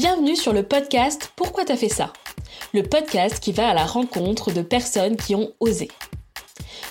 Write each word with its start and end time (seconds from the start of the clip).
Bienvenue 0.00 0.34
sur 0.34 0.54
le 0.54 0.62
podcast 0.62 1.30
Pourquoi 1.36 1.66
t'as 1.66 1.76
fait 1.76 1.90
ça? 1.90 2.14
Le 2.72 2.82
podcast 2.82 3.38
qui 3.38 3.52
va 3.52 3.68
à 3.68 3.74
la 3.74 3.84
rencontre 3.84 4.50
de 4.50 4.62
personnes 4.62 5.18
qui 5.18 5.34
ont 5.34 5.52
osé. 5.60 5.88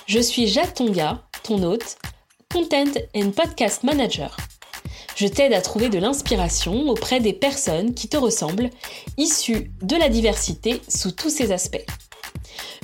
Je 0.06 0.20
suis 0.20 0.46
Jacques 0.46 0.74
Tonga, 0.74 1.24
ton 1.42 1.60
hôte, 1.64 1.98
Content 2.54 2.92
and 3.16 3.32
Podcast 3.32 3.82
Manager. 3.82 4.36
Je 5.16 5.26
t'aide 5.26 5.54
à 5.54 5.60
trouver 5.60 5.88
de 5.88 5.98
l'inspiration 5.98 6.88
auprès 6.88 7.18
des 7.18 7.32
personnes 7.32 7.94
qui 7.94 8.06
te 8.06 8.16
ressemblent, 8.16 8.70
issues 9.18 9.72
de 9.82 9.96
la 9.96 10.08
diversité 10.08 10.80
sous 10.86 11.10
tous 11.10 11.30
ses 11.30 11.50
aspects. 11.50 11.84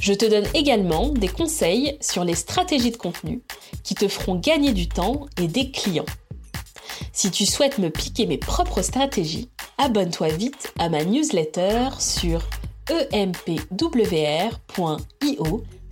Je 0.01 0.13
te 0.13 0.25
donne 0.25 0.49
également 0.55 1.11
des 1.11 1.29
conseils 1.29 1.99
sur 2.01 2.25
les 2.25 2.35
stratégies 2.35 2.91
de 2.91 2.97
contenu 2.97 3.43
qui 3.85 3.95
te 3.95 4.09
feront 4.09 4.35
gagner 4.35 4.73
du 4.73 4.89
temps 4.89 5.27
et 5.41 5.47
des 5.47 5.71
clients. 5.71 6.05
Si 7.13 7.31
tu 7.31 7.47
souhaites 7.47 7.79
me 7.79 7.91
piquer 7.91 8.27
mes 8.27 8.39
propres 8.39 8.83
stratégies, 8.83 9.51
abonne-toi 9.79 10.29
vite 10.29 10.73
à 10.79 10.89
ma 10.89 11.05
newsletter 11.05 11.91
sur 11.99 12.43
empwr.io 13.13 13.75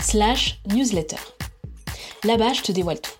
slash 0.00 0.60
newsletter. 0.68 1.16
Là-bas, 2.24 2.52
je 2.52 2.62
te 2.62 2.72
dévoile 2.72 3.00
tout. 3.00 3.12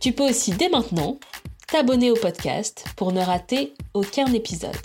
Tu 0.00 0.12
peux 0.12 0.28
aussi 0.28 0.52
dès 0.52 0.68
maintenant 0.68 1.18
t'abonner 1.66 2.10
au 2.10 2.16
podcast 2.16 2.84
pour 2.96 3.12
ne 3.12 3.20
rater 3.20 3.74
aucun 3.94 4.32
épisode. 4.32 4.76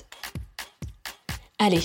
Allez, 1.57 1.83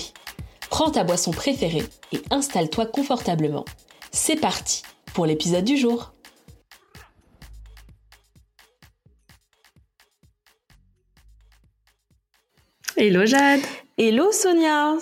prends 0.69 0.91
ta 0.91 1.03
boisson 1.03 1.31
préférée 1.31 1.85
et 2.11 2.21
installe-toi 2.29 2.85
confortablement. 2.87 3.65
C'est 4.11 4.35
parti 4.35 4.83
pour 5.13 5.25
l'épisode 5.25 5.63
du 5.63 5.77
jour. 5.77 6.11
Hello 12.97 13.25
Jade. 13.25 13.61
Hello 13.97 14.33
Sonia. 14.33 14.97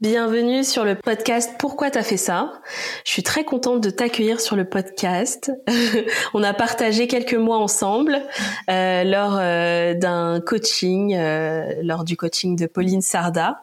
Bienvenue 0.00 0.64
sur 0.64 0.84
le 0.84 0.96
podcast 0.96 1.52
Pourquoi 1.60 1.88
t'as 1.90 2.02
fait 2.02 2.16
ça? 2.16 2.60
Je 3.04 3.12
suis 3.12 3.22
très 3.22 3.44
contente 3.44 3.80
de 3.80 3.88
t'accueillir 3.88 4.40
sur 4.40 4.56
le 4.56 4.68
podcast. 4.68 5.52
on 6.34 6.42
a 6.42 6.52
partagé 6.52 7.06
quelques 7.06 7.34
mois 7.34 7.58
ensemble 7.58 8.20
euh, 8.68 9.04
lors 9.04 9.36
euh, 9.38 9.94
d'un 9.94 10.40
coaching, 10.40 11.14
euh, 11.14 11.74
lors 11.82 12.02
du 12.02 12.16
coaching 12.16 12.56
de 12.56 12.66
Pauline 12.66 13.00
Sarda. 13.00 13.62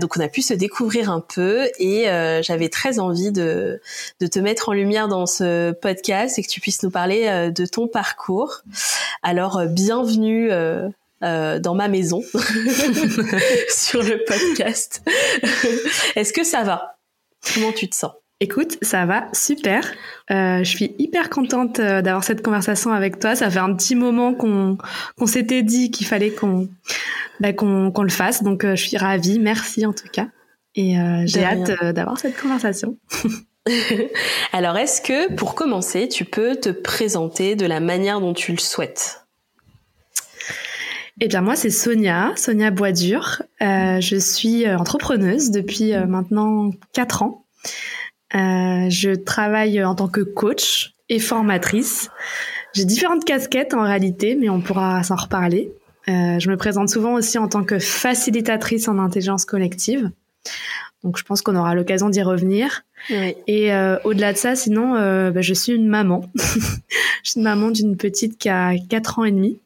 donc 0.00 0.16
on 0.16 0.20
a 0.20 0.28
pu 0.28 0.42
se 0.42 0.52
découvrir 0.52 1.10
un 1.10 1.20
peu 1.20 1.68
et 1.78 2.06
j'avais 2.42 2.70
très 2.70 2.98
envie 2.98 3.30
de, 3.30 3.80
de 4.20 4.26
te 4.26 4.40
mettre 4.40 4.70
en 4.70 4.72
lumière 4.72 5.06
dans 5.06 5.26
ce 5.26 5.70
podcast 5.70 6.38
et 6.38 6.42
que 6.42 6.48
tu 6.48 6.60
puisses 6.60 6.82
nous 6.82 6.90
parler 6.90 7.50
de 7.54 7.66
ton 7.66 7.86
parcours. 7.86 8.62
Alors 9.22 9.62
bienvenue 9.66 10.50
euh, 11.24 11.58
dans 11.58 11.74
ma 11.74 11.88
maison 11.88 12.22
sur 13.68 14.02
le 14.02 14.22
podcast. 14.26 15.02
Est-ce 16.16 16.32
que 16.32 16.44
ça 16.44 16.62
va? 16.64 16.98
Comment 17.54 17.72
tu 17.72 17.88
te 17.88 17.94
sens? 17.94 18.12
Écoute, 18.40 18.76
ça 18.82 19.06
va 19.06 19.28
super. 19.32 19.90
Euh, 20.30 20.58
je 20.58 20.64
suis 20.68 20.94
hyper 20.98 21.30
contente 21.30 21.78
euh, 21.78 22.02
d'avoir 22.02 22.24
cette 22.24 22.42
conversation 22.42 22.92
avec 22.92 23.20
toi. 23.20 23.34
Ça 23.36 23.48
fait 23.48 23.60
un 23.60 23.74
petit 23.74 23.94
moment 23.94 24.34
qu'on 24.34 24.76
qu'on 25.16 25.26
s'était 25.26 25.62
dit 25.62 25.90
qu'il 25.90 26.06
fallait 26.06 26.30
qu'on 26.30 26.68
bah, 27.40 27.52
qu'on 27.52 27.90
qu'on 27.90 28.02
le 28.02 28.10
fasse, 28.10 28.42
donc 28.42 28.66
je 28.66 28.74
suis 28.74 28.96
ravie. 28.98 29.38
Merci 29.38 29.86
en 29.86 29.92
tout 29.92 30.08
cas, 30.12 30.28
et 30.74 30.96
j'ai 31.24 31.44
hâte 31.44 31.94
d'avoir 31.94 32.18
cette 32.18 32.38
conversation. 32.38 32.98
Alors, 34.52 34.76
est-ce 34.76 35.00
que 35.00 35.32
pour 35.34 35.54
commencer, 35.54 36.08
tu 36.08 36.26
peux 36.26 36.56
te 36.56 36.68
présenter 36.68 37.56
de 37.56 37.64
la 37.64 37.80
manière 37.80 38.20
dont 38.20 38.34
tu 38.34 38.52
le 38.52 38.58
souhaites? 38.58 39.23
Eh 41.20 41.28
bien 41.28 41.42
moi 41.42 41.54
c'est 41.54 41.70
Sonia, 41.70 42.32
Sonia 42.36 42.70
Boisdur. 42.70 43.42
Euh, 43.62 44.00
je 44.00 44.16
suis 44.16 44.66
euh, 44.66 44.76
entrepreneuse 44.76 45.50
depuis 45.50 45.94
euh, 45.94 46.06
maintenant 46.06 46.70
quatre 46.92 47.22
ans. 47.22 47.44
Euh, 48.34 48.90
je 48.90 49.14
travaille 49.14 49.82
en 49.84 49.94
tant 49.94 50.08
que 50.08 50.20
coach 50.20 50.94
et 51.08 51.20
formatrice. 51.20 52.10
J'ai 52.72 52.84
différentes 52.84 53.24
casquettes 53.24 53.74
en 53.74 53.82
réalité, 53.82 54.34
mais 54.34 54.48
on 54.48 54.60
pourra 54.60 55.02
s'en 55.04 55.14
reparler. 55.14 55.72
Euh, 56.08 56.38
je 56.40 56.50
me 56.50 56.56
présente 56.56 56.88
souvent 56.88 57.14
aussi 57.14 57.38
en 57.38 57.46
tant 57.46 57.62
que 57.62 57.78
facilitatrice 57.78 58.88
en 58.88 58.98
intelligence 58.98 59.44
collective. 59.44 60.10
Donc 61.04 61.16
je 61.16 61.22
pense 61.22 61.42
qu'on 61.42 61.54
aura 61.54 61.76
l'occasion 61.76 62.08
d'y 62.08 62.22
revenir. 62.22 62.82
Oui. 63.10 63.36
Et 63.46 63.70
au-delà 64.04 64.32
de 64.32 64.38
ça, 64.38 64.56
sinon, 64.56 64.94
bah, 64.94 65.42
je 65.42 65.54
suis 65.54 65.74
une 65.74 65.86
maman. 65.86 66.24
je 66.34 67.30
suis 67.30 67.38
une 67.38 67.44
maman 67.44 67.70
d'une 67.70 67.96
petite 67.98 68.38
qui 68.38 68.48
a 68.48 68.72
quatre 68.88 69.18
ans 69.18 69.24
et 69.24 69.32
demi. 69.32 69.60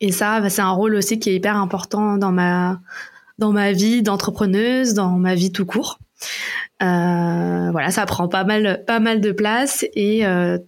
Et 0.00 0.12
ça, 0.12 0.40
bah, 0.40 0.50
c'est 0.50 0.62
un 0.62 0.70
rôle 0.70 0.94
aussi 0.94 1.18
qui 1.18 1.30
est 1.30 1.34
hyper 1.34 1.56
important 1.56 2.16
dans 2.16 2.32
ma 2.32 2.80
dans 3.38 3.52
ma 3.52 3.72
vie 3.72 4.02
d'entrepreneuse, 4.02 4.94
dans 4.94 5.16
ma 5.18 5.34
vie 5.34 5.52
tout 5.52 5.66
court. 5.66 5.98
Euh, 6.82 7.70
voilà, 7.70 7.90
ça 7.90 8.06
prend 8.06 8.28
pas 8.28 8.44
mal 8.44 8.84
pas 8.86 9.00
mal 9.00 9.20
de 9.20 9.32
place 9.32 9.84
et 9.94 10.26
euh, 10.26 10.58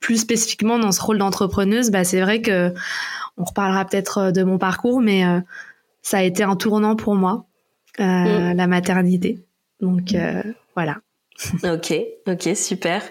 plus 0.00 0.18
spécifiquement 0.18 0.78
dans 0.78 0.92
ce 0.92 1.00
rôle 1.00 1.18
d'entrepreneuse, 1.18 1.90
bah, 1.90 2.04
c'est 2.04 2.20
vrai 2.20 2.42
que 2.42 2.72
on 3.36 3.44
reparlera 3.44 3.84
peut-être 3.84 4.32
de 4.32 4.42
mon 4.42 4.58
parcours, 4.58 5.00
mais 5.00 5.24
euh, 5.24 5.40
ça 6.02 6.18
a 6.18 6.22
été 6.22 6.42
un 6.42 6.56
tournant 6.56 6.96
pour 6.96 7.14
moi, 7.14 7.46
euh, 8.00 8.52
mm. 8.52 8.56
la 8.56 8.66
maternité. 8.66 9.44
Donc 9.80 10.14
euh, 10.14 10.42
voilà. 10.74 10.98
Ok, 11.64 11.94
ok, 12.26 12.56
super. 12.56 13.02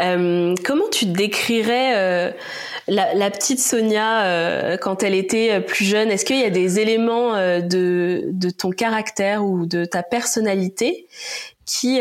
Euh, 0.00 0.54
comment 0.64 0.88
tu 0.90 1.06
décrirais 1.06 1.96
euh, 1.96 2.30
la, 2.88 3.14
la, 3.14 3.30
petite 3.30 3.60
Sonia 3.60 4.24
euh, 4.24 4.76
quand 4.76 5.02
elle 5.02 5.14
était 5.14 5.52
euh, 5.52 5.60
plus 5.60 5.84
jeune? 5.84 6.10
Est-ce 6.10 6.24
qu'il 6.24 6.38
y 6.38 6.44
a 6.44 6.50
des 6.50 6.78
éléments 6.78 7.34
euh, 7.34 7.60
de, 7.60 8.24
de 8.26 8.50
ton 8.50 8.70
caractère 8.70 9.44
ou 9.44 9.66
de 9.66 9.84
ta 9.84 10.02
personnalité 10.02 11.06
qui, 11.64 12.00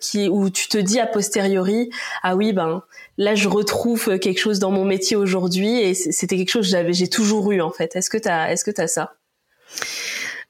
qui 0.00 0.28
où 0.28 0.50
tu 0.50 0.66
te 0.66 0.76
dis 0.76 0.98
a 0.98 1.06
posteriori 1.06 1.90
ah 2.24 2.34
oui 2.34 2.52
ben 2.52 2.82
là 3.18 3.36
je 3.36 3.48
retrouve 3.48 4.18
quelque 4.18 4.40
chose 4.40 4.58
dans 4.58 4.72
mon 4.72 4.84
métier 4.84 5.16
aujourd'hui 5.16 5.78
et 5.78 5.94
c'était 5.94 6.36
quelque 6.36 6.50
chose 6.50 6.66
que 6.66 6.72
j'avais 6.72 6.92
j'ai 6.92 7.08
toujours 7.08 7.52
eu 7.52 7.60
en 7.60 7.70
fait. 7.70 7.94
Est-ce 7.94 8.10
que 8.10 8.18
t'as 8.18 8.50
est-ce 8.50 8.64
que 8.64 8.72
t'as 8.72 8.88
ça? 8.88 9.14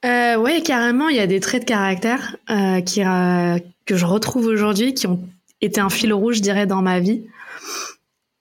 Euh, 0.04 0.36
ouais, 0.36 0.62
carrément, 0.62 1.08
il 1.08 1.16
y 1.16 1.20
a 1.20 1.26
des 1.26 1.40
traits 1.40 1.62
de 1.62 1.66
caractère 1.66 2.36
euh, 2.50 2.80
qui, 2.80 3.04
euh, 3.04 3.58
que 3.84 3.96
je 3.96 4.06
retrouve 4.06 4.46
aujourd'hui, 4.46 4.94
qui 4.94 5.06
ont 5.06 5.20
été 5.60 5.80
un 5.80 5.90
fil 5.90 6.12
rouge, 6.12 6.36
je 6.36 6.42
dirais, 6.42 6.66
dans 6.66 6.82
ma 6.82 7.00
vie. 7.00 7.26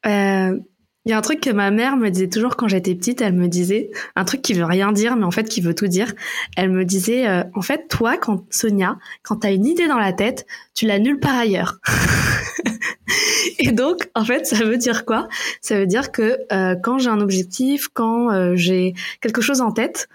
Euh, 0.06 0.58
il 1.06 1.12
y 1.12 1.14
a 1.14 1.18
un 1.18 1.22
truc 1.22 1.42
que 1.42 1.50
ma 1.50 1.72
mère 1.72 1.98
me 1.98 2.10
disait 2.10 2.30
toujours 2.30 2.56
quand 2.56 2.68
j'étais 2.68 2.94
petite, 2.94 3.22
elle 3.22 3.34
me 3.34 3.48
disait 3.48 3.90
un 4.16 4.26
truc 4.26 4.42
qui 4.42 4.54
veut 4.54 4.66
rien 4.66 4.92
dire, 4.92 5.16
mais 5.16 5.24
en 5.24 5.32
fait 5.32 5.50
qui 5.50 5.60
veut 5.60 5.74
tout 5.74 5.88
dire. 5.88 6.14
Elle 6.56 6.70
me 6.70 6.86
disait, 6.86 7.28
euh, 7.28 7.44
en 7.56 7.62
fait, 7.62 7.88
toi, 7.90 8.18
quand 8.18 8.46
Sonia, 8.52 8.98
quand 9.24 9.38
t'as 9.38 9.52
une 9.52 9.66
idée 9.66 9.88
dans 9.88 9.98
la 9.98 10.14
tête, 10.14 10.46
tu 10.76 10.86
l'annules 10.86 11.20
par 11.20 11.38
ailleurs. 11.38 11.80
Et 13.60 13.72
donc, 13.72 14.10
en 14.14 14.24
fait, 14.24 14.46
ça 14.46 14.64
veut 14.64 14.78
dire 14.78 15.06
quoi? 15.06 15.28
Ça 15.62 15.80
veut 15.80 15.88
dire 15.88 16.12
que 16.12 16.38
euh, 16.52 16.76
quand 16.76 17.00
j'ai 17.00 17.10
un 17.10 17.22
objectif, 17.22 17.88
quand 17.94 18.56
j'ai 18.56 18.94
quelque 19.22 19.42
chose 19.42 19.62
en 19.62 19.72
tête, 19.72 20.10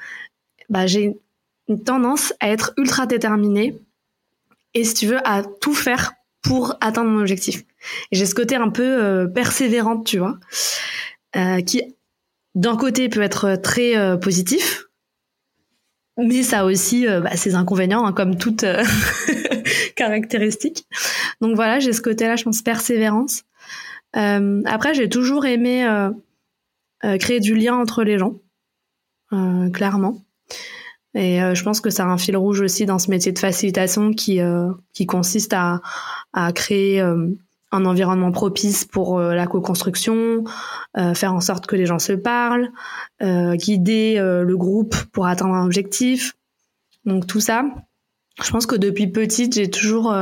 bah, 0.68 0.86
j'ai 0.86 1.18
une 1.68 1.82
tendance 1.82 2.32
à 2.40 2.50
être 2.50 2.72
ultra 2.76 3.06
déterminée 3.06 3.78
et 4.74 4.84
si 4.84 4.94
tu 4.94 5.06
veux 5.06 5.26
à 5.26 5.42
tout 5.42 5.74
faire 5.74 6.12
pour 6.42 6.76
atteindre 6.80 7.10
mon 7.10 7.20
objectif. 7.20 7.64
J'ai 8.12 8.26
ce 8.26 8.34
côté 8.34 8.56
un 8.56 8.68
peu 8.68 8.82
euh, 8.82 9.26
persévérante, 9.26 10.06
tu 10.06 10.18
vois, 10.18 10.38
euh, 11.36 11.62
qui 11.62 11.82
d'un 12.54 12.76
côté 12.76 13.08
peut 13.08 13.22
être 13.22 13.56
très 13.56 13.96
euh, 13.96 14.16
positif, 14.16 14.84
mais 16.16 16.42
ça 16.42 16.60
a 16.60 16.64
aussi 16.64 17.08
euh, 17.08 17.20
bah, 17.20 17.36
ses 17.36 17.54
inconvénients, 17.54 18.06
hein, 18.06 18.12
comme 18.12 18.36
toute 18.36 18.62
euh, 18.64 18.84
caractéristique. 19.96 20.86
Donc 21.40 21.56
voilà, 21.56 21.80
j'ai 21.80 21.92
ce 21.92 22.00
côté-là, 22.00 22.36
je 22.36 22.44
pense, 22.44 22.62
persévérance. 22.62 23.44
après, 24.12 24.94
j'ai 24.94 25.08
toujours 25.08 25.44
aimé 25.44 25.84
créer 27.18 27.40
du 27.40 27.54
lien 27.54 27.74
entre 27.74 28.04
les 28.04 28.18
gens, 28.18 28.36
clairement. 29.72 30.22
Et 31.14 31.42
euh, 31.42 31.54
je 31.54 31.62
pense 31.62 31.80
que 31.80 31.90
ça 31.90 32.04
a 32.04 32.08
un 32.08 32.18
fil 32.18 32.36
rouge 32.36 32.60
aussi 32.60 32.86
dans 32.86 32.98
ce 32.98 33.10
métier 33.10 33.32
de 33.32 33.38
facilitation 33.38 34.12
qui 34.12 34.40
euh, 34.40 34.70
qui 34.92 35.06
consiste 35.06 35.52
à 35.52 35.80
à 36.32 36.52
créer 36.52 37.00
euh, 37.00 37.28
un 37.70 37.84
environnement 37.86 38.30
propice 38.30 38.84
pour 38.84 39.18
la 39.18 39.48
co-construction, 39.48 40.44
faire 40.94 41.34
en 41.34 41.40
sorte 41.40 41.66
que 41.66 41.74
les 41.74 41.86
gens 41.86 41.98
se 41.98 42.12
parlent, 42.12 42.70
guider 43.20 44.14
le 44.20 44.56
groupe 44.56 44.94
pour 45.12 45.26
atteindre 45.26 45.54
un 45.54 45.64
objectif. 45.64 46.36
Donc 47.04 47.26
tout 47.26 47.40
ça, 47.40 47.64
je 48.40 48.48
pense 48.52 48.66
que 48.66 48.76
depuis 48.76 49.08
petite, 49.08 49.54
j'ai 49.54 49.68
toujours 49.68 50.14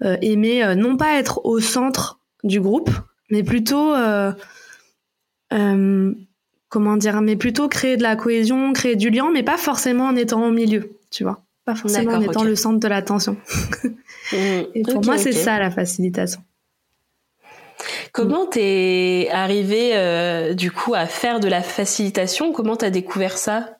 aimé 0.00 0.74
non 0.76 0.96
pas 0.96 1.16
être 1.16 1.46
au 1.46 1.60
centre 1.60 2.18
du 2.42 2.60
groupe, 2.60 2.90
mais 3.30 3.44
plutôt 3.44 3.94
comment 6.74 6.96
dire, 6.96 7.20
mais 7.20 7.36
plutôt 7.36 7.68
créer 7.68 7.96
de 7.96 8.02
la 8.02 8.16
cohésion, 8.16 8.72
créer 8.72 8.96
du 8.96 9.08
lien, 9.08 9.30
mais 9.32 9.44
pas 9.44 9.56
forcément 9.56 10.06
en 10.06 10.16
étant 10.16 10.44
au 10.44 10.50
milieu, 10.50 10.90
tu 11.08 11.22
vois. 11.22 11.44
Pas 11.64 11.76
forcément 11.76 12.14
en 12.14 12.20
étant 12.20 12.42
le 12.42 12.56
centre 12.56 12.80
de 12.80 12.88
l'attention. 12.88 13.36
Mmh. 14.32 14.36
Et 14.74 14.82
pour 14.84 15.04
moi, 15.04 15.18
c'est 15.18 15.32
ça 15.32 15.58
la 15.58 15.70
facilitation. 15.70 16.40
Comment 18.12 18.46
t'es 18.46 19.28
arrivé 19.30 19.90
euh, 19.92 20.54
du 20.54 20.70
coup 20.70 20.94
à 20.94 21.04
faire 21.04 21.40
de 21.40 21.46
la 21.46 21.60
facilitation? 21.60 22.50
Comment 22.52 22.74
t'as 22.74 22.88
découvert 22.88 23.36
ça? 23.36 23.76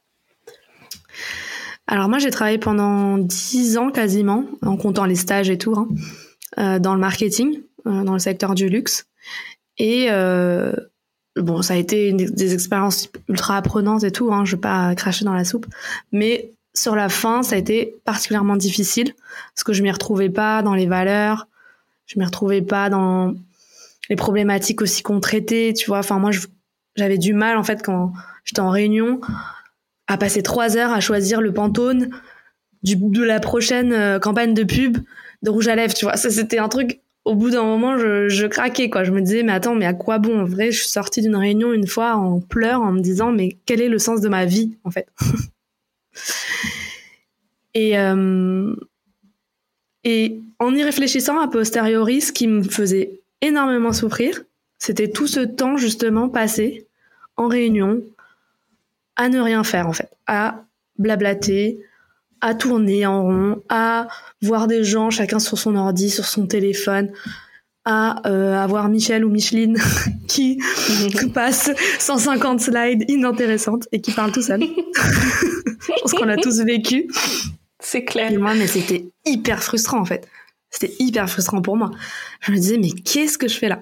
Alors 1.87 2.11
moi, 2.11 2.19
j'ai 2.19 2.31
travaillé 2.31 2.59
pendant 2.59 3.17
dix 3.17 3.79
ans 3.79 3.91
quasiment, 3.91 4.45
en 4.61 4.77
comptant 4.77 5.07
les 5.07 5.15
stages 5.15 5.49
et 5.49 5.57
tout, 5.57 5.75
hein, 5.79 5.89
euh, 6.59 6.79
dans 6.79 6.93
le 6.93 7.01
marketing, 7.01 7.63
euh, 7.87 8.05
dans 8.05 8.13
le 8.13 8.19
secteur 8.19 8.55
du 8.55 8.69
luxe. 8.69 9.07
Et 9.79 10.11
bon, 11.37 11.63
ça 11.63 11.75
a 11.75 11.77
été 11.77 12.09
une, 12.09 12.19
des 12.19 12.55
expériences 12.55 13.09
ultra 13.29 13.57
apprenantes 13.57 14.05
et 14.05 14.13
tout. 14.13 14.33
Hein, 14.33 14.45
je 14.45 14.57
vais 14.57 14.61
pas 14.61 14.95
cracher 14.95 15.25
dans 15.25 15.35
la 15.35 15.45
soupe, 15.45 15.67
mais 16.13 16.51
sur 16.75 16.97
la 16.97 17.09
fin, 17.09 17.43
ça 17.43 17.55
a 17.55 17.59
été 17.59 17.97
particulièrement 18.05 18.57
difficile 18.57 19.15
parce 19.55 19.65
que 19.65 19.73
je 19.73 19.83
m'y 19.83 19.91
retrouvais 19.91 20.31
pas 20.31 20.63
dans 20.63 20.75
les 20.75 20.87
valeurs, 20.87 21.47
je 22.07 22.19
m'y 22.19 22.25
retrouvais 22.25 22.63
pas 22.63 22.91
dans 22.91 23.35
les 24.11 24.17
problématiques 24.17 24.83
aussi 24.83 25.03
qu'on 25.03 25.21
traitait, 25.21 25.73
tu 25.75 25.87
vois. 25.87 25.99
Enfin, 25.99 26.19
moi, 26.19 26.31
j'avais 26.97 27.19
du 27.19 27.33
mal, 27.33 27.57
en 27.57 27.63
fait, 27.63 27.83
quand 27.83 28.13
j'étais 28.45 28.61
en 28.61 28.71
réunion, 28.71 29.21
à 30.07 30.19
passer 30.19 30.43
trois 30.43 30.77
heures 30.77 30.93
à 30.93 31.01
choisir 31.01 31.41
le 31.41 31.53
pantone 31.53 32.11
de 32.83 33.23
la 33.23 33.41
prochaine 33.41 33.93
euh, 33.93 34.19
campagne 34.19 34.53
de 34.53 34.63
pub 34.63 34.99
de 35.43 35.51
rouge 35.51 35.69
à 35.69 35.75
lèvres, 35.75 35.95
tu 35.95 36.05
vois. 36.05 36.17
Ça, 36.17 36.31
c'était 36.31 36.59
un 36.59 36.69
truc, 36.69 37.01
au 37.25 37.35
bout 37.35 37.51
d'un 37.51 37.63
moment, 37.63 37.97
je, 37.99 38.47
craquais, 38.47 38.91
quoi. 38.91 39.05
Je 39.05 39.11
me 39.11 39.21
disais, 39.21 39.43
mais 39.43 39.53
attends, 39.53 39.75
mais 39.75 39.87
à 39.87 39.95
quoi 39.95 40.19
bon? 40.19 40.41
En 40.41 40.45
vrai, 40.45 40.71
je 40.71 40.81
suis 40.81 40.89
sortie 40.89 41.23
d'une 41.23 41.37
réunion 41.37 41.73
une 41.73 41.87
fois 41.87 42.15
en 42.15 42.41
pleurs, 42.41 42.83
en 42.83 42.93
me 42.93 43.01
disant, 43.01 43.33
mais 43.33 43.57
quel 43.67 43.81
est 43.81 43.89
le 43.89 43.99
sens 43.99 44.21
de 44.21 44.29
ma 44.29 44.45
vie, 44.45 44.77
en 44.85 44.91
fait? 44.91 45.09
et, 47.75 47.99
euh, 47.99 48.75
et 50.05 50.41
en 50.59 50.75
y 50.75 50.83
réfléchissant 50.83 51.39
a 51.41 51.49
posteriori, 51.49 52.21
ce 52.21 52.33
qui 52.33 52.47
me 52.47 52.63
faisait 52.63 53.21
énormément 53.41 53.93
souffrir, 53.93 54.43
c'était 54.79 55.09
tout 55.09 55.27
ce 55.27 55.41
temps 55.41 55.77
justement 55.77 56.29
passé 56.29 56.87
en 57.37 57.49
réunion 57.49 58.03
à 59.17 59.29
ne 59.29 59.41
rien 59.41 59.65
faire 59.65 59.87
en 59.87 59.93
fait, 59.93 60.11
à 60.27 60.65
blablater, 60.99 61.81
à 62.45 62.55
tourner 62.55 63.07
en 63.07 63.23
rond, 63.23 63.63
à 63.71 64.07
voir 64.43 64.67
des 64.67 64.85
gens 64.85 65.09
chacun 65.09 65.39
sur 65.39 65.57
son 65.57 65.77
ordi, 65.77 66.11
sur 66.11 66.27
son 66.27 66.47
téléphone, 66.47 67.11
à 67.87 68.21
euh, 68.29 68.55
avoir 68.55 68.91
Michel 68.91 69.25
ou 69.25 69.31
Micheline 69.31 69.79
qui 70.29 70.59
passe 71.33 71.71
150 71.99 72.61
slides 72.61 73.05
inintéressantes 73.09 73.89
et 73.93 74.03
qui 74.03 74.13
parle 74.13 74.31
tout 74.31 74.43
seul. 74.43 74.61
Je 74.61 76.01
pense 76.03 76.13
qu'on 76.13 76.27
l'a 76.27 76.37
tous 76.37 76.61
vécu. 76.61 77.09
C'est 77.81 78.05
clair. 78.05 78.31
Et 78.31 78.37
moi, 78.37 78.53
mais 78.55 78.67
c'était 78.67 79.07
hyper 79.25 79.63
frustrant 79.63 80.01
en 80.01 80.05
fait. 80.05 80.29
C'était 80.69 80.93
hyper 80.99 81.31
frustrant 81.31 81.63
pour 81.63 81.79
moi. 81.79 81.93
Je 82.41 82.53
me 82.53 82.57
disais, 82.57 82.77
mais 82.77 82.91
qu'est-ce 82.91 83.39
que 83.39 83.49
je 83.49 83.57
fais 83.57 83.71
là? 83.71 83.81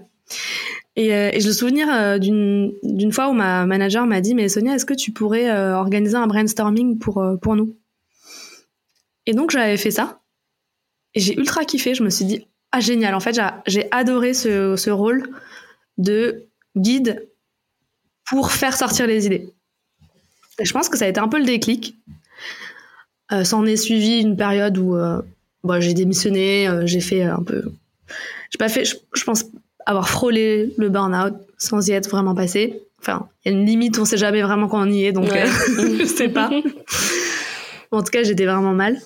Et, 0.95 1.13
euh, 1.13 1.31
et, 1.33 1.41
je 1.41 1.49
me 1.49 1.53
souvenir 1.53 1.89
euh, 1.93 2.19
d'une 2.21 3.13
fois 3.13 3.29
où 3.29 3.33
ma 3.33 3.67
manager 3.67 4.07
m'a 4.07 4.21
dit, 4.21 4.37
mais 4.37 4.49
Sonia, 4.49 4.77
est-ce 4.77 4.87
que 4.87 4.95
tu 4.95 5.11
pourrais 5.11 5.51
organiser 5.73 6.17
un 6.17 6.29
brainstorming 6.29 7.01
pour 7.01 7.25
pour 7.41 7.57
nous? 7.57 7.75
Et 9.27 9.35
donc 9.35 9.51
j'avais 9.51 9.77
fait 9.77 9.91
ça. 9.91 10.21
Et 11.15 11.21
j'ai 11.21 11.39
ultra 11.39 11.65
kiffé. 11.65 11.95
Je 11.95 12.03
me 12.03 12.11
suis 12.11 12.25
dit, 12.25 12.47
ah 12.73 12.81
génial. 12.81 13.15
En 13.15 13.21
fait, 13.21 13.39
j'ai 13.67 13.89
adoré 13.91 14.35
ce, 14.35 14.77
ce 14.77 14.91
rôle 14.91 15.29
de 15.99 16.47
guide 16.77 17.29
pour 18.29 18.53
faire 18.53 18.77
sortir 18.77 19.07
les 19.07 19.27
idées. 19.27 19.53
Et 20.59 20.65
je 20.65 20.73
pense 20.73 20.89
que 20.89 20.97
ça 20.97 21.05
a 21.05 21.09
été 21.09 21.21
un 21.21 21.29
peu 21.29 21.39
le 21.39 21.45
déclic. 21.45 21.97
Euh, 23.33 23.45
S'en 23.45 23.65
est 23.65 23.77
suivi 23.77 24.21
une 24.21 24.37
période 24.37 24.77
où 24.79 24.97
euh, 24.97 25.23
bon, 25.65 25.81
j'ai 25.81 25.95
démissionné, 25.95 26.69
euh, 26.69 26.87
j'ai 26.87 27.01
fait 27.01 27.23
un 27.23 27.43
peu. 27.43 27.63
J'ai 28.51 28.59
pas 28.59 28.69
fait, 28.69 28.85
je, 28.85 29.25
pense, 29.25 29.47
avoir 29.87 30.09
frôlé 30.09 30.73
le 30.77 30.89
burn-out 30.89 31.35
sans 31.59 31.89
y 31.89 31.93
être 31.93 32.11
vraiment 32.11 32.35
passé. 32.35 32.83
Enfin, 33.01 33.29
il 33.45 33.53
y 33.53 33.55
a 33.55 33.59
une 33.59 33.67
limite, 33.67 33.99
on 33.99 34.05
sait 34.05 34.17
jamais 34.17 34.43
vraiment 34.43 34.69
quand 34.69 34.87
on 34.87 34.91
y 34.91 35.05
est, 35.05 35.13
donc 35.13 35.31
euh, 35.33 35.47
je 35.99 36.05
sais 36.05 36.29
pas. 36.29 36.51
en 37.91 38.03
tout 38.03 38.11
cas, 38.11 38.23
j'étais 38.23 38.45
vraiment 38.45 38.75
mal. 38.75 39.01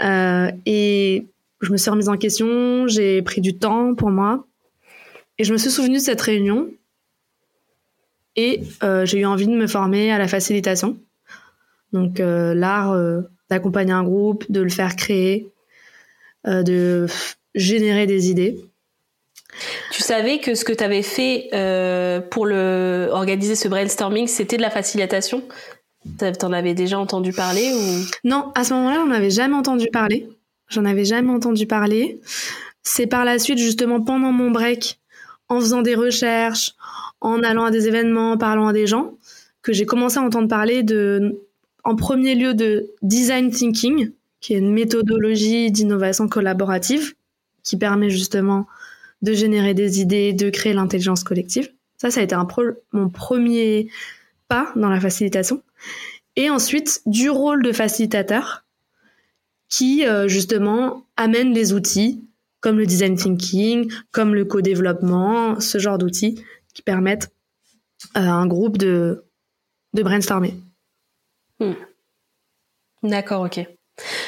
Et 0.00 1.26
je 1.60 1.72
me 1.72 1.76
suis 1.76 1.90
remise 1.90 2.08
en 2.08 2.16
question, 2.16 2.86
j'ai 2.86 3.22
pris 3.22 3.40
du 3.40 3.56
temps 3.56 3.94
pour 3.94 4.10
moi. 4.10 4.46
Et 5.38 5.44
je 5.44 5.52
me 5.52 5.58
suis 5.58 5.70
souvenue 5.70 5.98
de 5.98 6.02
cette 6.02 6.20
réunion. 6.20 6.68
Et 8.36 8.62
j'ai 9.04 9.18
eu 9.18 9.24
envie 9.26 9.46
de 9.46 9.56
me 9.56 9.66
former 9.66 10.12
à 10.12 10.18
la 10.18 10.28
facilitation. 10.28 10.96
Donc 11.92 12.18
l'art 12.18 12.94
d'accompagner 13.50 13.92
un 13.92 14.04
groupe, 14.04 14.44
de 14.50 14.60
le 14.60 14.68
faire 14.68 14.96
créer, 14.96 15.48
euh, 16.46 16.62
de 16.62 17.06
générer 17.54 18.06
des 18.06 18.30
idées. 18.30 18.58
Tu 19.90 20.02
savais 20.02 20.38
que 20.38 20.54
ce 20.54 20.64
que 20.64 20.72
tu 20.72 20.84
avais 20.84 21.02
fait 21.02 21.48
euh, 21.52 22.20
pour 22.20 22.44
organiser 22.44 23.54
ce 23.54 23.68
brainstorming, 23.68 24.26
c'était 24.26 24.56
de 24.56 24.62
la 24.62 24.70
facilitation? 24.70 25.42
T'en 26.16 26.52
avais 26.52 26.74
déjà 26.74 26.98
entendu 26.98 27.32
parler 27.32 27.72
ou? 27.72 28.28
Non, 28.28 28.52
à 28.54 28.64
ce 28.64 28.74
moment-là, 28.74 29.02
on 29.02 29.08
n'avait 29.08 29.30
jamais 29.30 29.54
entendu 29.54 29.88
parler. 29.92 30.28
J'en 30.68 30.84
avais 30.84 31.04
jamais 31.04 31.30
entendu 31.30 31.66
parler. 31.66 32.20
C'est 32.82 33.06
par 33.06 33.24
la 33.24 33.38
suite, 33.38 33.58
justement, 33.58 34.00
pendant 34.00 34.32
mon 34.32 34.50
break, 34.50 34.98
en 35.48 35.60
faisant 35.60 35.82
des 35.82 35.94
recherches, 35.94 36.74
en 37.20 37.42
allant 37.42 37.64
à 37.64 37.70
des 37.70 37.88
événements, 37.88 38.32
en 38.32 38.38
parlant 38.38 38.68
à 38.68 38.72
des 38.72 38.86
gens, 38.86 39.14
que 39.62 39.72
j'ai 39.72 39.86
commencé 39.86 40.18
à 40.18 40.22
entendre 40.22 40.48
parler 40.48 40.82
de 40.82 41.40
en 41.84 41.96
premier 41.96 42.34
lieu 42.34 42.54
de 42.54 42.90
design 43.02 43.50
thinking, 43.50 44.10
qui 44.40 44.54
est 44.54 44.58
une 44.58 44.72
méthodologie 44.72 45.70
d'innovation 45.70 46.28
collaborative 46.28 47.14
qui 47.62 47.76
permet 47.76 48.10
justement 48.10 48.66
de 49.22 49.32
générer 49.32 49.74
des 49.74 50.00
idées, 50.00 50.32
de 50.32 50.50
créer 50.50 50.74
l'intelligence 50.74 51.24
collective. 51.24 51.70
Ça, 51.96 52.10
ça 52.10 52.20
a 52.20 52.22
été 52.22 52.34
un 52.34 52.46
mon 52.92 53.08
premier 53.08 53.88
pas 54.48 54.72
dans 54.76 54.88
la 54.88 55.00
facilitation. 55.00 55.62
Et 56.36 56.50
ensuite, 56.50 57.02
du 57.06 57.30
rôle 57.30 57.62
de 57.62 57.72
facilitateur 57.72 58.64
qui, 59.68 60.06
euh, 60.06 60.28
justement, 60.28 61.06
amène 61.16 61.52
les 61.52 61.72
outils 61.72 62.24
comme 62.60 62.78
le 62.78 62.86
design 62.86 63.16
thinking, 63.16 63.90
comme 64.10 64.34
le 64.34 64.44
co-développement, 64.44 65.60
ce 65.60 65.78
genre 65.78 65.98
d'outils 65.98 66.44
qui 66.74 66.82
permettent 66.82 67.30
à 68.14 68.32
un 68.32 68.46
groupe 68.46 68.78
de, 68.78 69.24
de 69.94 70.02
brainstormer. 70.02 70.54
Hmm. 71.60 71.74
D'accord, 73.02 73.42
ok. 73.42 73.64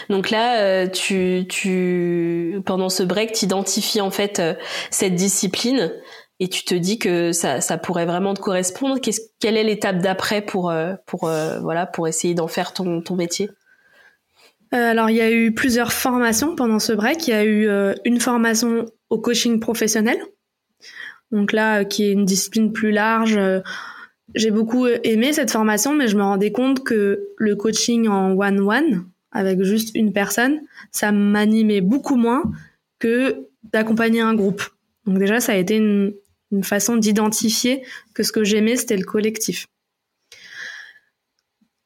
Donc 0.08 0.30
là, 0.30 0.60
euh, 0.62 0.88
tu, 0.88 1.46
tu, 1.48 2.60
pendant 2.66 2.88
ce 2.88 3.02
break, 3.02 3.32
tu 3.32 3.44
identifies 3.44 4.00
en 4.00 4.10
fait 4.10 4.40
euh, 4.40 4.54
cette 4.90 5.14
discipline 5.14 5.92
et 6.40 6.48
tu 6.48 6.64
te 6.64 6.74
dis 6.74 6.98
que 6.98 7.32
ça, 7.32 7.60
pourrait 7.78 8.06
vraiment 8.06 8.34
te 8.34 8.40
correspondre. 8.40 8.98
quelle 9.38 9.56
est 9.56 9.64
l'étape 9.64 9.98
d'après 9.98 10.42
pour, 10.42 10.70
euh, 10.70 10.94
pour, 11.06 11.30
voilà, 11.62 11.86
pour 11.86 12.08
essayer 12.08 12.34
d'en 12.34 12.48
faire 12.48 12.72
ton, 12.72 13.00
ton 13.00 13.14
métier? 13.14 13.50
Alors, 14.72 15.10
il 15.10 15.16
y 15.16 15.20
a 15.20 15.30
eu 15.30 15.52
plusieurs 15.52 15.92
formations 15.92 16.56
pendant 16.56 16.78
ce 16.78 16.92
break. 16.92 17.26
Il 17.28 17.30
y 17.30 17.34
a 17.34 17.44
eu 17.44 17.68
une 18.04 18.20
formation 18.20 18.86
au 19.10 19.18
coaching 19.18 19.60
professionnel. 19.60 20.18
Donc 21.32 21.52
là, 21.52 21.84
qui 21.84 22.04
est 22.04 22.12
une 22.12 22.24
discipline 22.24 22.72
plus 22.72 22.90
large 22.90 23.38
j'ai 24.34 24.50
beaucoup 24.50 24.86
aimé 24.86 25.32
cette 25.32 25.50
formation, 25.50 25.94
mais 25.94 26.08
je 26.08 26.16
me 26.16 26.22
rendais 26.22 26.52
compte 26.52 26.84
que 26.84 27.28
le 27.36 27.56
coaching 27.56 28.08
en 28.08 28.32
one-one, 28.32 29.04
avec 29.32 29.62
juste 29.62 29.90
une 29.94 30.12
personne, 30.12 30.60
ça 30.92 31.12
m'animait 31.12 31.80
beaucoup 31.80 32.16
moins 32.16 32.42
que 32.98 33.48
d'accompagner 33.72 34.20
un 34.20 34.34
groupe. 34.34 34.62
Donc 35.06 35.18
déjà, 35.18 35.40
ça 35.40 35.52
a 35.52 35.56
été 35.56 35.76
une, 35.76 36.12
une 36.52 36.64
façon 36.64 36.96
d'identifier 36.96 37.82
que 38.14 38.22
ce 38.22 38.32
que 38.32 38.44
j'aimais, 38.44 38.76
c'était 38.76 38.96
le 38.96 39.04
collectif. 39.04 39.66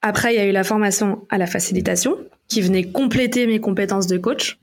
Après, 0.03 0.35
il 0.35 0.37
y 0.37 0.41
a 0.41 0.47
eu 0.47 0.53
la 0.53 0.65
formation 0.65 1.27
à 1.31 1.39
la 1.39 1.47
facilitation, 1.47 2.19
qui 2.49 2.61
venait 2.61 2.85
compléter 2.85 3.47
mes 3.47 3.61
compétences 3.61 4.07
de 4.07 4.19
coach. 4.19 4.59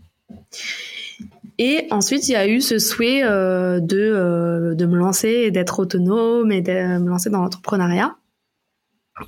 Et 1.57 1.87
ensuite, 1.91 2.27
il 2.27 2.31
y 2.31 2.35
a 2.35 2.47
eu 2.47 2.61
ce 2.61 2.79
souhait 2.79 3.23
euh, 3.23 3.79
de, 3.79 3.97
euh, 3.97 4.75
de 4.75 4.85
me 4.85 4.97
lancer 4.97 5.29
et 5.29 5.51
d'être 5.51 5.79
autonome 5.79 6.51
et 6.51 6.61
de 6.61 6.99
me 6.99 7.09
lancer 7.09 7.29
dans 7.29 7.39
l'entrepreneuriat. 7.41 8.15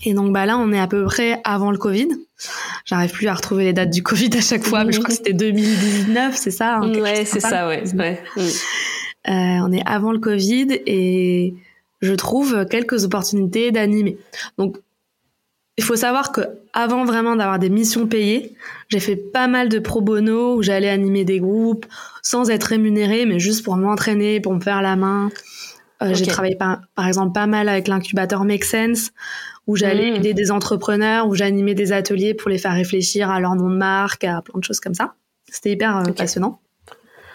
Et 0.05 0.13
donc 0.13 0.33
bah 0.33 0.45
là, 0.45 0.57
on 0.57 0.71
est 0.71 0.79
à 0.79 0.87
peu 0.87 1.03
près 1.05 1.39
avant 1.43 1.71
le 1.71 1.77
Covid. 1.77 2.07
J'arrive 2.85 3.11
plus 3.11 3.27
à 3.27 3.33
retrouver 3.33 3.65
les 3.65 3.73
dates 3.73 3.91
du 3.91 4.01
Covid 4.01 4.29
à 4.37 4.41
chaque 4.41 4.63
fois, 4.63 4.83
mais 4.83 4.91
je 4.91 4.99
crois 4.99 5.09
que 5.09 5.15
c'était 5.15 5.33
2019, 5.33 6.35
c'est 6.35 6.51
ça 6.51 6.77
hein, 6.77 6.93
Ouais, 6.93 7.25
c'est 7.25 7.39
ça, 7.39 7.67
ouais. 7.67 7.83
ouais. 7.95 8.23
Euh, 9.27 9.31
on 9.31 9.71
est 9.71 9.83
avant 9.85 10.11
le 10.11 10.19
Covid 10.19 10.67
et 10.85 11.53
je 12.01 12.13
trouve 12.13 12.65
quelques 12.69 13.05
opportunités 13.05 13.71
d'animer. 13.71 14.17
Donc 14.57 14.77
il 15.77 15.83
faut 15.83 15.95
savoir 15.95 16.31
que 16.31 16.41
avant 16.73 17.03
vraiment 17.03 17.35
d'avoir 17.35 17.57
des 17.57 17.69
missions 17.69 18.07
payées, 18.07 18.55
j'ai 18.89 18.99
fait 18.99 19.15
pas 19.15 19.47
mal 19.47 19.69
de 19.69 19.79
pro 19.79 20.01
bono 20.01 20.55
où 20.55 20.61
j'allais 20.61 20.89
animer 20.89 21.25
des 21.25 21.39
groupes 21.39 21.85
sans 22.21 22.49
être 22.49 22.65
rémunérée, 22.65 23.25
mais 23.25 23.39
juste 23.39 23.63
pour 23.63 23.75
m'entraîner, 23.75 24.39
pour 24.39 24.53
me 24.53 24.59
faire 24.59 24.81
la 24.81 24.95
main. 24.95 25.29
Euh, 26.01 26.13
J'ai 26.13 26.27
travaillé 26.27 26.55
par, 26.55 26.81
par, 26.95 27.07
exemple 27.07 27.33
pas 27.33 27.47
mal 27.47 27.69
avec 27.69 27.87
l'incubateur 27.87 28.43
Make 28.43 28.65
Sense, 28.65 29.11
où 29.67 29.75
j'allais 29.75 30.11
mmh. 30.11 30.15
aider 30.15 30.33
des 30.33 30.51
entrepreneurs, 30.51 31.27
où 31.27 31.35
j'animais 31.35 31.75
des 31.75 31.91
ateliers 31.91 32.33
pour 32.33 32.49
les 32.49 32.57
faire 32.57 32.73
réfléchir 32.73 33.29
à 33.29 33.39
leur 33.39 33.55
nom 33.55 33.69
de 33.69 33.75
marque, 33.75 34.23
à 34.25 34.41
plein 34.41 34.59
de 34.59 34.63
choses 34.63 34.79
comme 34.79 34.95
ça. 34.95 35.13
C'était 35.49 35.71
hyper 35.71 35.97
euh, 35.97 36.11
passionnant. 36.11 36.59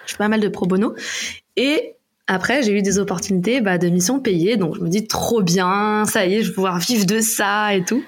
Je 0.06 0.12
fais 0.12 0.18
pas 0.18 0.28
mal 0.28 0.40
de 0.40 0.48
pro 0.48 0.66
bono. 0.66 0.94
Et 1.58 1.96
après, 2.28 2.62
j'ai 2.62 2.70
eu 2.72 2.82
des 2.82 3.00
opportunités 3.00 3.60
bah, 3.60 3.78
de 3.78 3.88
missions 3.88 4.20
payées, 4.20 4.56
donc 4.56 4.76
je 4.76 4.80
me 4.80 4.88
dis 4.88 5.08
trop 5.08 5.42
bien, 5.42 6.04
ça 6.06 6.24
y 6.24 6.36
est, 6.36 6.42
je 6.42 6.50
vais 6.50 6.54
pouvoir 6.54 6.78
vivre 6.78 7.04
de 7.04 7.20
ça 7.20 7.74
et 7.74 7.84
tout. 7.84 8.04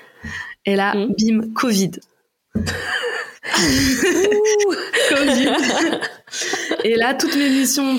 Et 0.67 0.77
là, 0.77 0.95
mmh. 0.95 1.15
bim, 1.19 1.53
Covid. 1.53 1.91
Covid. 5.09 5.51
Et 6.85 6.95
là, 6.95 7.15
toutes 7.15 7.35
mes 7.35 7.49
missions 7.49 7.99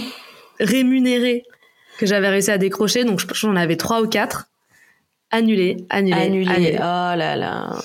rémunérées 0.59 1.43
que 1.97 2.05
j'avais 2.05 2.29
réussi 2.29 2.51
à 2.51 2.57
décrocher, 2.57 3.03
donc 3.03 3.19
j'en 3.33 3.57
avais 3.57 3.75
trois 3.75 4.01
ou 4.01 4.07
quatre, 4.07 4.47
annulées, 5.31 5.85
annulées, 5.89 6.47
annulées. 6.47 6.75
Oh 6.77 6.81
là 6.81 7.35
là. 7.35 7.75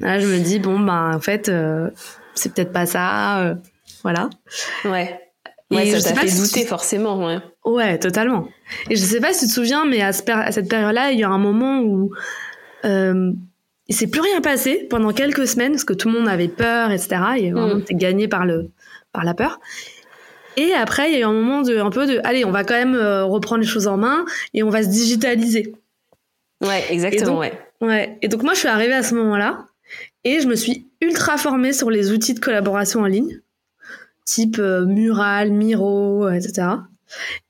Là, 0.00 0.20
je 0.20 0.26
me 0.26 0.38
dis 0.38 0.58
bon 0.58 0.78
ben 0.78 1.12
en 1.14 1.20
fait, 1.20 1.48
euh, 1.48 1.88
c'est 2.34 2.52
peut-être 2.52 2.72
pas 2.72 2.84
ça, 2.84 3.40
euh, 3.40 3.54
voilà. 4.02 4.28
Ouais. 4.84 5.23
Ouais, 5.70 5.86
ça 5.86 6.12
t'a 6.12 6.20
fait 6.20 6.36
douter 6.36 6.64
forcément, 6.64 7.24
ouais. 7.26 7.38
Ouais, 7.64 7.98
totalement. 7.98 8.48
Et 8.90 8.96
je 8.96 9.02
sais 9.02 9.20
pas 9.20 9.32
si 9.32 9.40
tu 9.40 9.46
te 9.46 9.52
souviens, 9.52 9.86
mais 9.86 10.02
à, 10.02 10.12
cette 10.12 10.68
période-là, 10.68 11.12
il 11.12 11.18
y 11.18 11.24
a 11.24 11.30
un 11.30 11.38
moment 11.38 11.80
où 11.80 12.10
euh, 12.84 13.32
il 13.88 13.94
s'est 13.94 14.06
plus 14.06 14.20
rien 14.20 14.40
passé 14.40 14.86
pendant 14.90 15.12
quelques 15.12 15.46
semaines 15.46 15.72
parce 15.72 15.84
que 15.84 15.94
tout 15.94 16.08
le 16.08 16.18
monde 16.18 16.28
avait 16.28 16.48
peur, 16.48 16.90
etc. 16.90 17.16
Et 17.38 17.52
vraiment, 17.52 17.76
mm. 17.76 17.84
gagné 17.92 18.28
par 18.28 18.44
le 18.44 18.70
par 19.12 19.24
la 19.24 19.34
peur. 19.34 19.60
Et 20.56 20.72
après, 20.72 21.10
il 21.10 21.14
y 21.14 21.16
a 21.16 21.20
eu 21.20 21.24
un 21.24 21.32
moment 21.32 21.62
de 21.62 21.78
un 21.78 21.90
peu 21.90 22.06
de, 22.06 22.20
allez, 22.24 22.44
on 22.44 22.50
va 22.50 22.64
quand 22.64 22.74
même 22.74 22.94
euh, 22.94 23.24
reprendre 23.24 23.62
les 23.62 23.66
choses 23.66 23.86
en 23.86 23.96
main 23.96 24.24
et 24.52 24.62
on 24.62 24.70
va 24.70 24.82
se 24.82 24.88
digitaliser. 24.88 25.72
Ouais, 26.60 26.84
exactement, 26.90 27.38
ouais. 27.38 27.52
Ouais. 27.80 28.18
Et 28.22 28.28
donc 28.28 28.42
moi, 28.42 28.54
je 28.54 28.60
suis 28.60 28.68
arrivée 28.68 28.94
à 28.94 29.02
ce 29.02 29.14
moment-là 29.14 29.66
et 30.22 30.40
je 30.40 30.46
me 30.46 30.54
suis 30.54 30.88
ultra 31.00 31.36
formée 31.36 31.72
sur 31.72 31.90
les 31.90 32.12
outils 32.12 32.34
de 32.34 32.40
collaboration 32.40 33.00
en 33.00 33.06
ligne, 33.06 33.40
type 34.24 34.58
euh, 34.58 34.86
Mural, 34.86 35.52
Miro, 35.52 36.28
etc. 36.28 36.68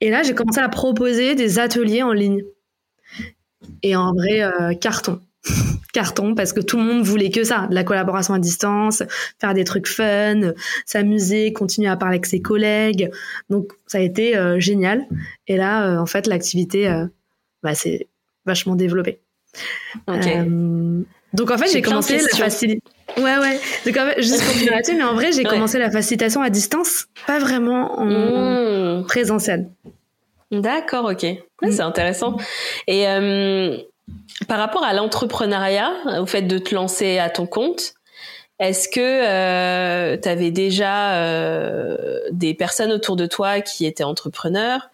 Et 0.01 0.11
là, 0.11 0.23
j'ai 0.23 0.35
commencé 0.35 0.61
à 0.61 0.69
proposer 0.69 1.35
des 1.35 1.59
ateliers 1.59 2.03
en 2.03 2.13
ligne. 2.13 2.43
Et 3.83 3.97
en 3.97 4.13
vrai, 4.13 4.43
euh, 4.43 4.75
carton 4.75 5.21
carton 5.93 6.35
parce 6.35 6.53
que 6.53 6.61
tout 6.61 6.79
le 6.79 6.85
monde 6.85 7.05
voulait 7.05 7.31
que 7.31 7.45
ça, 7.45 7.67
de 7.69 7.75
la 7.75 7.85
collaboration 7.85 8.35
à 8.35 8.39
distance, 8.39 9.03
faire 9.39 9.55
des 9.55 9.65
trucs 9.65 9.87
fun, 9.87 10.53
s'amuser, 10.87 11.53
continuer 11.53 11.89
à 11.89 11.97
parler 11.97 12.17
avec 12.17 12.27
ses 12.27 12.41
collègues. 12.41 13.11
Donc 13.51 13.73
ça 13.87 13.99
a 13.99 14.01
été 14.01 14.37
euh, 14.37 14.59
génial. 14.59 15.07
Et 15.47 15.57
là, 15.57 15.87
euh, 15.87 15.99
en 15.99 16.07
fait, 16.07 16.27
l'activité, 16.27 17.05
bah, 17.63 17.75
c'est 17.75 18.09
vachement 18.47 18.75
développée. 18.75 19.21
donc 20.09 21.51
en 21.51 21.59
fait, 21.59 21.71
j'ai 21.71 21.83
commencé 21.83 22.19
la 22.19 22.29
facilitation. 22.29 22.94
Ouais, 23.17 23.39
ouais. 23.39 23.61
Donc 23.87 23.97
en 23.97 24.07
fait, 24.07 24.23
juste 24.23 24.43
pour 24.45 24.71
là-dessus, 24.71 24.97
mais 24.97 25.05
en 25.05 25.15
vrai, 25.15 25.33
j'ai 25.33 25.45
commencé 25.45 25.79
la 25.79 25.91
facilitation 25.91 26.43
à 26.43 26.51
distance, 26.51 27.07
pas 27.27 27.39
vraiment 27.39 27.99
en, 27.99 28.07
mmh. 28.07 29.07
présentiel. 29.07 29.69
D'accord, 30.51 31.07
ok. 31.07 31.25
Mm. 31.63 31.71
C'est 31.71 31.81
intéressant. 31.81 32.37
Et 32.87 33.07
par 34.49 34.59
rapport 34.59 34.85
à 34.85 34.93
l'entrepreneuriat, 34.93 35.93
au 36.21 36.27
fait 36.27 36.43
de 36.43 36.59
te 36.59 36.75
lancer 36.75 37.19
à 37.19 37.31
ton 37.31 37.47
compte, 37.47 37.95
est-ce 38.61 38.89
que 38.89 39.01
euh, 39.01 40.17
tu 40.17 40.29
avais 40.29 40.51
déjà 40.51 41.15
euh, 41.17 42.19
des 42.31 42.55
personnes 42.55 42.93
autour 42.93 43.17
de 43.17 43.27
toi 43.27 43.61
qui 43.61 43.85
étaient 43.85 44.05
entrepreneurs? 44.05 44.91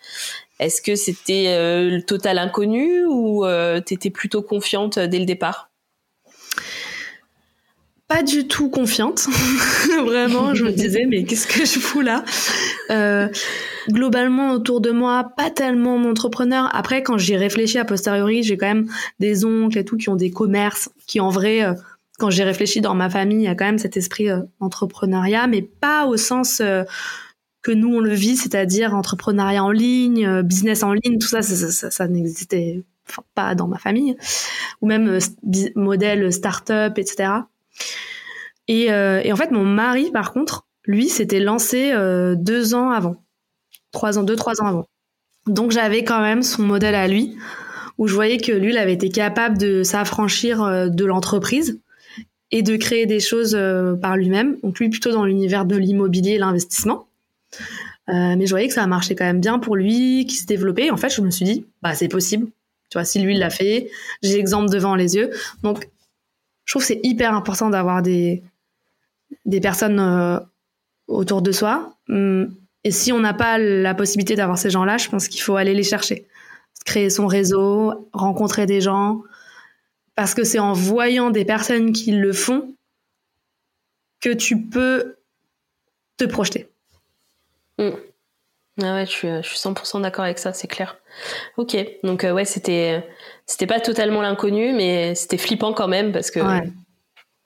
Est-ce 0.59 0.81
que 0.83 0.95
c'était 0.95 1.47
euh, 1.49 1.91
le 1.91 2.03
total 2.03 2.39
inconnu 2.39 3.05
ou 3.07 3.45
tu 3.87 3.95
étais 3.95 4.11
plutôt 4.11 4.43
confiante 4.43 4.99
dès 4.99 5.19
le 5.19 5.27
départ? 5.27 5.70
Pas 8.11 8.25
du 8.25 8.49
tout 8.49 8.71
confiante. 8.71 9.29
Vraiment, 10.05 10.53
je 10.53 10.65
me 10.65 10.73
disais, 10.73 11.05
mais 11.09 11.23
qu'est-ce 11.23 11.47
que 11.47 11.65
je 11.65 11.79
fous 11.79 12.01
là? 12.01 12.25
Euh, 12.91 13.29
Globalement, 13.89 14.51
autour 14.51 14.81
de 14.81 14.91
moi, 14.91 15.33
pas 15.37 15.49
tellement 15.49 15.99
d'entrepreneurs. 15.99 16.69
Après, 16.75 17.05
quand 17.05 17.19
j'y 17.19 17.37
réfléchi 17.37 17.79
a 17.79 17.85
posteriori, 17.85 18.43
j'ai 18.43 18.57
quand 18.57 18.67
même 18.67 18.91
des 19.21 19.45
oncles 19.45 19.79
et 19.79 19.85
tout 19.85 19.97
qui 19.97 20.09
ont 20.09 20.17
des 20.17 20.33
commerces, 20.33 20.91
qui 21.07 21.21
en 21.21 21.29
vrai, 21.29 21.63
euh, 21.63 21.75
quand 22.19 22.31
j'ai 22.31 22.43
réfléchi 22.43 22.81
dans 22.81 22.97
ma 22.97 23.09
famille, 23.09 23.39
il 23.39 23.45
y 23.45 23.49
a 23.49 23.55
quand 23.55 23.65
même 23.65 23.79
cet 23.79 23.97
esprit 23.97 24.29
euh, 24.29 24.41
entrepreneuriat, 24.59 25.47
mais 25.47 25.63
pas 25.63 26.07
au 26.07 26.17
sens 26.17 26.61
que 27.63 27.73
nous 27.73 27.95
on 27.95 28.01
le 28.01 28.13
vit, 28.13 28.37
c'est-à-dire 28.37 28.93
entrepreneuriat 28.93 29.63
en 29.63 29.71
ligne, 29.71 30.43
business 30.43 30.83
en 30.83 30.95
ligne, 30.95 31.19
tout 31.19 31.29
ça, 31.29 31.43
ça, 31.43 31.71
ça, 31.71 31.91
ça 31.93 32.09
n'existait 32.09 32.83
pas 33.37 33.55
dans 33.55 33.69
ma 33.69 33.79
famille, 33.79 34.17
ou 34.81 34.89
même 34.89 35.19
modèle 35.77 36.33
start-up, 36.33 36.99
etc. 36.99 37.45
Euh, 38.71 39.21
et, 39.25 39.33
en 39.33 39.37
fait, 39.37 39.51
mon 39.51 39.65
mari, 39.65 40.11
par 40.11 40.33
contre, 40.33 40.67
lui, 40.85 41.09
s'était 41.09 41.41
lancé 41.41 41.93
euh, 41.93 42.35
deux 42.37 42.75
ans 42.75 42.91
avant, 42.91 43.17
trois 43.93 44.19
ans, 44.19 44.23
deux, 44.23 44.37
trois 44.37 44.61
ans 44.63 44.67
avant. 44.67 44.87
Donc 45.47 45.73
j'avais 45.73 46.05
quand 46.05 46.21
même 46.21 46.43
son 46.43 46.63
modèle 46.63 46.95
à 46.95 47.09
lui, 47.09 47.37
où 47.99 48.07
je 48.07 48.15
voyais 48.15 48.39
que 48.39 48.53
lui, 48.53 48.71
il 48.71 48.79
avait 48.79 48.93
été 48.93 49.09
capable 49.09 49.59
de 49.59 49.83
s'affranchir 49.83 50.63
euh, 50.63 50.89
de 50.89 51.05
l'entreprise 51.05 51.81
et 52.53 52.63
de 52.63 52.77
créer 52.77 53.07
des 53.07 53.21
choses 53.21 53.57
par 54.03 54.17
lui-même. 54.17 54.59
Donc 54.65 54.81
lui, 54.81 54.89
plutôt 54.89 55.13
dans 55.13 55.25
l'univers 55.25 55.65
de 55.65 55.77
l'immobilier 55.77 56.33
et 56.33 56.39
l'investissement. 56.39 57.07
mais 58.09 58.45
je 58.45 58.51
voyais 58.51 58.67
que 58.67 58.75
ça 58.75 58.89
marchait 58.89 59.15
quand 59.15 59.25
même 59.25 59.41
bien 59.41 59.61
pour 59.61 59.77
lui, 59.77 60.27
qu'il 60.27 60.37
se 60.37 60.47
développait. 60.47 60.91
En 60.91 60.97
fait, 60.97 61.11
je 61.11 61.21
me 61.21 61.31
suis 61.31 61.45
dit, 61.45 61.65
bah 61.81 61.95
c'est 61.95 62.09
possible. 62.09 62.49
Tu 62.91 62.99
vois, 62.99 63.05
si 63.05 63.21
lui 63.21 63.39
l'a 63.39 63.51
fait, 63.51 63.89
j'ai 64.21 64.37
l'exemple 64.37 64.69
devant 64.69 64.97
les 64.97 65.15
yeux. 65.15 65.31
Donc 65.63 65.89
je 66.71 66.75
trouve 66.75 66.83
que 66.83 66.87
c'est 66.87 67.01
hyper 67.03 67.35
important 67.35 67.69
d'avoir 67.69 68.01
des, 68.01 68.45
des 69.45 69.61
personnes 69.61 69.99
euh, 69.99 70.39
autour 71.09 71.43
de 71.43 71.51
soi. 71.51 71.97
Hum, 72.09 72.55
et 72.85 72.93
si 72.93 73.11
on 73.11 73.19
n'a 73.19 73.35
pas 73.35 73.59
la 73.59 73.93
possibilité 73.93 74.37
d'avoir 74.37 74.57
ces 74.57 74.71
gens-là, 74.71 74.97
je 74.97 75.09
pense 75.09 75.27
qu'il 75.27 75.41
faut 75.41 75.57
aller 75.57 75.75
les 75.75 75.83
chercher. 75.83 76.29
Créer 76.87 77.11
son 77.11 77.27
réseau, 77.27 78.09
rencontrer 78.13 78.67
des 78.67 78.81
gens. 78.81 79.21
Parce 80.15 80.33
que 80.33 80.45
c'est 80.45 80.61
en 80.61 80.73
voyant 80.73 81.31
des 81.31 81.45
personnes 81.45 81.91
qui 81.91 82.13
le 82.13 82.33
font 82.33 82.73
que 84.21 84.33
tu 84.33 84.63
peux 84.63 85.17
te 86.19 86.25
projeter. 86.25 86.69
Hum. 87.79 87.97
Ah 88.83 88.95
ouais, 88.95 89.07
je 89.07 89.11
suis, 89.11 89.29
je 89.29 89.49
suis 89.49 89.59
100% 89.59 90.03
d'accord 90.03 90.25
avec 90.25 90.39
ça, 90.39 90.53
c'est 90.53 90.69
clair. 90.69 90.97
Ok, 91.57 91.77
donc 92.03 92.25
euh, 92.25 92.33
ouais, 92.33 92.45
c'était 92.45 93.05
c'était 93.47 93.67
pas 93.67 93.81
totalement 93.81 94.23
l'inconnu, 94.23 94.73
mais 94.73 95.15
c'était 95.15 95.39
flippant 95.39 95.73
quand 95.73 95.89
même 95.89 96.13
parce 96.13 96.31
que 96.31 96.41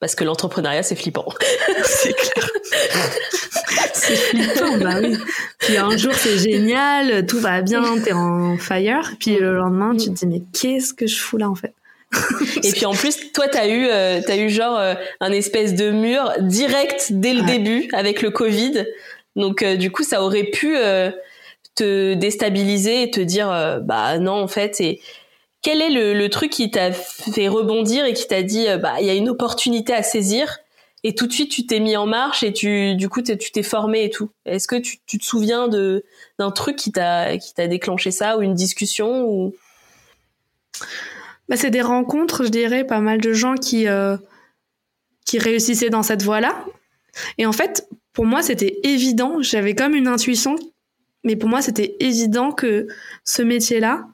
parce 0.00 0.14
que 0.14 0.24
l'entrepreneuriat 0.24 0.82
c'est 0.82 0.96
flippant. 0.96 1.26
c'est 1.84 2.14
clair. 2.14 2.50
c'est 3.94 4.16
flippant, 4.16 4.78
bah 4.78 4.96
oui. 5.02 5.16
Puis 5.58 5.76
un 5.76 5.96
jour 5.96 6.12
c'est 6.14 6.38
génial, 6.38 7.26
tout 7.26 7.40
va 7.40 7.62
bien, 7.62 7.82
t'es 8.00 8.12
en 8.12 8.58
fire, 8.58 9.12
puis 9.18 9.36
le 9.38 9.54
lendemain 9.54 9.96
tu 9.96 10.10
te 10.10 10.14
dis 10.14 10.26
mais 10.26 10.42
qu'est-ce 10.52 10.92
que 10.92 11.06
je 11.06 11.16
fous 11.16 11.38
là 11.38 11.48
en 11.48 11.54
fait? 11.54 11.74
Et 12.62 12.72
puis 12.72 12.86
en 12.86 12.94
plus, 12.94 13.32
toi, 13.32 13.48
t'as 13.48 13.68
eu, 13.68 13.86
euh, 13.86 14.20
t'as 14.24 14.36
eu 14.36 14.48
genre 14.48 14.78
euh, 14.78 14.94
un 15.20 15.32
espèce 15.32 15.74
de 15.74 15.90
mur 15.90 16.32
direct 16.40 17.08
dès 17.10 17.34
le 17.34 17.42
début 17.42 17.88
avec 17.92 18.22
le 18.22 18.30
Covid. 18.30 18.86
Donc 19.36 19.62
euh, 19.62 19.76
du 19.76 19.90
coup, 19.90 20.02
ça 20.02 20.22
aurait 20.22 20.44
pu 20.44 20.76
euh, 20.76 21.10
te 21.74 22.14
déstabiliser 22.14 23.02
et 23.02 23.10
te 23.10 23.20
dire 23.20 23.50
euh, 23.50 23.80
bah 23.80 24.18
non 24.18 24.34
en 24.34 24.48
fait. 24.48 24.80
Et 24.80 25.00
quel 25.62 25.80
est 25.82 25.90
le, 25.90 26.28
truc 26.28 26.50
qui 26.50 26.70
t'a 26.70 26.92
fait 26.92 27.48
rebondir 27.48 28.04
et 28.04 28.12
qui 28.12 28.26
t'a 28.26 28.42
dit 28.42 28.66
bah 28.80 28.94
il 29.00 29.06
y 29.06 29.10
a 29.10 29.14
une 29.14 29.28
opportunité 29.28 29.94
à 29.94 30.02
saisir 30.02 30.58
et 31.04 31.14
tout 31.14 31.26
de 31.26 31.32
suite 31.32 31.50
tu 31.50 31.66
t'es 31.66 31.80
mis 31.80 31.96
en 31.96 32.06
marche 32.06 32.42
et 32.42 32.52
tu 32.52 32.94
du 32.96 33.08
coup 33.08 33.22
tu 33.22 33.36
t'es 33.36 33.62
formé 33.62 34.04
et 34.04 34.10
tout. 34.10 34.30
Est-ce 34.46 34.68
que 34.68 34.76
tu, 34.76 34.98
te 34.98 35.24
souviens 35.24 35.68
de 35.68 36.04
d'un 36.38 36.50
truc 36.50 36.76
qui 36.76 36.92
t'a 36.92 37.38
qui 37.38 37.54
t'a 37.54 37.66
déclenché 37.66 38.10
ça 38.10 38.36
ou 38.36 38.42
une 38.42 38.54
discussion 38.54 39.24
ou? 39.24 39.54
Bah, 41.48 41.56
c'est 41.56 41.70
des 41.70 41.82
rencontres, 41.82 42.44
je 42.44 42.48
dirais, 42.48 42.84
pas 42.84 43.00
mal 43.00 43.20
de 43.20 43.32
gens 43.32 43.54
qui 43.54 43.86
qui 45.24 45.38
réussissaient 45.38 45.90
dans 45.90 46.02
cette 46.02 46.22
voie-là. 46.22 46.64
Et 47.38 47.46
en 47.46 47.52
fait, 47.52 47.88
pour 48.14 48.24
moi, 48.24 48.42
c'était 48.42 48.78
évident. 48.84 49.42
J'avais 49.42 49.74
comme 49.74 49.94
une 49.94 50.08
intuition, 50.08 50.56
mais 51.24 51.36
pour 51.36 51.48
moi, 51.48 51.60
c'était 51.60 51.96
évident 52.00 52.52
que 52.52 52.86
ce 53.24 53.42
métier-là, 53.42 54.06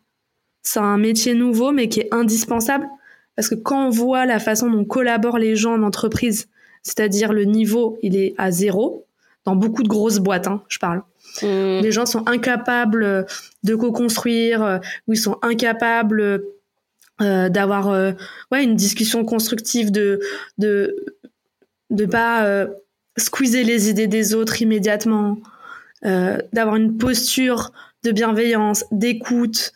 c'est 0.62 0.80
un 0.80 0.99
métier 0.99 1.35
nouveau, 1.35 1.71
mais 1.71 1.88
qui 1.88 2.00
est 2.00 2.12
indispensable. 2.12 2.88
Parce 3.37 3.49
que 3.49 3.54
quand 3.54 3.87
on 3.87 3.90
voit 3.90 4.26
la 4.26 4.38
façon 4.38 4.69
dont 4.71 4.85
collaborent 4.85 5.38
les 5.38 5.54
gens 5.54 5.75
en 5.75 5.83
entreprise, 5.83 6.49
c'est-à-dire 6.83 7.33
le 7.33 7.45
niveau, 7.45 7.99
il 8.02 8.16
est 8.16 8.35
à 8.38 8.50
zéro, 8.50 9.07
dans 9.45 9.54
beaucoup 9.54 9.83
de 9.83 9.88
grosses 9.88 10.19
boîtes, 10.19 10.49
hein, 10.49 10.62
je 10.69 10.78
parle. 10.78 11.02
Mmh. 11.42 11.80
Les 11.80 11.92
gens 11.92 12.07
sont 12.07 12.26
incapables 12.26 13.26
de 13.62 13.75
co-construire, 13.75 14.62
euh, 14.62 14.78
ou 15.07 15.12
ils 15.12 15.19
sont 15.19 15.38
incapables 15.42 16.42
euh, 17.21 17.49
d'avoir 17.49 17.88
euh, 17.88 18.12
ouais 18.50 18.64
une 18.64 18.76
discussion 18.76 19.25
constructive, 19.25 19.90
de 19.90 20.21
de 20.59 20.97
de 21.90 22.07
pas 22.07 22.66
squeezer 23.20 23.64
les 23.64 23.90
idées 23.90 24.06
des 24.06 24.34
autres 24.34 24.60
immédiatement, 24.62 25.38
euh, 26.04 26.38
d'avoir 26.52 26.76
une 26.76 26.96
posture 26.96 27.72
de 28.04 28.12
bienveillance, 28.12 28.84
d'écoute, 28.90 29.72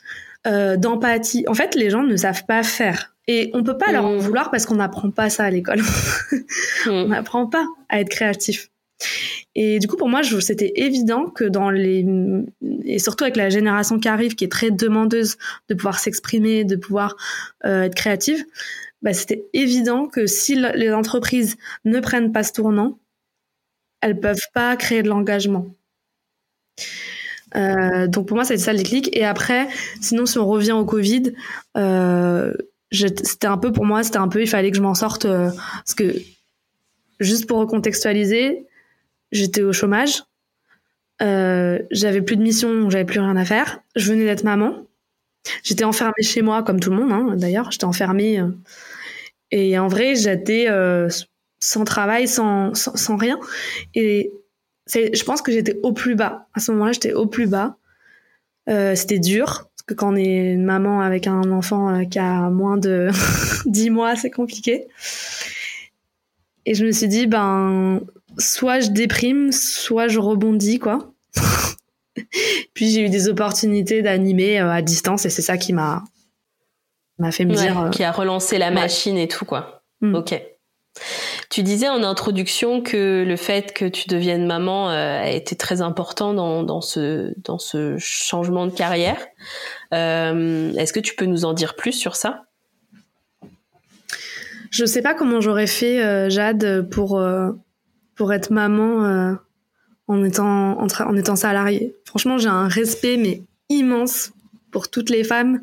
euh, 0.46 0.76
d'empathie. 0.76 1.44
En 1.48 1.54
fait, 1.54 1.74
les 1.74 1.90
gens 1.90 2.02
ne 2.02 2.16
savent 2.16 2.44
pas 2.46 2.62
faire. 2.62 3.14
Et 3.26 3.50
on 3.54 3.62
peut 3.62 3.78
pas 3.78 3.92
leur 3.92 4.04
en 4.04 4.16
mmh. 4.16 4.18
vouloir 4.18 4.50
parce 4.50 4.66
qu'on 4.66 4.74
n'apprend 4.74 5.10
pas 5.10 5.30
ça 5.30 5.44
à 5.44 5.50
l'école. 5.50 5.82
Mmh. 6.86 6.90
On 6.90 7.08
n'apprend 7.08 7.46
pas 7.46 7.64
à 7.88 8.00
être 8.00 8.10
créatif. 8.10 8.68
Et 9.54 9.78
du 9.78 9.86
coup, 9.86 9.96
pour 9.96 10.10
moi, 10.10 10.22
c'était 10.22 10.72
évident 10.76 11.30
que 11.30 11.44
dans 11.44 11.70
les 11.70 12.04
et 12.84 12.98
surtout 12.98 13.24
avec 13.24 13.36
la 13.36 13.48
génération 13.48 13.98
qui 13.98 14.08
arrive, 14.08 14.34
qui 14.34 14.44
est 14.44 14.52
très 14.52 14.70
demandeuse 14.70 15.36
de 15.68 15.74
pouvoir 15.74 15.98
s'exprimer, 15.98 16.64
de 16.64 16.76
pouvoir 16.76 17.16
euh, 17.64 17.84
être 17.84 17.94
créative, 17.94 18.44
bah, 19.02 19.12
c'était 19.12 19.44
évident 19.52 20.06
que 20.06 20.26
si 20.26 20.56
les 20.56 20.92
entreprises 20.92 21.56
ne 21.84 22.00
prennent 22.00 22.32
pas 22.32 22.42
ce 22.42 22.52
tournant, 22.52 22.98
elles 24.04 24.20
peuvent 24.20 24.48
pas 24.52 24.76
créer 24.76 25.02
de 25.02 25.08
l'engagement. 25.08 25.66
Euh, 27.56 28.06
donc 28.06 28.28
pour 28.28 28.36
moi, 28.36 28.44
c'était 28.44 28.60
ça 28.60 28.72
le 28.72 28.78
déclic. 28.78 29.08
Et 29.16 29.24
après, 29.24 29.66
sinon, 30.02 30.26
si 30.26 30.36
on 30.36 30.46
revient 30.46 30.72
au 30.72 30.84
Covid, 30.84 31.32
euh, 31.78 32.52
c'était 32.92 33.46
un 33.46 33.56
peu 33.56 33.72
pour 33.72 33.86
moi, 33.86 34.02
c'était 34.02 34.18
un 34.18 34.28
peu, 34.28 34.42
il 34.42 34.46
fallait 34.46 34.70
que 34.70 34.76
je 34.76 34.82
m'en 34.82 34.94
sorte 34.94 35.24
euh, 35.24 35.48
parce 35.50 35.94
que 35.94 36.16
juste 37.18 37.46
pour 37.46 37.58
recontextualiser, 37.58 38.66
j'étais 39.32 39.62
au 39.62 39.72
chômage, 39.72 40.22
j'avais 41.20 42.20
plus 42.20 42.36
de 42.36 42.42
mission, 42.42 42.90
j'avais 42.90 43.06
plus 43.06 43.20
rien 43.20 43.36
à 43.36 43.44
faire. 43.46 43.80
Je 43.96 44.12
venais 44.12 44.26
d'être 44.26 44.44
maman, 44.44 44.86
j'étais 45.62 45.84
enfermée 45.84 46.22
chez 46.22 46.42
moi 46.42 46.62
comme 46.62 46.78
tout 46.78 46.90
le 46.90 46.96
monde. 46.96 47.10
Hein, 47.10 47.36
D'ailleurs, 47.36 47.70
j'étais 47.70 47.84
enfermée 47.84 48.42
et 49.50 49.78
en 49.78 49.88
vrai, 49.88 50.14
j'étais 50.14 50.68
sans 51.64 51.84
travail, 51.84 52.28
sans, 52.28 52.74
sans, 52.74 52.94
sans 52.94 53.16
rien. 53.16 53.38
Et 53.94 54.32
je 54.86 55.24
pense 55.24 55.40
que 55.40 55.50
j'étais 55.50 55.78
au 55.82 55.92
plus 55.92 56.14
bas. 56.14 56.46
À 56.52 56.60
ce 56.60 56.72
moment-là, 56.72 56.92
j'étais 56.92 57.14
au 57.14 57.26
plus 57.26 57.46
bas. 57.46 57.76
Euh, 58.68 58.94
c'était 58.94 59.18
dur 59.18 59.46
parce 59.46 59.82
que 59.86 59.94
quand 59.94 60.12
on 60.12 60.16
est 60.16 60.52
une 60.52 60.64
maman 60.64 61.00
avec 61.00 61.26
un 61.26 61.50
enfant 61.50 61.88
euh, 61.88 62.04
qui 62.04 62.18
a 62.18 62.50
moins 62.50 62.76
de 62.76 63.08
10 63.66 63.90
mois, 63.90 64.14
c'est 64.14 64.30
compliqué. 64.30 64.86
Et 66.66 66.74
je 66.74 66.84
me 66.84 66.92
suis 66.92 67.08
dit 67.08 67.26
ben 67.26 68.00
soit 68.38 68.80
je 68.80 68.90
déprime, 68.90 69.50
soit 69.52 70.08
je 70.08 70.18
rebondis 70.18 70.78
quoi. 70.78 71.12
Puis 72.74 72.90
j'ai 72.90 73.02
eu 73.02 73.08
des 73.10 73.28
opportunités 73.28 74.02
d'animer 74.02 74.60
euh, 74.60 74.70
à 74.70 74.82
distance 74.82 75.24
et 75.26 75.30
c'est 75.30 75.42
ça 75.42 75.56
qui 75.56 75.72
m'a 75.72 76.04
m'a 77.18 77.30
fait 77.32 77.44
me 77.44 77.54
dire 77.54 77.90
qui 77.92 78.02
a 78.02 78.12
relancé 78.12 78.58
la 78.58 78.70
machine 78.70 79.16
et 79.16 79.28
tout 79.28 79.44
quoi. 79.44 79.82
Mm. 80.00 80.14
OK. 80.14 80.42
Tu 81.54 81.62
disais 81.62 81.88
en 81.88 82.02
introduction 82.02 82.80
que 82.80 83.22
le 83.24 83.36
fait 83.36 83.72
que 83.72 83.84
tu 83.84 84.08
deviennes 84.08 84.44
maman 84.44 84.90
euh, 84.90 85.20
a 85.20 85.30
été 85.30 85.54
très 85.54 85.82
important 85.82 86.34
dans, 86.34 86.64
dans, 86.64 86.80
ce, 86.80 87.32
dans 87.44 87.60
ce 87.60 87.96
changement 87.96 88.66
de 88.66 88.72
carrière. 88.72 89.24
Euh, 89.92 90.72
Est-ce 90.72 90.92
que 90.92 90.98
tu 90.98 91.14
peux 91.14 91.26
nous 91.26 91.44
en 91.44 91.52
dire 91.52 91.76
plus 91.76 91.92
sur 91.92 92.16
ça? 92.16 92.46
Je 94.72 94.84
sais 94.84 95.00
pas 95.00 95.14
comment 95.14 95.40
j'aurais 95.40 95.68
fait, 95.68 96.02
euh, 96.02 96.28
Jade, 96.28 96.88
pour, 96.90 97.20
euh, 97.20 97.52
pour 98.16 98.32
être 98.32 98.50
maman 98.50 99.04
euh, 99.04 99.34
en, 100.08 100.24
étant, 100.24 100.80
en, 100.80 100.88
en 100.88 101.16
étant 101.16 101.36
salariée. 101.36 101.94
Franchement, 102.04 102.36
j'ai 102.36 102.48
un 102.48 102.66
respect 102.66 103.16
mais 103.16 103.42
immense 103.68 104.32
pour 104.72 104.90
toutes 104.90 105.08
les 105.08 105.22
femmes 105.22 105.60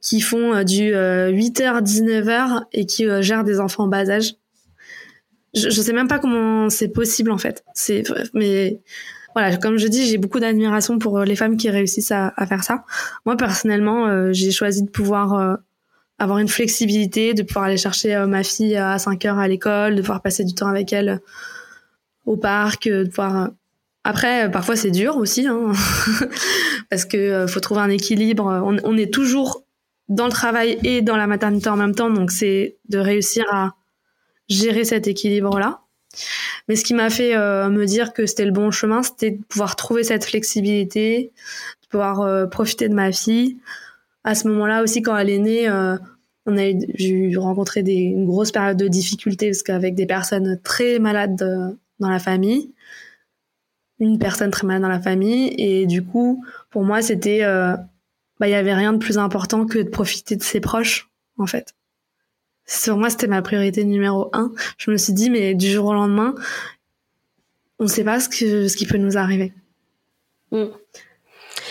qui 0.00 0.22
font 0.22 0.64
du 0.64 0.94
8h 0.94 1.82
19h 1.82 2.64
et 2.72 2.86
qui 2.86 3.04
gèrent 3.20 3.44
des 3.44 3.60
enfants 3.60 3.84
en 3.84 3.88
bas 3.88 4.08
âge 4.08 4.36
je, 5.54 5.70
je 5.70 5.80
sais 5.80 5.92
même 5.92 6.08
pas 6.08 6.18
comment 6.18 6.70
c'est 6.70 6.88
possible 6.88 7.30
en 7.30 7.38
fait. 7.38 7.64
C'est 7.74 8.04
mais 8.34 8.80
voilà, 9.34 9.56
comme 9.56 9.78
je 9.78 9.86
dis, 9.86 10.06
j'ai 10.06 10.18
beaucoup 10.18 10.40
d'admiration 10.40 10.98
pour 10.98 11.18
euh, 11.18 11.24
les 11.24 11.36
femmes 11.36 11.56
qui 11.56 11.70
réussissent 11.70 12.12
à, 12.12 12.32
à 12.36 12.46
faire 12.46 12.64
ça. 12.64 12.84
Moi 13.26 13.36
personnellement, 13.36 14.06
euh, 14.06 14.32
j'ai 14.32 14.50
choisi 14.50 14.82
de 14.82 14.90
pouvoir 14.90 15.34
euh, 15.34 15.56
avoir 16.18 16.38
une 16.38 16.48
flexibilité, 16.48 17.34
de 17.34 17.42
pouvoir 17.42 17.66
aller 17.66 17.76
chercher 17.76 18.16
ma 18.26 18.42
fille 18.42 18.76
à 18.76 18.98
5 18.98 19.24
heures 19.24 19.38
à 19.38 19.48
l'école, 19.48 19.94
de 19.96 20.00
pouvoir 20.00 20.22
passer 20.22 20.44
du 20.44 20.54
temps 20.54 20.68
avec 20.68 20.92
elle 20.92 21.20
au 22.26 22.36
parc, 22.36 22.88
de 22.88 23.04
pouvoir 23.04 23.50
après, 24.04 24.50
parfois 24.50 24.76
c'est 24.76 24.90
dur 24.90 25.16
aussi, 25.16 25.46
hein, 25.46 25.72
parce 26.90 27.04
que 27.04 27.46
faut 27.46 27.60
trouver 27.60 27.80
un 27.80 27.90
équilibre. 27.90 28.44
On, 28.64 28.76
on, 28.82 28.96
est 28.96 29.12
toujours 29.12 29.64
dans 30.08 30.24
le 30.24 30.30
travail 30.30 30.78
et 30.84 31.02
dans 31.02 31.16
la 31.16 31.26
maternité 31.26 31.68
en 31.68 31.76
même 31.76 31.94
temps, 31.94 32.10
donc 32.10 32.30
c'est 32.30 32.76
de 32.88 32.98
réussir 32.98 33.44
à 33.52 33.74
gérer 34.50 34.84
cet 34.84 35.06
équilibre-là. 35.06 35.80
Mais 36.68 36.76
ce 36.76 36.84
qui 36.84 36.92
m'a 36.92 37.08
fait 37.08 37.36
euh, 37.36 37.70
me 37.70 37.86
dire 37.86 38.12
que 38.12 38.26
c'était 38.26 38.44
le 38.44 38.50
bon 38.50 38.70
chemin, 38.70 39.02
c'était 39.02 39.30
de 39.30 39.42
pouvoir 39.44 39.76
trouver 39.76 40.04
cette 40.04 40.24
flexibilité, 40.24 41.32
de 41.82 41.88
pouvoir 41.88 42.20
euh, 42.20 42.46
profiter 42.46 42.88
de 42.88 42.94
ma 42.94 43.12
fille. 43.12 43.58
À 44.24 44.34
ce 44.34 44.48
moment-là 44.48 44.82
aussi, 44.82 45.02
quand 45.02 45.16
elle 45.16 45.30
est 45.30 45.38
née, 45.38 45.68
euh, 45.68 45.96
on 46.46 46.58
a 46.58 46.72
j'ai 46.94 47.32
rencontré 47.36 47.82
des, 47.82 47.94
une 47.94 48.26
grosse 48.26 48.50
période 48.50 48.76
de 48.76 48.88
difficultés 48.88 49.50
parce 49.50 49.62
qu'avec 49.62 49.94
des 49.94 50.06
personnes 50.06 50.60
très 50.62 50.98
malades 50.98 51.36
dans 52.00 52.08
la 52.08 52.18
famille, 52.18 52.72
une 54.00 54.18
personne 54.18 54.50
très 54.50 54.66
malade 54.66 54.82
dans 54.82 54.88
la 54.88 55.00
famille, 55.00 55.54
et 55.58 55.86
du 55.86 56.02
coup, 56.02 56.42
pour 56.70 56.82
moi, 56.82 57.02
c'était, 57.02 57.42
bah, 57.42 58.48
il 58.48 58.50
y 58.50 58.54
avait 58.54 58.74
rien 58.74 58.94
de 58.94 58.98
plus 58.98 59.18
important 59.18 59.66
que 59.66 59.78
de 59.78 59.90
profiter 59.90 60.36
de 60.36 60.42
ses 60.42 60.60
proches, 60.60 61.10
en 61.36 61.46
fait. 61.46 61.74
Pour 62.84 62.96
moi, 62.98 63.10
c'était 63.10 63.26
ma 63.26 63.42
priorité 63.42 63.84
numéro 63.84 64.30
un. 64.32 64.52
Je 64.78 64.90
me 64.90 64.96
suis 64.96 65.12
dit, 65.12 65.30
mais 65.30 65.54
du 65.54 65.70
jour 65.70 65.86
au 65.86 65.92
lendemain, 65.92 66.34
on 67.78 67.84
ne 67.84 67.88
sait 67.88 68.04
pas 68.04 68.20
ce, 68.20 68.28
que, 68.28 68.68
ce 68.68 68.76
qui 68.76 68.86
peut 68.86 68.98
nous 68.98 69.16
arriver. 69.16 69.52
Mm. 70.52 70.66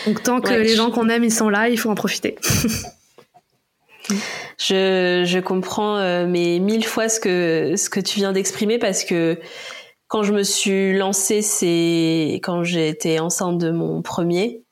Donc, 0.06 0.22
tant 0.22 0.40
que 0.40 0.52
les 0.52 0.74
gens 0.74 0.90
qu'on 0.90 1.08
aime, 1.08 1.24
ils 1.24 1.32
sont 1.32 1.48
là, 1.48 1.68
il 1.68 1.78
faut 1.78 1.90
en 1.90 1.94
profiter. 1.94 2.36
je, 4.58 5.24
je 5.26 5.38
comprends 5.38 5.96
euh, 5.96 6.26
mais 6.26 6.58
mille 6.58 6.84
fois 6.84 7.08
ce 7.08 7.20
que, 7.20 7.74
ce 7.76 7.88
que 7.90 8.00
tu 8.00 8.16
viens 8.16 8.32
d'exprimer 8.32 8.78
parce 8.78 9.04
que 9.04 9.38
quand 10.08 10.24
je 10.24 10.32
me 10.32 10.42
suis 10.42 10.96
lancée, 10.96 11.40
c'est 11.40 12.40
quand 12.42 12.64
j'ai 12.64 12.88
été 12.88 13.20
enceinte 13.20 13.58
de 13.58 13.70
mon 13.70 14.02
premier. 14.02 14.64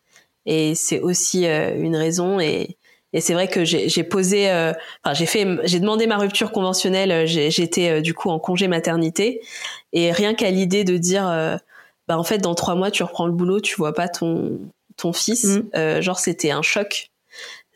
Et 0.47 0.75
c'est 0.75 1.01
aussi 1.01 1.47
euh, 1.47 1.77
une 1.77 1.95
raison. 1.95 2.41
Et 2.41 2.77
et 3.14 3.21
c'est 3.21 3.33
vrai 3.33 3.49
que 3.49 3.64
j'ai 3.64 4.05
posé, 4.05 4.51
euh, 4.51 4.73
enfin 5.03 5.14
j'ai 5.14 5.25
fait, 5.25 5.47
j'ai 5.64 5.81
demandé 5.81 6.07
ma 6.07 6.18
rupture 6.18 6.53
conventionnelle. 6.53 7.11
Euh, 7.11 7.27
j'étais 7.27 7.90
euh, 7.90 8.01
du 8.03 8.12
coup 8.12 8.29
en 8.29 8.38
congé 8.38 8.68
maternité 8.68 9.40
et 9.92 10.12
rien 10.12 10.35
qu'à 10.35 10.51
l'idée 10.51 10.85
de 10.85 10.97
dire, 10.99 11.25
bah 12.07 12.18
en 12.18 12.25
fait 12.25 12.38
dans 12.38 12.55
trois 12.55 12.75
mois 12.75 12.90
tu 12.90 13.03
reprends 13.03 13.27
le 13.27 13.33
boulot, 13.33 13.61
tu 13.61 13.77
vois 13.77 13.94
pas 13.94 14.09
ton 14.09 14.59
ton 14.97 15.12
fils, 15.12 15.44
mmh. 15.44 16.01
genre 16.01 16.18
c'était 16.18 16.51
un 16.51 16.62
choc, 16.62 17.11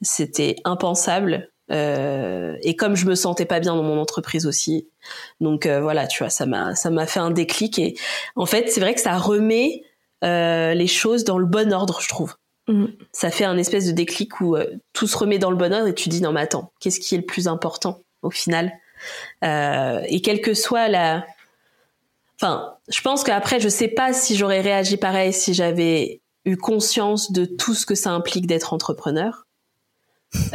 c'était 0.03 0.57
impensable. 0.64 1.49
et 1.71 2.77
comme 2.77 2.97
je 2.97 3.07
me 3.07 3.14
sentais 3.14 3.47
pas 3.47 3.61
bien 3.61 3.75
dans 3.75 3.83
mon 3.83 3.99
entreprise 3.99 4.47
aussi, 4.47 4.88
donc 5.40 5.66
voilà, 5.66 6.07
tu 6.07 6.23
vois, 6.23 6.31
ça 6.31 6.45
m'a 6.45 6.75
ça 6.75 6.90
m'a 6.90 7.07
fait 7.07 7.21
un 7.21 7.31
déclic 7.31 7.79
et 7.79 7.95
en 8.37 8.45
fait 8.45 8.71
c'est 8.71 8.81
vrai 8.81 8.95
que 8.95 9.01
ça 9.01 9.16
remet 9.16 9.83
les 10.23 10.87
choses 10.87 11.25
dans 11.25 11.38
le 11.38 11.47
bon 11.47 11.73
ordre, 11.73 11.99
je 12.03 12.09
trouve. 12.09 12.35
Mm. 12.68 12.87
Ça 13.12 13.31
fait 13.31 13.44
un 13.44 13.59
espèce 13.59 13.87
de 13.87 13.92
déclic 13.92 14.40
où 14.40 14.57
euh, 14.57 14.66
tout 14.92 15.07
se 15.07 15.16
remet 15.16 15.38
dans 15.38 15.51
le 15.51 15.57
bon 15.57 15.72
ordre 15.72 15.88
et 15.88 15.94
tu 15.94 16.09
dis 16.09 16.20
non 16.20 16.33
mais 16.33 16.42
attends, 16.42 16.72
qu'est-ce 16.81 17.01
qui 17.01 17.14
est 17.14 17.18
le 17.18 17.27
plus 17.27 17.48
important 17.48 18.03
au 18.22 18.31
final? 18.31 18.72
Euh, 19.44 20.01
Et 20.09 20.20
quelle 20.20 20.40
que 20.40 20.55
soit 20.55 20.88
la... 20.88 21.25
Enfin, 22.40 22.75
je 22.88 23.01
pense 23.03 23.25
qu'après, 23.25 23.61
je 23.61 23.68
sais 23.68 23.88
pas 23.88 24.12
si 24.12 24.37
j'aurais 24.37 24.61
réagi 24.61 24.96
pareil 24.96 25.33
si 25.33 25.55
j'avais 25.55 26.20
eu 26.44 26.57
conscience 26.57 27.31
de 27.33 27.44
tout 27.44 27.75
ce 27.75 27.87
que 27.87 27.94
ça 27.94 28.11
implique 28.11 28.46
d'être 28.46 28.72
entrepreneur. 28.72 29.46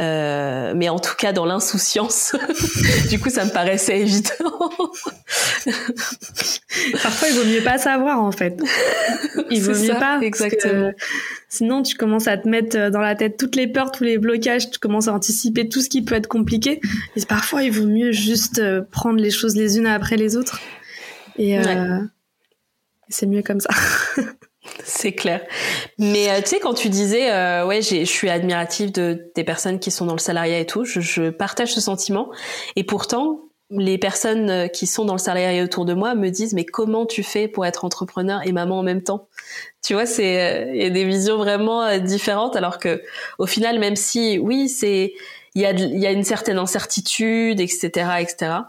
Euh, 0.00 0.72
mais 0.74 0.88
en 0.88 0.98
tout 0.98 1.14
cas 1.16 1.32
dans 1.32 1.44
l'insouciance, 1.44 2.34
du 3.08 3.20
coup 3.20 3.30
ça 3.30 3.44
me 3.44 3.50
paraissait 3.50 4.00
évident. 4.00 4.30
Parfois 7.02 7.28
il 7.28 7.34
vaut 7.34 7.44
mieux 7.44 7.62
pas 7.62 7.78
savoir 7.78 8.20
en 8.20 8.32
fait. 8.32 8.60
Il 9.50 9.62
vaut 9.62 9.78
mieux 9.78 9.98
pas. 9.98 10.18
Exactement. 10.20 10.92
Sinon 11.48 11.82
tu 11.82 11.96
commences 11.96 12.26
à 12.26 12.36
te 12.36 12.48
mettre 12.48 12.90
dans 12.90 13.00
la 13.00 13.14
tête 13.14 13.36
toutes 13.36 13.56
les 13.56 13.68
peurs, 13.68 13.92
tous 13.92 14.04
les 14.04 14.18
blocages, 14.18 14.70
tu 14.70 14.78
commences 14.78 15.08
à 15.08 15.12
anticiper 15.12 15.68
tout 15.68 15.80
ce 15.80 15.88
qui 15.88 16.02
peut 16.02 16.14
être 16.16 16.28
compliqué. 16.28 16.80
Et 17.16 17.24
parfois 17.24 17.62
il 17.62 17.72
vaut 17.72 17.86
mieux 17.86 18.12
juste 18.12 18.58
euh, 18.58 18.82
prendre 18.90 19.20
les 19.20 19.30
choses 19.30 19.54
les 19.56 19.78
unes 19.78 19.86
après 19.86 20.16
les 20.16 20.36
autres. 20.36 20.60
Et 21.36 21.58
euh, 21.58 22.00
c'est 23.08 23.26
mieux 23.26 23.42
comme 23.42 23.60
ça. 23.60 23.70
C'est 24.84 25.12
clair. 25.12 25.40
Mais 25.98 26.30
euh, 26.30 26.40
tu 26.40 26.48
sais, 26.48 26.60
quand 26.60 26.74
tu 26.74 26.88
disais, 26.88 27.30
euh, 27.30 27.66
ouais, 27.66 27.82
je 27.82 28.04
suis 28.04 28.30
admirative 28.30 28.92
de 28.92 29.30
des 29.34 29.44
personnes 29.44 29.78
qui 29.78 29.90
sont 29.90 30.06
dans 30.06 30.14
le 30.14 30.18
salariat 30.20 30.58
et 30.58 30.66
tout, 30.66 30.84
je, 30.84 31.00
je, 31.00 31.30
partage 31.30 31.72
ce 31.74 31.80
sentiment. 31.80 32.30
Et 32.76 32.84
pourtant, 32.84 33.40
les 33.70 33.98
personnes 33.98 34.50
euh, 34.50 34.66
qui 34.68 34.86
sont 34.86 35.04
dans 35.04 35.14
le 35.14 35.18
salariat 35.18 35.62
autour 35.62 35.84
de 35.84 35.94
moi 35.94 36.14
me 36.14 36.30
disent, 36.30 36.54
mais 36.54 36.64
comment 36.64 37.06
tu 37.06 37.22
fais 37.22 37.48
pour 37.48 37.66
être 37.66 37.84
entrepreneur 37.84 38.40
et 38.46 38.52
maman 38.52 38.78
en 38.78 38.82
même 38.82 39.02
temps? 39.02 39.28
Tu 39.84 39.94
vois, 39.94 40.06
c'est 40.06 40.70
il 40.74 40.82
y 40.82 40.86
a 40.86 40.90
des 40.90 41.04
visions 41.04 41.36
vraiment 41.36 41.98
différentes. 41.98 42.56
Alors 42.56 42.78
que 42.78 43.02
au 43.38 43.46
final, 43.46 43.78
même 43.78 43.96
si, 43.96 44.38
oui, 44.38 44.68
c'est 44.68 45.14
il 45.54 45.62
y 45.62 45.66
a 45.66 45.72
y 45.72 46.06
a 46.06 46.12
une 46.12 46.24
certaine 46.24 46.58
incertitude, 46.58 47.60
etc., 47.60 48.08
etc 48.20 48.60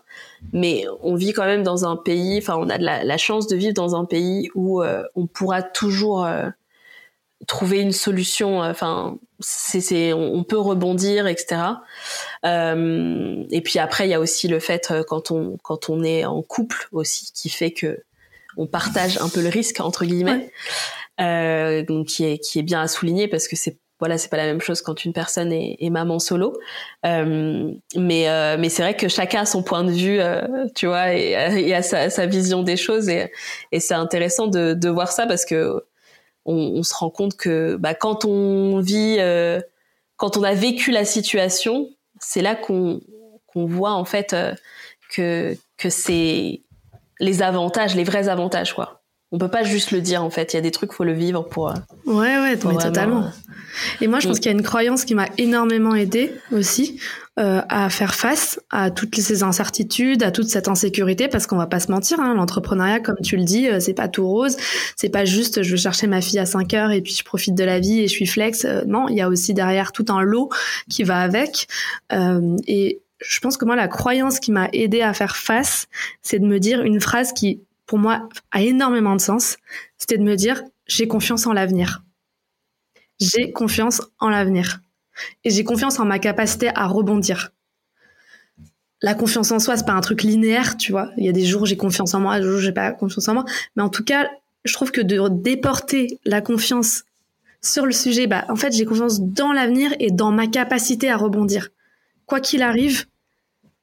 mais 0.54 0.86
on 1.02 1.15
vit 1.15 1.34
quand 1.34 1.45
même 1.45 1.63
dans 1.63 1.86
un 1.86 1.95
pays, 1.95 2.38
enfin 2.38 2.56
on 2.58 2.69
a 2.69 2.78
de 2.78 2.84
la, 2.84 3.17
chance 3.17 3.47
de 3.47 3.56
vivre 3.56 3.73
dans 3.73 3.95
un 3.95 4.06
pays 4.06 4.49
où 4.56 4.82
euh, 4.82 5.04
on 5.15 5.28
pourra 5.28 5.62
toujours 5.62 6.25
euh, 6.25 6.49
trouver 7.47 7.80
une 7.80 7.91
solution. 7.91 8.63
Euh, 8.63 8.71
enfin, 8.71 9.17
c'est, 9.39 10.13
on, 10.13 10.43
peut 10.43 10.58
rebondir, 10.58 11.28
etc. 11.28 11.62
et 12.43 13.62
puis 13.63 13.80
après, 13.80 14.08
il 14.08 14.12
y 14.12 14.13
a 14.13 14.19
aussi 14.19 14.47
le 14.47 14.60
fait 14.60 14.93
quand 15.08 15.32
on 15.32 15.58
quand 15.63 15.89
on 15.89 16.04
est 16.04 16.25
en 16.25 16.41
couple 16.41 16.88
aussi, 16.91 17.32
qui 17.34 17.49
fait 17.49 17.71
que 17.71 18.04
on 18.58 18.67
partage 18.67 19.17
un 19.21 19.30
peu 19.30 19.41
le 19.41 19.49
risque 19.49 19.80
entre 19.80 20.06
guillemets, 20.06 20.52
donc 21.17 22.08
qui 22.08 22.25
est 22.25 22.39
qui 22.39 22.60
est 22.60 22.63
bien 22.63 22.82
à 22.82 22.88
souligner 22.88 23.28
parce 23.30 23.47
que 23.47 23.56
c'est 23.56 23.78
voilà, 23.99 24.17
c'est 24.17 24.29
pas 24.29 24.38
la 24.38 24.45
même 24.45 24.62
chose 24.62 24.81
quand 24.81 25.03
une 25.03 25.13
personne 25.13 25.51
est, 25.51 25.89
maman 25.89 26.19
solo. 26.19 26.57
Euh, 27.05 27.71
mais 27.95 28.29
euh, 28.29 28.57
mais 28.57 28.69
c'est 28.69 28.81
vrai 28.81 28.95
que 28.95 29.09
chacun 29.09 29.41
a 29.41 29.45
son 29.45 29.62
point 29.62 29.83
de 29.83 29.91
vue, 29.91 30.19
euh, 30.19 30.67
tu 30.73 30.88
vois, 30.88 31.13
et, 31.13 31.31
et 31.31 31.75
a 31.75 31.81
sa, 31.83 32.25
vision 32.25 32.63
des 32.63 32.77
choses. 32.77 33.09
Et, 33.09 33.29
c'est 33.79 33.93
intéressant 33.93 34.47
de, 34.47 34.89
voir 34.89 35.12
ça 35.12 35.27
parce 35.27 35.45
que 35.45 35.83
on, 36.45 36.55
on 36.55 36.83
se 36.83 36.93
rend 36.95 37.09
compte 37.09 37.35
que 37.35 37.75
bah, 37.75 37.93
quand 37.93 38.25
on 38.25 38.79
vit, 38.79 39.17
euh, 39.19 39.59
quand 40.15 40.38
on 40.38 40.43
a 40.43 40.53
vécu 40.53 40.91
la 40.91 41.05
situation, 41.05 41.89
c'est 42.19 42.41
là 42.41 42.55
qu'on 42.55 43.01
qu'on 43.47 43.65
voit 43.65 43.93
en 43.93 44.05
fait 44.05 44.35
que 45.12 45.57
que 45.77 45.89
c'est 45.89 46.62
les 47.19 47.41
avantages, 47.41 47.95
les 47.95 48.03
vrais 48.05 48.29
avantages, 48.29 48.73
quoi 48.73 48.98
on 49.32 49.38
peut 49.38 49.50
pas 49.50 49.63
juste 49.63 49.92
le 49.92 50.02
dire 50.02 50.24
en 50.24 50.30
fait. 50.30 50.54
Il 50.54 50.56
y 50.56 50.60
a 50.60 50.62
des 50.62 50.72
trucs, 50.72 50.92
faut 50.92 51.04
le 51.04 51.13
vivre 51.13 51.44
pour. 51.44 51.72
Ouais, 52.06 52.39
ouais, 52.39 52.58
totalement. 52.58 53.26
Euh, 53.26 54.02
et 54.02 54.08
moi, 54.08 54.20
je 54.20 54.28
pense 54.28 54.38
mm. 54.38 54.39
qu'il 54.39 54.52
y 54.52 54.56
a 54.56 54.58
une 54.58 54.63
croyance 54.63 55.06
qui 55.06 55.13
m'a 55.13 55.28
énormément 55.38 55.94
aidé 55.94 56.34
aussi 56.52 57.00
euh, 57.39 57.62
à 57.70 57.92
faire 57.92 58.15
face 58.15 58.60
à 58.72 58.89
toutes 58.89 59.15
ces 59.15 59.44
incertitudes, 59.44 60.24
à 60.24 60.32
toute 60.32 60.48
cette 60.48 60.68
insécurité, 60.68 61.28
parce 61.28 61.46
qu'on 61.46 61.58
va 61.58 61.68
pas 61.68 61.80
se 61.80 61.92
mentir, 61.92 62.20
hein, 62.20 62.34
l'entrepreneuriat, 62.34 63.02
comme 63.02 63.20
tu 63.24 63.38
le 63.38 63.44
dis, 63.44 63.70
euh, 63.70 63.80
c'est 63.80 63.94
pas 63.94 64.08
tout 64.08 64.28
rose. 64.28 64.58
C'est 64.96 65.10
pas 65.10 65.26
juste, 65.26 65.62
je 65.62 65.72
vais 65.72 65.78
chercher 65.78 66.08
ma 66.08 66.22
fille 66.22 66.39
à 66.39 66.48
5 66.48 66.74
heures 66.74 66.92
et 66.92 67.02
puis 67.02 67.13
je 67.13 67.24
profite 67.24 67.54
de 67.54 67.63
la 67.63 67.80
vie 67.80 68.00
et 68.00 68.08
je 68.08 68.13
suis 68.13 68.28
flex. 68.28 68.65
non, 68.88 69.08
il 69.10 69.15
y 69.15 69.22
a 69.22 69.30
aussi 69.30 69.54
derrière 69.54 69.92
tout 69.92 70.06
un 70.10 70.24
lot 70.24 70.50
qui 70.89 71.04
va 71.04 71.20
avec. 71.20 71.68
et 72.68 73.02
je 73.22 73.39
pense 73.42 73.58
que 73.58 73.65
moi, 73.65 73.76
la 73.76 73.89
croyance 73.89 74.39
qui 74.39 74.52
m'a 74.52 74.70
aidé 74.72 75.02
à 75.02 75.13
faire 75.13 75.36
face, 75.36 75.88
c'est 76.22 76.39
de 76.39 76.46
me 76.46 76.58
dire 76.58 76.82
une 76.82 77.02
phrase 77.02 77.34
qui 77.34 77.62
pour 77.89 77.97
moi, 77.97 78.30
a 78.52 78.62
énormément 78.62 79.15
de 79.15 79.19
sens, 79.19 79.58
c'était 79.97 80.19
de 80.19 80.23
me 80.23 80.36
dire, 80.36 80.62
j'ai 80.86 81.08
confiance 81.08 81.47
en 81.47 81.54
l'avenir. 81.54 82.04
J'ai 83.19 83.52
confiance 83.52 84.04
en 84.19 84.30
l'avenir. 84.30 84.82
Et 85.43 85.49
j'ai 85.49 85.63
confiance 85.63 85.99
en 85.99 86.06
ma 86.06 86.19
capacité 86.19 86.69
à 86.75 86.86
rebondir. 86.86 87.49
La 89.02 89.15
confiance 89.15 89.52
en 89.52 89.58
soi, 89.58 89.75
c'est 89.75 89.88
pas 89.88 89.93
un 89.93 90.02
truc 90.02 90.21
linéaire, 90.21 90.78
tu 90.78 90.91
vois. 90.91 91.10
Il 91.17 91.25
y 91.25 91.30
a 91.30 91.32
des 91.32 91.45
jours 91.45 91.65
j'ai 91.65 91.78
confiance 91.78 92.13
en 92.13 92.19
moi, 92.19 92.39
des 92.39 92.45
jours 92.45 92.60
j'ai 92.60 92.71
pas 92.71 92.91
confiance 92.91 93.28
en 93.28 93.34
moi. 93.34 93.45
Mais 93.75 93.82
en 93.82 93.89
tout 93.89 94.04
cas, 94.04 94.30
je 94.65 94.73
trouve 94.73 94.91
que 94.91 95.02
de 95.02 95.28
déporter 95.28 96.19
la 96.25 96.41
confiance 96.41 97.06
sur 97.60 97.88
le 97.88 97.91
sujet, 97.91 98.28
bah, 98.28 98.45
en 98.49 98.56
fait, 98.56 98.71
j'ai 98.71 98.86
confiance 98.86 99.19
dans 99.19 99.52
l'avenir 99.52 99.95
et 99.99 100.12
dans 100.12 100.32
ma 100.32 100.45
capacité 100.45 101.10
à 101.10 101.17
rebondir. 101.17 101.69
Quoi 102.28 102.39
qu'il 102.39 102.62
arrive, 102.62 103.08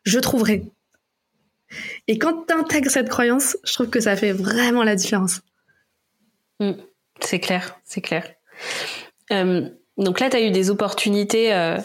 je 0.04 0.20
trouverai. 0.20 0.62
Et 2.08 2.18
quand 2.18 2.46
tu 2.46 2.54
intègres 2.54 2.90
cette 2.90 3.08
croyance, 3.08 3.56
je 3.64 3.72
trouve 3.72 3.90
que 3.90 4.00
ça 4.00 4.16
fait 4.16 4.32
vraiment 4.32 4.84
la 4.84 4.94
différence. 4.94 5.40
Mm. 6.60 6.72
c'est 7.20 7.40
clair, 7.40 7.78
c'est 7.84 8.00
clair. 8.00 8.24
Euh, 9.32 9.68
donc 9.98 10.20
là, 10.20 10.30
tu 10.30 10.36
as 10.36 10.40
eu 10.40 10.50
des 10.50 10.70
opportunités 10.70 11.52
euh, 11.52 11.76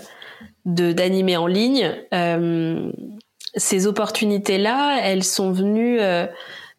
de 0.66 0.92
d'animer 0.92 1.38
en 1.38 1.48
ligne. 1.48 1.94
Euh, 2.14 2.92
ces 3.56 3.88
opportunités-là, 3.88 5.02
elles 5.04 5.26
sont 5.26 5.52
venues 5.52 6.00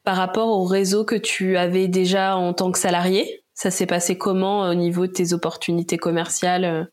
par 0.05 0.17
rapport 0.17 0.49
au 0.49 0.65
réseau 0.65 1.05
que 1.05 1.17
tu 1.17 1.59
avais 1.59 1.87
déjà 1.87 2.37
en 2.37 2.55
tant 2.55 2.73
que 2.73 2.79
salarié? 2.79 3.43
Ça 3.53 3.71
s'est 3.71 3.87
passé 3.87 4.17
comment 4.17 4.63
au 4.71 4.75
niveau 4.75 5.07
de 5.07 5.13
tes 5.13 5.35
opportunités 5.35 5.99
commerciales? 5.99 6.89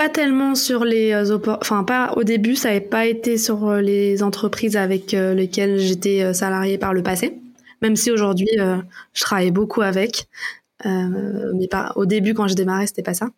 Pas 0.00 0.08
tellement 0.08 0.54
sur 0.54 0.86
les 0.86 1.12
euh, 1.12 1.36
enfin 1.60 1.84
pas 1.84 2.14
au 2.16 2.24
début, 2.24 2.56
ça 2.56 2.68
n'avait 2.68 2.80
pas 2.80 3.04
été 3.04 3.36
sur 3.36 3.68
euh, 3.68 3.82
les 3.82 4.22
entreprises 4.22 4.78
avec 4.78 5.12
euh, 5.12 5.34
lesquelles 5.34 5.78
j'étais 5.78 6.32
salariée 6.32 6.78
par 6.78 6.94
le 6.94 7.02
passé. 7.02 7.38
Même 7.82 7.96
si 7.96 8.10
aujourd'hui 8.10 8.48
je 8.56 9.20
travaille 9.20 9.50
beaucoup 9.50 9.82
avec, 9.82 10.26
mais 10.84 11.68
pas 11.70 11.92
au 11.96 12.06
début 12.06 12.32
quand 12.32 12.48
je 12.48 12.54
démarrais 12.54 12.86
c'était 12.86 13.02
pas 13.02 13.12
ça. 13.12 13.28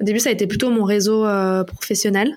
Au 0.00 0.04
début 0.04 0.20
ça 0.20 0.28
a 0.28 0.32
été 0.32 0.46
plutôt 0.46 0.70
mon 0.70 0.84
réseau 0.84 1.24
professionnel 1.66 2.36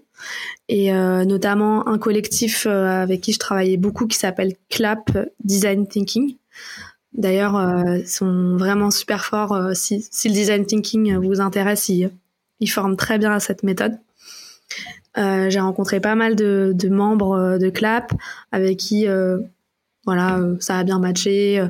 et 0.67 0.91
notamment 0.91 1.87
un 1.87 1.97
collectif 1.97 2.65
avec 2.67 3.21
qui 3.21 3.33
je 3.33 3.39
travaillais 3.39 3.77
beaucoup 3.77 4.05
qui 4.05 4.17
s'appelle 4.17 4.53
Clap 4.69 5.11
Design 5.43 5.87
Thinking. 5.87 6.35
D'ailleurs, 7.13 7.55
ils 7.97 8.07
sont 8.07 8.57
vraiment 8.57 8.91
super 8.91 9.25
forts. 9.25 9.71
si, 9.73 10.07
si, 10.11 10.27
le 10.27 10.35
design 10.35 10.65
thinking 10.67 11.15
vous 11.17 11.41
intéresse, 11.41 11.89
ils, 11.89 12.11
ils 12.59 12.67
forment 12.67 12.97
très 12.97 13.17
bien 13.17 13.31
à 13.31 13.39
cette 13.39 13.63
méthode. 13.63 13.97
Euh, 15.17 15.49
j'ai 15.49 15.59
rencontré 15.59 15.99
pas 15.99 16.15
mal 16.15 16.35
de, 16.35 16.75
membres 16.89 17.33
euh, 17.33 17.57
de 17.57 17.69
CLAP 17.69 18.11
avec 18.51 18.77
qui 18.77 19.07
euh, 19.07 19.39
voilà 20.05 20.39
ça 20.59 20.77
a 20.77 20.83
bien 20.83 20.99
matché 20.99 21.63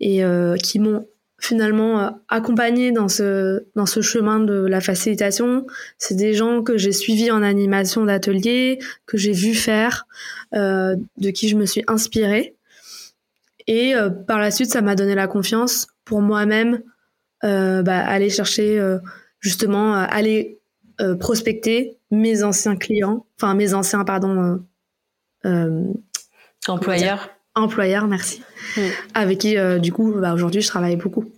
et 0.00 0.22
qui 0.62 0.78
m'ont 0.78 1.06
finalement 1.40 2.18
accompagné 2.28 2.92
dans 2.92 3.08
ce 3.08 3.64
dans 3.74 3.84
ce 3.84 4.00
chemin 4.00 4.40
de 4.40 4.64
la 4.64 4.80
facilitation. 4.80 5.66
C'est 5.98 6.14
des 6.14 6.34
gens 6.34 6.62
que 6.62 6.78
j'ai 6.78 6.92
suivis 6.92 7.30
en 7.30 7.42
animation 7.42 8.04
d'atelier, 8.04 8.78
que 9.06 9.18
j'ai 9.18 9.32
vu 9.32 9.54
faire, 9.54 10.06
de 10.52 11.30
qui 11.30 11.48
je 11.48 11.56
me 11.56 11.66
suis 11.66 11.82
inspirée. 11.88 12.54
Et 13.66 13.92
par 14.26 14.38
la 14.38 14.50
suite, 14.50 14.70
ça 14.70 14.80
m'a 14.80 14.94
donné 14.94 15.14
la 15.14 15.26
confiance 15.26 15.88
pour 16.04 16.22
moi-même 16.22 16.80
bah, 17.42 17.98
aller 17.98 18.30
chercher 18.30 18.80
justement 19.40 19.94
euh, 19.94 20.06
aller 20.08 20.58
euh, 21.00 21.14
prospecter 21.14 21.96
mes 22.10 22.42
anciens 22.42 22.76
clients, 22.76 23.26
enfin 23.36 23.54
mes 23.54 23.74
anciens, 23.74 24.04
pardon, 24.04 24.60
euh, 25.44 25.84
employeurs. 26.66 27.30
Employeurs, 27.54 28.06
merci. 28.06 28.42
Mm. 28.76 28.80
Avec 29.14 29.38
qui, 29.38 29.56
du 29.80 29.92
coup, 29.92 30.12
bah, 30.12 30.32
aujourd'hui, 30.32 30.60
je 30.60 30.68
travaille 30.68 30.96
beaucoup. 30.96 31.30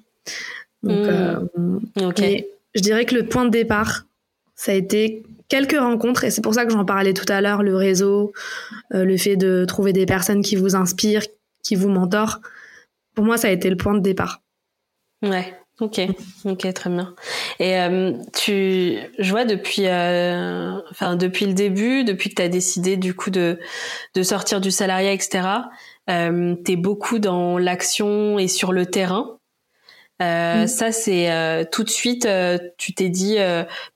Donc, 0.83 1.07
mm. 1.57 1.81
je 2.75 2.81
dirais 2.81 3.05
que 3.05 3.15
le 3.15 3.27
point 3.27 3.45
de 3.45 3.51
départ, 3.51 4.07
ça 4.55 4.73
a 4.73 4.75
été 4.75 5.23
quelques 5.49 5.79
rencontres, 5.79 6.25
et 6.25 6.31
c'est 6.31 6.43
pour 6.43 6.55
ça 6.55 6.65
que 6.65 6.73
j'en 6.73 6.85
parlais 6.85 7.15
tout 7.15 7.31
à 7.31 7.41
l'heure, 7.41 7.63
le 7.63 7.75
réseau, 7.75 8.33
le 8.91 9.17
fait 9.17 9.37
de 9.37 9.65
trouver 9.67 9.93
des 9.93 10.07
personnes 10.07 10.43
qui 10.43 10.57
vous 10.57 10.77
inspirent, 10.77 11.25
qui 11.63 11.75
vous 11.75 11.89
mentorent. 11.89 12.41
Pour 13.15 13.25
moi, 13.25 13.37
ça 13.37 13.49
a 13.49 13.51
été 13.51 13.69
le 13.71 13.77
point 13.77 13.95
de 13.95 14.01
départ. 14.01 14.43
Ouais. 15.23 15.60
Ok, 15.81 15.99
ok, 16.45 16.73
très 16.75 16.91
bien. 16.91 17.15
Et 17.59 17.79
euh, 17.81 18.13
tu, 18.35 18.99
je 19.19 19.31
vois 19.31 19.47
depuis, 19.47 19.87
euh, 19.87 20.79
enfin 20.91 21.17
depuis 21.17 21.47
le 21.47 21.55
début, 21.55 22.05
depuis 22.05 22.29
que 22.29 22.35
tu 22.35 22.43
as 22.43 22.49
décidé 22.49 22.99
du 22.99 23.15
coup 23.15 23.31
de 23.31 23.59
de 24.15 24.23
sortir 24.23 24.61
du 24.61 24.71
salariat, 24.71 25.13
etc. 25.13 25.49
Euh, 26.11 26.55
tu 26.67 26.73
es 26.73 26.77
beaucoup 26.77 27.19
dans 27.19 27.57
l'action 27.57 28.39
et 28.39 28.49
sur 28.49 28.73
le 28.73 28.87
terrain. 28.87 29.40
Euh, 30.21 30.65
mm. 30.65 30.67
Ça, 30.67 30.93
c'est 30.93 31.31
euh, 31.31 31.65
tout 31.71 31.83
de 31.83 31.91
suite, 31.91 32.27
euh, 32.27 32.59
tu 32.77 32.93
t'es 32.93 33.09
dit, 33.09 33.37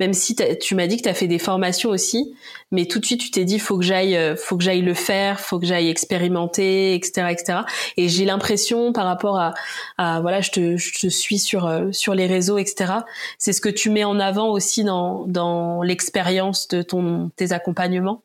même 0.00 0.12
si 0.12 0.36
tu 0.60 0.74
m'as 0.74 0.86
dit 0.86 0.96
que 0.96 1.02
tu 1.02 1.08
as 1.08 1.14
fait 1.14 1.26
des 1.26 1.38
formations 1.38 1.90
aussi, 1.90 2.34
mais 2.70 2.86
tout 2.86 2.98
de 2.98 3.04
suite, 3.04 3.20
tu 3.20 3.30
t'es 3.30 3.44
dit, 3.44 3.58
faut 3.58 3.78
que 3.78 3.84
j'aille, 3.84 4.18
faut 4.36 4.56
que 4.56 4.64
j'aille 4.64 4.82
le 4.82 4.94
faire, 4.94 5.40
faut 5.40 5.58
que 5.58 5.66
j'aille 5.66 5.88
expérimenter, 5.88 6.94
etc., 6.94 7.28
etc. 7.30 7.58
Et 7.96 8.08
j'ai 8.08 8.24
l'impression, 8.24 8.92
par 8.92 9.04
rapport 9.04 9.38
à, 9.38 9.54
à, 9.98 10.20
voilà, 10.20 10.40
je 10.40 10.50
te, 10.50 10.76
je 10.76 10.98
te 10.98 11.08
suis 11.08 11.38
sur 11.38 11.70
sur 11.92 12.14
les 12.14 12.26
réseaux, 12.26 12.58
etc. 12.58 12.92
C'est 13.38 13.52
ce 13.52 13.60
que 13.60 13.68
tu 13.68 13.90
mets 13.90 14.04
en 14.04 14.18
avant 14.18 14.48
aussi 14.48 14.84
dans 14.84 15.26
dans 15.26 15.82
l'expérience 15.82 16.68
de 16.68 16.82
ton 16.82 17.30
tes 17.36 17.52
accompagnements? 17.52 18.22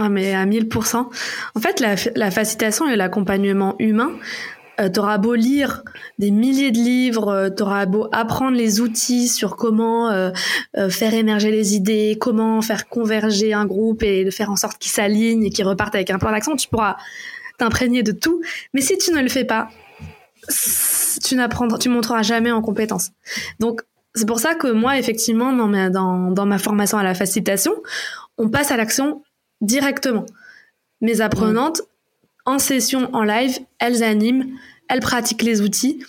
Ah 0.00 0.08
mais 0.08 0.32
à 0.32 0.46
1000%. 0.46 0.96
En 0.96 1.60
fait, 1.60 1.80
la, 1.80 1.96
la 2.14 2.30
facilitation 2.30 2.88
et 2.88 2.94
l'accompagnement 2.94 3.74
humain, 3.80 4.12
euh, 4.80 4.88
t'auras 4.88 5.18
beau 5.18 5.34
lire 5.34 5.82
des 6.18 6.30
milliers 6.30 6.70
de 6.70 6.78
livres, 6.78 7.28
euh, 7.28 7.50
t'auras 7.50 7.86
beau 7.86 8.08
apprendre 8.12 8.56
les 8.56 8.80
outils 8.80 9.28
sur 9.28 9.56
comment 9.56 10.10
euh, 10.10 10.30
faire 10.88 11.14
émerger 11.14 11.50
les 11.50 11.74
idées, 11.74 12.16
comment 12.20 12.62
faire 12.62 12.88
converger 12.88 13.52
un 13.52 13.66
groupe 13.66 14.02
et 14.02 14.24
de 14.24 14.30
faire 14.30 14.50
en 14.50 14.56
sorte 14.56 14.78
qu'ils 14.78 14.92
s'alignent 14.92 15.44
et 15.44 15.50
qu'ils 15.50 15.66
repartent 15.66 15.94
avec 15.94 16.10
un 16.10 16.18
plan 16.18 16.30
d'action, 16.30 16.54
tu 16.54 16.68
pourras 16.68 16.96
t'imprégner 17.58 18.02
de 18.02 18.12
tout. 18.12 18.40
Mais 18.72 18.80
si 18.80 18.96
tu 18.98 19.10
ne 19.12 19.20
le 19.20 19.28
fais 19.28 19.44
pas, 19.44 19.68
tu 21.24 21.34
n'apprendras, 21.34 21.78
tu 21.78 21.88
monteras 21.88 22.22
jamais 22.22 22.52
en 22.52 22.62
compétence. 22.62 23.10
Donc 23.58 23.82
c'est 24.14 24.26
pour 24.26 24.40
ça 24.40 24.54
que 24.54 24.68
moi, 24.68 24.98
effectivement, 24.98 25.52
dans 25.52 25.68
ma, 25.68 25.90
dans, 25.90 26.30
dans 26.30 26.46
ma 26.46 26.58
formation 26.58 26.98
à 26.98 27.02
la 27.02 27.14
facilitation, 27.14 27.72
on 28.36 28.48
passe 28.48 28.70
à 28.70 28.76
l'action 28.76 29.22
directement. 29.60 30.24
Mes 31.00 31.20
apprenantes, 31.20 31.82
en 32.48 32.58
session, 32.58 33.10
en 33.14 33.24
live, 33.24 33.58
elles 33.78 34.02
animent, 34.02 34.46
elles 34.88 35.00
pratiquent 35.00 35.42
les 35.42 35.60
outils. 35.60 36.02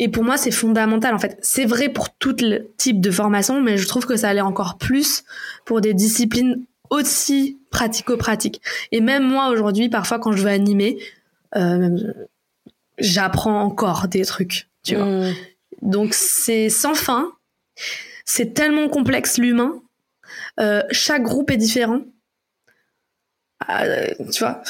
Et 0.00 0.08
pour 0.08 0.24
moi, 0.24 0.36
c'est 0.36 0.50
fondamental. 0.50 1.14
En 1.14 1.20
fait, 1.20 1.38
c'est 1.40 1.66
vrai 1.66 1.88
pour 1.88 2.10
tout 2.10 2.34
le 2.40 2.68
type 2.76 3.00
de 3.00 3.12
formation, 3.12 3.60
mais 3.60 3.78
je 3.78 3.86
trouve 3.86 4.04
que 4.04 4.16
ça 4.16 4.28
allait 4.28 4.40
encore 4.40 4.76
plus 4.76 5.22
pour 5.64 5.80
des 5.80 5.94
disciplines 5.94 6.64
aussi 6.90 7.60
pratico-pratiques. 7.70 8.60
Et 8.90 9.00
même 9.00 9.22
moi, 9.22 9.50
aujourd'hui, 9.50 9.88
parfois, 9.88 10.18
quand 10.18 10.32
je 10.32 10.42
veux 10.42 10.50
animer, 10.50 10.98
euh, 11.54 12.12
j'apprends 12.98 13.60
encore 13.60 14.08
des 14.08 14.24
trucs, 14.24 14.68
tu 14.82 14.96
vois. 14.96 15.06
Mmh. 15.06 15.34
Donc, 15.82 16.12
c'est 16.12 16.70
sans 16.70 16.94
fin. 16.94 17.30
C'est 18.24 18.52
tellement 18.52 18.88
complexe, 18.88 19.38
l'humain. 19.38 19.80
Euh, 20.58 20.82
chaque 20.90 21.22
groupe 21.22 21.52
est 21.52 21.56
différent. 21.56 22.00
Euh, 23.70 24.08
tu 24.30 24.44
vois, 24.44 24.62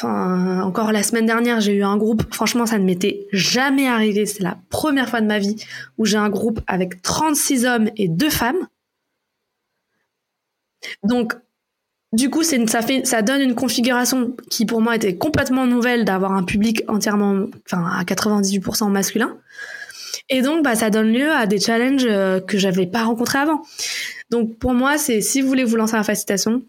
encore 0.62 0.92
la 0.92 1.02
semaine 1.02 1.26
dernière, 1.26 1.60
j'ai 1.60 1.74
eu 1.74 1.84
un 1.84 1.96
groupe. 1.96 2.22
Franchement, 2.32 2.66
ça 2.66 2.78
ne 2.78 2.84
m'était 2.84 3.26
jamais 3.32 3.88
arrivé. 3.88 4.26
C'est 4.26 4.42
la 4.42 4.58
première 4.70 5.08
fois 5.08 5.20
de 5.20 5.26
ma 5.26 5.38
vie 5.38 5.56
où 5.98 6.04
j'ai 6.04 6.16
un 6.16 6.30
groupe 6.30 6.60
avec 6.66 7.02
36 7.02 7.66
hommes 7.66 7.90
et 7.96 8.08
deux 8.08 8.30
femmes. 8.30 8.68
Donc, 11.02 11.34
du 12.12 12.30
coup, 12.30 12.44
ça 12.44 12.82
fait, 12.82 13.04
ça 13.04 13.22
donne 13.22 13.40
une 13.40 13.54
configuration 13.54 14.36
qui 14.48 14.66
pour 14.66 14.80
moi 14.80 14.94
était 14.94 15.16
complètement 15.16 15.66
nouvelle 15.66 16.04
d'avoir 16.04 16.32
un 16.32 16.44
public 16.44 16.84
entièrement, 16.86 17.46
enfin, 17.66 17.84
à 17.98 18.04
98% 18.04 18.90
masculin. 18.90 19.36
Et 20.28 20.40
donc, 20.40 20.62
bah, 20.62 20.76
ça 20.76 20.90
donne 20.90 21.12
lieu 21.12 21.30
à 21.32 21.46
des 21.46 21.58
challenges 21.58 22.06
euh, 22.08 22.40
que 22.40 22.56
j'avais 22.56 22.86
pas 22.86 23.02
rencontrés 23.02 23.40
avant. 23.40 23.62
Donc, 24.30 24.58
pour 24.58 24.72
moi, 24.74 24.96
c'est 24.96 25.20
si 25.20 25.42
vous 25.42 25.48
voulez 25.48 25.64
vous 25.64 25.76
lancer 25.76 25.96
la 25.96 26.04
facilitation, 26.04 26.62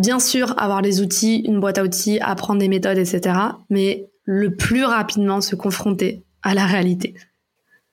bien 0.00 0.18
sûr, 0.18 0.54
avoir 0.58 0.82
les 0.82 1.00
outils, 1.00 1.42
une 1.46 1.60
boîte 1.60 1.78
à 1.78 1.84
outils, 1.84 2.18
apprendre 2.20 2.60
des 2.60 2.68
méthodes, 2.68 2.98
etc. 2.98 3.36
Mais 3.68 4.08
le 4.24 4.56
plus 4.56 4.84
rapidement 4.84 5.40
se 5.40 5.54
confronter 5.56 6.24
à 6.42 6.54
la 6.54 6.66
réalité. 6.66 7.14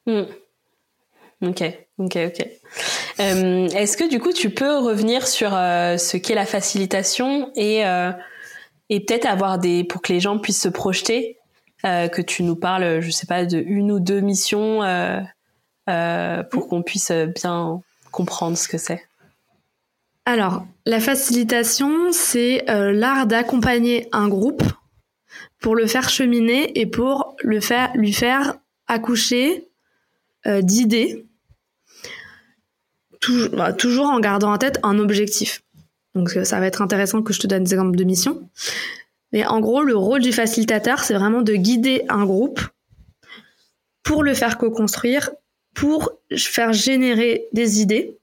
Hmm. 0.05 0.23
Ok, 1.41 1.63
ok, 1.99 2.17
ok. 2.27 2.47
Euh, 3.19 3.67
est-ce 3.69 3.97
que 3.97 4.09
du 4.09 4.19
coup 4.19 4.31
tu 4.31 4.49
peux 4.49 4.77
revenir 4.77 5.27
sur 5.27 5.53
euh, 5.53 5.97
ce 5.97 6.17
qu'est 6.17 6.33
la 6.33 6.45
facilitation 6.45 7.51
et 7.55 7.85
euh, 7.85 8.11
et 8.89 9.01
peut-être 9.01 9.25
avoir 9.25 9.59
des 9.59 9.83
pour 9.83 10.01
que 10.01 10.13
les 10.13 10.19
gens 10.19 10.39
puissent 10.39 10.61
se 10.61 10.69
projeter, 10.69 11.37
que 11.83 12.21
tu 12.21 12.43
nous 12.43 12.55
parles, 12.55 13.01
je 13.01 13.11
sais 13.11 13.27
pas, 13.27 13.45
de 13.45 13.59
une 13.59 13.91
ou 13.91 13.99
deux 13.99 14.21
missions 14.21 14.79
pour 15.85 16.67
qu'on 16.67 16.83
puisse 16.83 17.11
bien 17.11 17.81
comprendre 18.11 18.57
ce 18.57 18.67
que 18.67 18.77
c'est? 18.77 19.03
Alors, 20.27 20.67
la 20.85 20.99
facilitation, 20.99 22.11
c'est 22.11 22.65
l'art 22.67 23.27
d'accompagner 23.27 24.09
un 24.11 24.27
groupe 24.27 24.61
pour 25.61 25.73
le 25.73 25.87
faire 25.87 26.09
cheminer 26.09 26.77
et 26.77 26.85
pour 26.85 27.37
le 27.43 27.61
faire, 27.61 27.91
lui 27.95 28.11
faire 28.11 28.57
accoucher 28.87 29.69
d'idées 30.45 31.25
bah, 33.53 33.71
toujours, 33.73 34.07
en 34.07 34.19
gardant 34.19 34.51
en 34.51 34.57
tête 34.57 34.79
un 34.83 34.99
objectif. 34.99 35.63
Donc 36.13 36.35
euh, 36.35 36.43
ça 36.43 36.59
va 36.59 36.65
être 36.65 36.81
intéressant 36.81 37.21
que 37.21 37.31
je 37.33 37.39
te 37.39 37.47
donne 37.47 37.63
des 37.63 37.73
exemples 37.73 37.97
de 37.97 38.03
missions. 38.03 38.49
Mais 39.31 39.45
en 39.45 39.59
gros, 39.59 39.81
le 39.81 39.95
rôle 39.95 40.21
du 40.21 40.33
facilitateur, 40.33 41.03
c'est 41.03 41.13
vraiment 41.13 41.41
de 41.41 41.53
guider 41.53 42.03
un 42.09 42.25
groupe 42.25 42.59
pour 44.03 44.23
le 44.23 44.33
faire 44.33 44.57
co-construire, 44.57 45.31
pour 45.73 46.11
faire 46.35 46.73
générer 46.73 47.47
des 47.53 47.81
idées. 47.81 48.17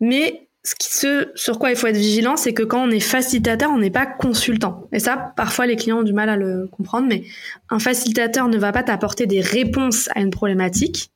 Mais 0.00 0.48
ce, 0.62 1.30
sur 1.34 1.58
quoi 1.58 1.70
il 1.70 1.76
faut 1.76 1.86
être 1.86 1.96
vigilant, 1.96 2.36
c'est 2.36 2.52
que 2.52 2.62
quand 2.62 2.86
on 2.86 2.90
est 2.90 3.00
facilitateur, 3.00 3.70
on 3.70 3.78
n'est 3.78 3.90
pas 3.90 4.06
consultant. 4.06 4.88
Et 4.92 4.98
ça, 4.98 5.32
parfois, 5.36 5.66
les 5.66 5.76
clients 5.76 6.00
ont 6.00 6.04
du 6.04 6.12
mal 6.12 6.28
à 6.28 6.36
le 6.36 6.68
comprendre, 6.70 7.06
mais 7.08 7.24
un 7.70 7.78
facilitateur 7.78 8.48
ne 8.48 8.58
va 8.58 8.72
pas 8.72 8.82
t'apporter 8.82 9.26
des 9.26 9.40
réponses 9.40 10.08
à 10.14 10.20
une 10.20 10.30
problématique. 10.30 11.10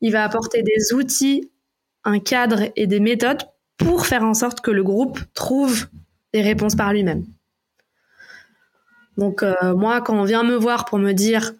Il 0.00 0.12
va 0.12 0.24
apporter 0.24 0.62
des 0.62 0.92
outils 0.92 1.50
un 2.04 2.18
cadre 2.18 2.64
et 2.76 2.86
des 2.86 3.00
méthodes 3.00 3.42
pour 3.78 4.06
faire 4.06 4.22
en 4.22 4.34
sorte 4.34 4.60
que 4.60 4.70
le 4.70 4.84
groupe 4.84 5.18
trouve 5.32 5.86
des 6.32 6.42
réponses 6.42 6.74
par 6.74 6.92
lui-même. 6.92 7.24
Donc 9.16 9.42
euh, 9.42 9.74
moi, 9.74 10.00
quand 10.00 10.16
on 10.18 10.24
vient 10.24 10.42
me 10.42 10.56
voir 10.56 10.84
pour 10.84 10.98
me 10.98 11.12
dire 11.12 11.52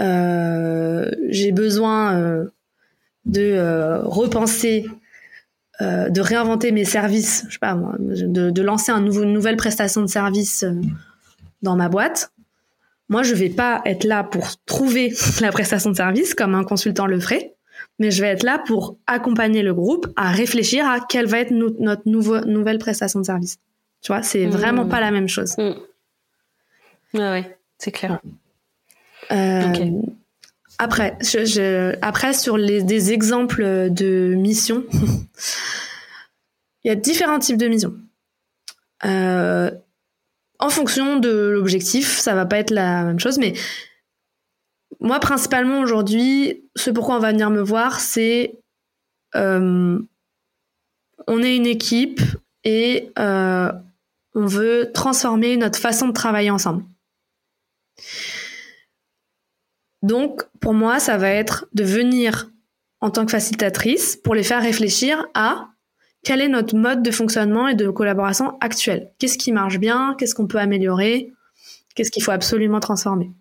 euh, 0.00 1.10
j'ai 1.28 1.52
besoin 1.52 2.14
euh, 2.16 2.44
de 3.24 4.00
repenser, 4.04 4.86
de 5.82 6.20
réinventer 6.20 6.72
mes 6.72 6.84
services, 6.84 7.44
je 7.48 7.54
sais 7.54 7.58
pas 7.58 7.76
de, 7.98 8.62
lancer 8.62 8.92
un 8.92 9.00
nouveau, 9.00 9.22
une 9.22 9.32
nouvelle 9.32 9.56
prestation 9.56 10.00
de 10.00 10.06
service 10.06 10.64
dans 11.62 11.76
ma 11.76 11.88
boîte, 11.88 12.32
moi 13.08 13.22
je 13.22 13.34
vais 13.34 13.48
pas 13.48 13.82
être 13.84 14.04
là 14.04 14.24
pour 14.24 14.48
trouver 14.66 15.12
la 15.40 15.50
prestation 15.50 15.90
de 15.90 15.96
service 15.96 16.34
comme 16.34 16.54
un 16.54 16.64
consultant 16.64 17.06
le 17.06 17.18
ferait 17.20 17.54
mais 17.98 18.10
je 18.10 18.20
vais 18.20 18.28
être 18.28 18.42
là 18.42 18.58
pour 18.58 18.96
accompagner 19.06 19.62
le 19.62 19.74
groupe 19.74 20.08
à 20.16 20.30
réfléchir 20.30 20.88
à 20.88 21.00
quelle 21.00 21.26
va 21.26 21.38
être 21.38 21.52
notre 21.52 22.02
nouvelle 22.06 22.78
prestation 22.78 23.20
de 23.20 23.24
service. 23.24 23.58
Tu 24.00 24.08
vois, 24.08 24.22
c'est 24.22 24.46
vraiment 24.46 24.86
pas 24.86 25.00
la 25.00 25.10
même 25.10 25.28
chose. 25.28 25.54
Oui, 25.58 25.74
mmh. 27.14 27.18
Ouais, 27.18 27.58
c'est 27.78 27.92
clair. 27.92 28.20
Euh, 29.30 29.72
après, 30.78 31.16
après, 32.02 32.34
sur 32.34 32.56
des 32.56 33.12
exemples 33.12 33.90
de 33.90 34.34
missions, 34.34 34.84
il 36.84 36.88
y 36.88 36.90
a 36.90 36.94
différents 36.94 37.38
types 37.38 37.56
de 37.56 37.68
missions. 37.68 37.94
Euh, 39.04 39.70
en 40.58 40.70
fonction 40.70 41.18
de 41.18 41.48
l'objectif, 41.48 42.18
ça 42.18 42.34
va 42.34 42.46
pas 42.46 42.58
être 42.58 42.70
la 42.70 43.04
même 43.04 43.18
chose, 43.18 43.38
mais 43.38 43.54
moi, 45.00 45.18
principalement 45.18 45.80
aujourd'hui, 45.80 46.64
ce 46.76 46.90
pourquoi 46.90 47.16
on 47.16 47.20
va 47.20 47.32
venir 47.32 47.50
me 47.50 47.60
voir, 47.60 48.00
c'est 48.00 48.54
euh, 49.34 49.98
on 51.26 51.42
est 51.42 51.56
une 51.56 51.66
équipe 51.66 52.20
et 52.64 53.10
euh, 53.18 53.72
on 54.34 54.46
veut 54.46 54.90
transformer 54.94 55.56
notre 55.56 55.78
façon 55.78 56.08
de 56.08 56.12
travailler 56.12 56.50
ensemble. 56.50 56.84
Donc, 60.02 60.42
pour 60.60 60.74
moi, 60.74 60.98
ça 60.98 61.16
va 61.16 61.30
être 61.30 61.66
de 61.72 61.84
venir 61.84 62.50
en 63.00 63.10
tant 63.10 63.24
que 63.24 63.32
facilitatrice 63.32 64.16
pour 64.16 64.34
les 64.34 64.42
faire 64.42 64.62
réfléchir 64.62 65.26
à 65.34 65.68
quel 66.24 66.40
est 66.40 66.48
notre 66.48 66.76
mode 66.76 67.02
de 67.02 67.10
fonctionnement 67.10 67.68
et 67.68 67.74
de 67.74 67.90
collaboration 67.90 68.56
actuel. 68.60 69.12
Qu'est-ce 69.18 69.38
qui 69.38 69.52
marche 69.52 69.78
bien? 69.78 70.14
Qu'est-ce 70.18 70.34
qu'on 70.34 70.46
peut 70.46 70.58
améliorer? 70.58 71.32
Qu'est-ce 71.94 72.10
qu'il 72.10 72.22
faut 72.22 72.30
absolument 72.30 72.80
transformer? 72.80 73.32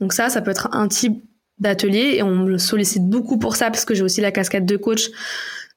Donc 0.00 0.12
ça, 0.12 0.28
ça 0.28 0.40
peut 0.40 0.50
être 0.50 0.68
un 0.72 0.88
type 0.88 1.22
d'atelier 1.58 2.14
et 2.16 2.22
on 2.22 2.34
me 2.34 2.58
sollicite 2.58 3.08
beaucoup 3.08 3.38
pour 3.38 3.56
ça 3.56 3.70
parce 3.70 3.84
que 3.84 3.94
j'ai 3.94 4.02
aussi 4.02 4.20
la 4.20 4.32
casquette 4.32 4.66
de 4.66 4.76
coach. 4.76 5.08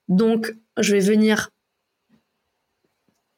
Donc 0.08 0.56
je 0.78 0.93
vais 0.93 0.99
venir 0.99 1.49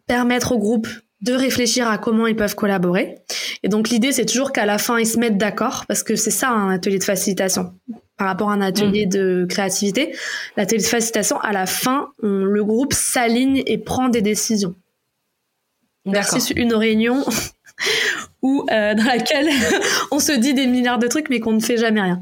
permettre 0.06 0.52
au 0.52 0.58
groupe 0.58 0.88
de 1.22 1.34
réfléchir 1.34 1.88
à 1.88 1.98
comment 1.98 2.28
ils 2.28 2.36
peuvent 2.36 2.56
collaborer. 2.56 3.20
Et 3.64 3.70
donc 3.70 3.90
l'idée, 3.90 4.12
c'est 4.12 4.26
toujours 4.26 4.52
qu'à 4.52 4.66
la 4.66 4.78
fin, 4.78 5.00
ils 5.00 5.06
se 5.06 5.20
mettent 5.20 5.38
d'accord, 5.38 5.86
parce 5.88 6.04
que 6.04 6.16
c'est 6.16 6.32
ça 6.32 6.50
un 6.50 6.72
atelier 6.72 6.98
de 6.98 7.04
facilitation 7.04 7.74
par 8.18 8.28
rapport 8.28 8.52
à 8.52 8.54
un 8.54 8.62
atelier 8.62 9.08
mmh. 9.08 9.10
de 9.10 9.46
créativité. 9.50 10.16
L'atelier 10.56 10.82
de 10.82 10.88
facilitation, 10.88 11.40
à 11.40 11.54
la 11.54 11.66
fin, 11.66 12.10
le 12.22 12.64
groupe 12.64 12.94
s'aligne 12.94 13.64
et 13.66 13.78
prend 13.78 14.10
des 14.10 14.22
décisions. 14.22 14.76
Versus 16.06 16.52
une 16.56 16.74
réunion 16.74 17.24
ou 18.42 18.66
euh, 18.72 18.96
dans 18.96 19.04
laquelle 19.04 19.50
on 20.12 20.20
se 20.20 20.32
dit 20.32 20.54
des 20.54 20.66
milliards 20.66 20.98
de 20.98 21.08
trucs 21.08 21.30
mais 21.30 21.40
qu'on 21.40 21.54
ne 21.54 21.60
fait 21.60 21.78
jamais 21.78 22.02
rien. 22.02 22.22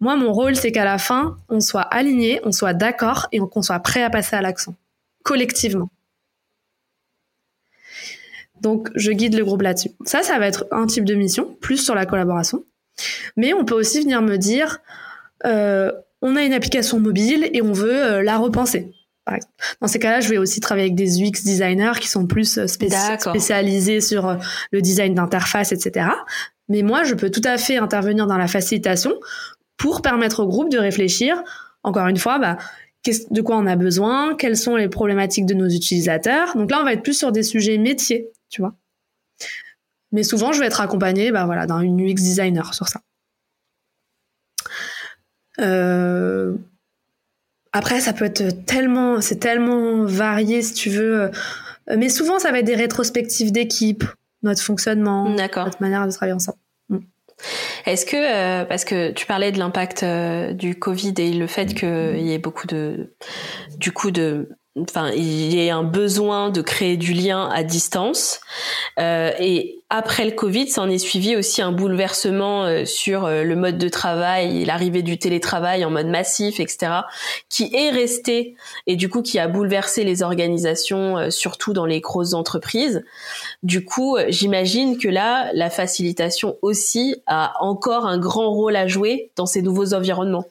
Moi, 0.00 0.16
mon 0.16 0.32
rôle, 0.32 0.56
c'est 0.56 0.72
qu'à 0.72 0.84
la 0.84 0.98
fin, 0.98 1.36
on 1.48 1.60
soit 1.60 1.82
aligné, 1.82 2.40
on 2.44 2.52
soit 2.52 2.74
d'accord 2.74 3.28
et 3.32 3.38
qu'on 3.38 3.62
soit 3.62 3.78
prêt 3.80 4.02
à 4.02 4.10
passer 4.10 4.36
à 4.36 4.42
l'action, 4.42 4.74
collectivement. 5.22 5.88
Donc, 8.64 8.88
je 8.94 9.12
guide 9.12 9.36
le 9.36 9.44
groupe 9.44 9.60
là-dessus. 9.60 9.90
Ça, 10.06 10.22
ça 10.22 10.38
va 10.38 10.46
être 10.46 10.64
un 10.72 10.86
type 10.86 11.04
de 11.04 11.14
mission, 11.14 11.54
plus 11.60 11.76
sur 11.76 11.94
la 11.94 12.06
collaboration. 12.06 12.64
Mais 13.36 13.52
on 13.52 13.66
peut 13.66 13.74
aussi 13.74 14.00
venir 14.00 14.22
me 14.22 14.38
dire, 14.38 14.78
euh, 15.44 15.92
on 16.22 16.34
a 16.34 16.42
une 16.42 16.54
application 16.54 16.98
mobile 16.98 17.50
et 17.52 17.60
on 17.60 17.72
veut 17.72 18.02
euh, 18.02 18.22
la 18.22 18.38
repenser. 18.38 18.90
Dans 19.82 19.86
ces 19.86 19.98
cas-là, 19.98 20.20
je 20.20 20.30
vais 20.30 20.38
aussi 20.38 20.60
travailler 20.60 20.86
avec 20.86 20.94
des 20.94 21.22
UX 21.22 21.44
designers 21.44 21.92
qui 22.00 22.08
sont 22.08 22.26
plus 22.26 22.56
euh, 22.56 22.66
spécialisés 22.66 24.00
sur 24.00 24.38
le 24.70 24.80
design 24.80 25.14
d'interface, 25.14 25.72
etc. 25.72 26.06
Mais 26.70 26.80
moi, 26.80 27.04
je 27.04 27.14
peux 27.14 27.30
tout 27.30 27.42
à 27.44 27.58
fait 27.58 27.76
intervenir 27.76 28.26
dans 28.26 28.38
la 28.38 28.48
facilitation 28.48 29.12
pour 29.76 30.00
permettre 30.00 30.40
au 30.42 30.46
groupe 30.46 30.70
de 30.70 30.78
réfléchir, 30.78 31.42
encore 31.82 32.06
une 32.06 32.16
fois, 32.16 32.38
bah, 32.38 32.56
de 33.30 33.42
quoi 33.42 33.58
on 33.58 33.66
a 33.66 33.76
besoin, 33.76 34.34
quelles 34.34 34.56
sont 34.56 34.76
les 34.76 34.88
problématiques 34.88 35.44
de 35.44 35.54
nos 35.54 35.68
utilisateurs. 35.68 36.56
Donc 36.56 36.70
là, 36.70 36.78
on 36.80 36.84
va 36.84 36.94
être 36.94 37.02
plus 37.02 37.18
sur 37.18 37.32
des 37.32 37.42
sujets 37.42 37.76
métiers, 37.76 38.30
tu 38.54 38.62
vois. 38.62 38.74
Mais 40.12 40.22
souvent, 40.22 40.52
je 40.52 40.60
vais 40.60 40.66
être 40.66 40.80
accompagnée 40.80 41.32
bah, 41.32 41.44
voilà, 41.44 41.66
d'un 41.66 41.82
UX 41.82 42.14
designer 42.14 42.72
sur 42.72 42.86
ça. 42.86 43.00
Euh, 45.58 46.54
après, 47.72 48.00
ça 48.00 48.12
peut 48.12 48.26
être 48.26 48.64
tellement, 48.64 49.20
c'est 49.20 49.40
tellement 49.40 50.04
varié 50.04 50.62
si 50.62 50.72
tu 50.72 50.88
veux. 50.88 51.22
Euh, 51.22 51.30
mais 51.96 52.08
souvent, 52.08 52.38
ça 52.38 52.52
va 52.52 52.60
être 52.60 52.64
des 52.64 52.76
rétrospectives 52.76 53.50
d'équipe, 53.50 54.04
notre 54.44 54.62
fonctionnement, 54.62 55.28
notre 55.28 55.82
manière 55.82 56.06
de 56.06 56.12
travailler 56.12 56.34
ensemble. 56.34 56.58
Mm. 56.90 56.98
Est-ce 57.86 58.06
que, 58.06 58.16
euh, 58.16 58.64
parce 58.64 58.84
que 58.84 59.10
tu 59.10 59.26
parlais 59.26 59.50
de 59.50 59.58
l'impact 59.58 60.04
euh, 60.04 60.52
du 60.52 60.78
Covid 60.78 61.14
et 61.18 61.32
le 61.32 61.48
fait 61.48 61.74
qu'il 61.74 62.20
y 62.24 62.32
ait 62.32 62.38
beaucoup 62.38 62.68
de, 62.68 63.16
du 63.78 63.90
coup, 63.90 64.12
de 64.12 64.48
enfin 64.80 65.10
il 65.10 65.54
y 65.54 65.70
a 65.70 65.76
un 65.76 65.84
besoin 65.84 66.50
de 66.50 66.60
créer 66.60 66.96
du 66.96 67.12
lien 67.12 67.48
à 67.48 67.62
distance 67.62 68.40
euh, 68.98 69.30
et 69.38 69.78
après 69.90 70.24
le 70.24 70.32
Covid, 70.32 70.66
ça 70.66 70.82
en 70.82 70.90
est 70.90 70.98
suivi 70.98 71.36
aussi 71.36 71.62
un 71.62 71.70
bouleversement 71.70 72.64
euh, 72.64 72.84
sur 72.84 73.26
euh, 73.26 73.44
le 73.44 73.54
mode 73.54 73.78
de 73.78 73.88
travail, 73.88 74.64
l'arrivée 74.64 75.02
du 75.02 75.18
télétravail 75.18 75.84
en 75.84 75.90
mode 75.90 76.08
massif, 76.08 76.58
etc., 76.58 76.92
qui 77.48 77.70
est 77.72 77.90
resté 77.90 78.56
et 78.88 78.96
du 78.96 79.08
coup 79.08 79.22
qui 79.22 79.38
a 79.38 79.46
bouleversé 79.46 80.02
les 80.02 80.22
organisations, 80.22 81.30
surtout 81.30 81.72
dans 81.72 81.86
les 81.86 82.00
grosses 82.00 82.34
entreprises. 82.34 83.04
Du 83.62 83.84
coup, 83.84 84.16
j'imagine 84.28 84.98
que 84.98 85.08
là, 85.08 85.50
la 85.54 85.70
facilitation 85.70 86.56
aussi 86.62 87.16
a 87.26 87.54
encore 87.60 88.06
un 88.06 88.18
grand 88.18 88.50
rôle 88.50 88.74
à 88.74 88.88
jouer 88.88 89.30
dans 89.36 89.46
ces 89.46 89.62
nouveaux 89.62 89.94
environnements. 89.94 90.46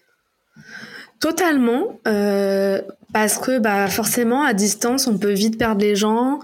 Totalement, 1.20 2.00
euh, 2.08 2.82
parce 3.14 3.38
que 3.38 3.60
bah 3.60 3.88
forcément 3.88 4.44
à 4.44 4.54
distance 4.54 5.08
on 5.08 5.18
peut 5.18 5.32
vite 5.32 5.58
perdre 5.58 5.82
les 5.82 5.96
gens. 5.96 6.40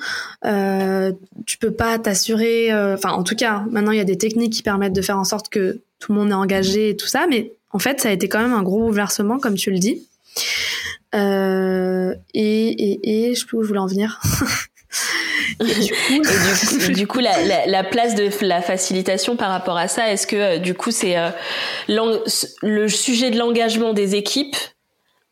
Euh, 0.45 1.11
tu 1.45 1.57
peux 1.57 1.71
pas 1.71 1.99
t'assurer. 1.99 2.71
Euh, 2.71 2.95
enfin, 2.95 3.11
en 3.11 3.23
tout 3.23 3.35
cas, 3.35 3.65
maintenant 3.71 3.91
il 3.91 3.97
y 3.97 4.01
a 4.01 4.05
des 4.05 4.17
techniques 4.17 4.53
qui 4.53 4.63
permettent 4.63 4.93
de 4.93 5.01
faire 5.01 5.17
en 5.17 5.23
sorte 5.25 5.49
que 5.49 5.81
tout 5.99 6.13
le 6.13 6.19
monde 6.19 6.29
est 6.29 6.35
engagé 6.35 6.89
et 6.89 6.95
tout 6.95 7.07
ça. 7.07 7.25
Mais 7.29 7.53
en 7.71 7.79
fait, 7.79 7.99
ça 7.99 8.09
a 8.09 8.11
été 8.11 8.29
quand 8.29 8.39
même 8.39 8.53
un 8.53 8.63
gros 8.63 8.79
bouleversement, 8.79 9.39
comme 9.39 9.55
tu 9.55 9.71
le 9.71 9.79
dis. 9.79 10.07
Euh, 11.15 12.13
et, 12.33 12.67
et, 12.67 13.29
et 13.29 13.35
je 13.35 13.39
sais 13.39 13.45
plus 13.45 13.57
où 13.57 13.63
je 13.63 13.67
voulais 13.67 13.79
en 13.79 13.87
venir. 13.87 14.21
et 15.59 16.93
du 16.93 17.05
coup, 17.07 17.19
la, 17.19 17.43
la, 17.43 17.67
la, 17.67 17.83
place 17.83 18.15
de 18.15 18.29
la 18.45 18.61
facilitation 18.61 19.35
par 19.35 19.49
rapport 19.49 19.77
à 19.77 19.87
ça, 19.87 20.11
est-ce 20.11 20.25
que 20.25 20.35
euh, 20.35 20.57
du 20.57 20.73
coup 20.73 20.91
c'est 20.91 21.17
euh, 21.17 21.29
le 21.87 22.87
sujet 22.87 23.29
de 23.29 23.37
l'engagement 23.37 23.93
des 23.93 24.15
équipes 24.15 24.55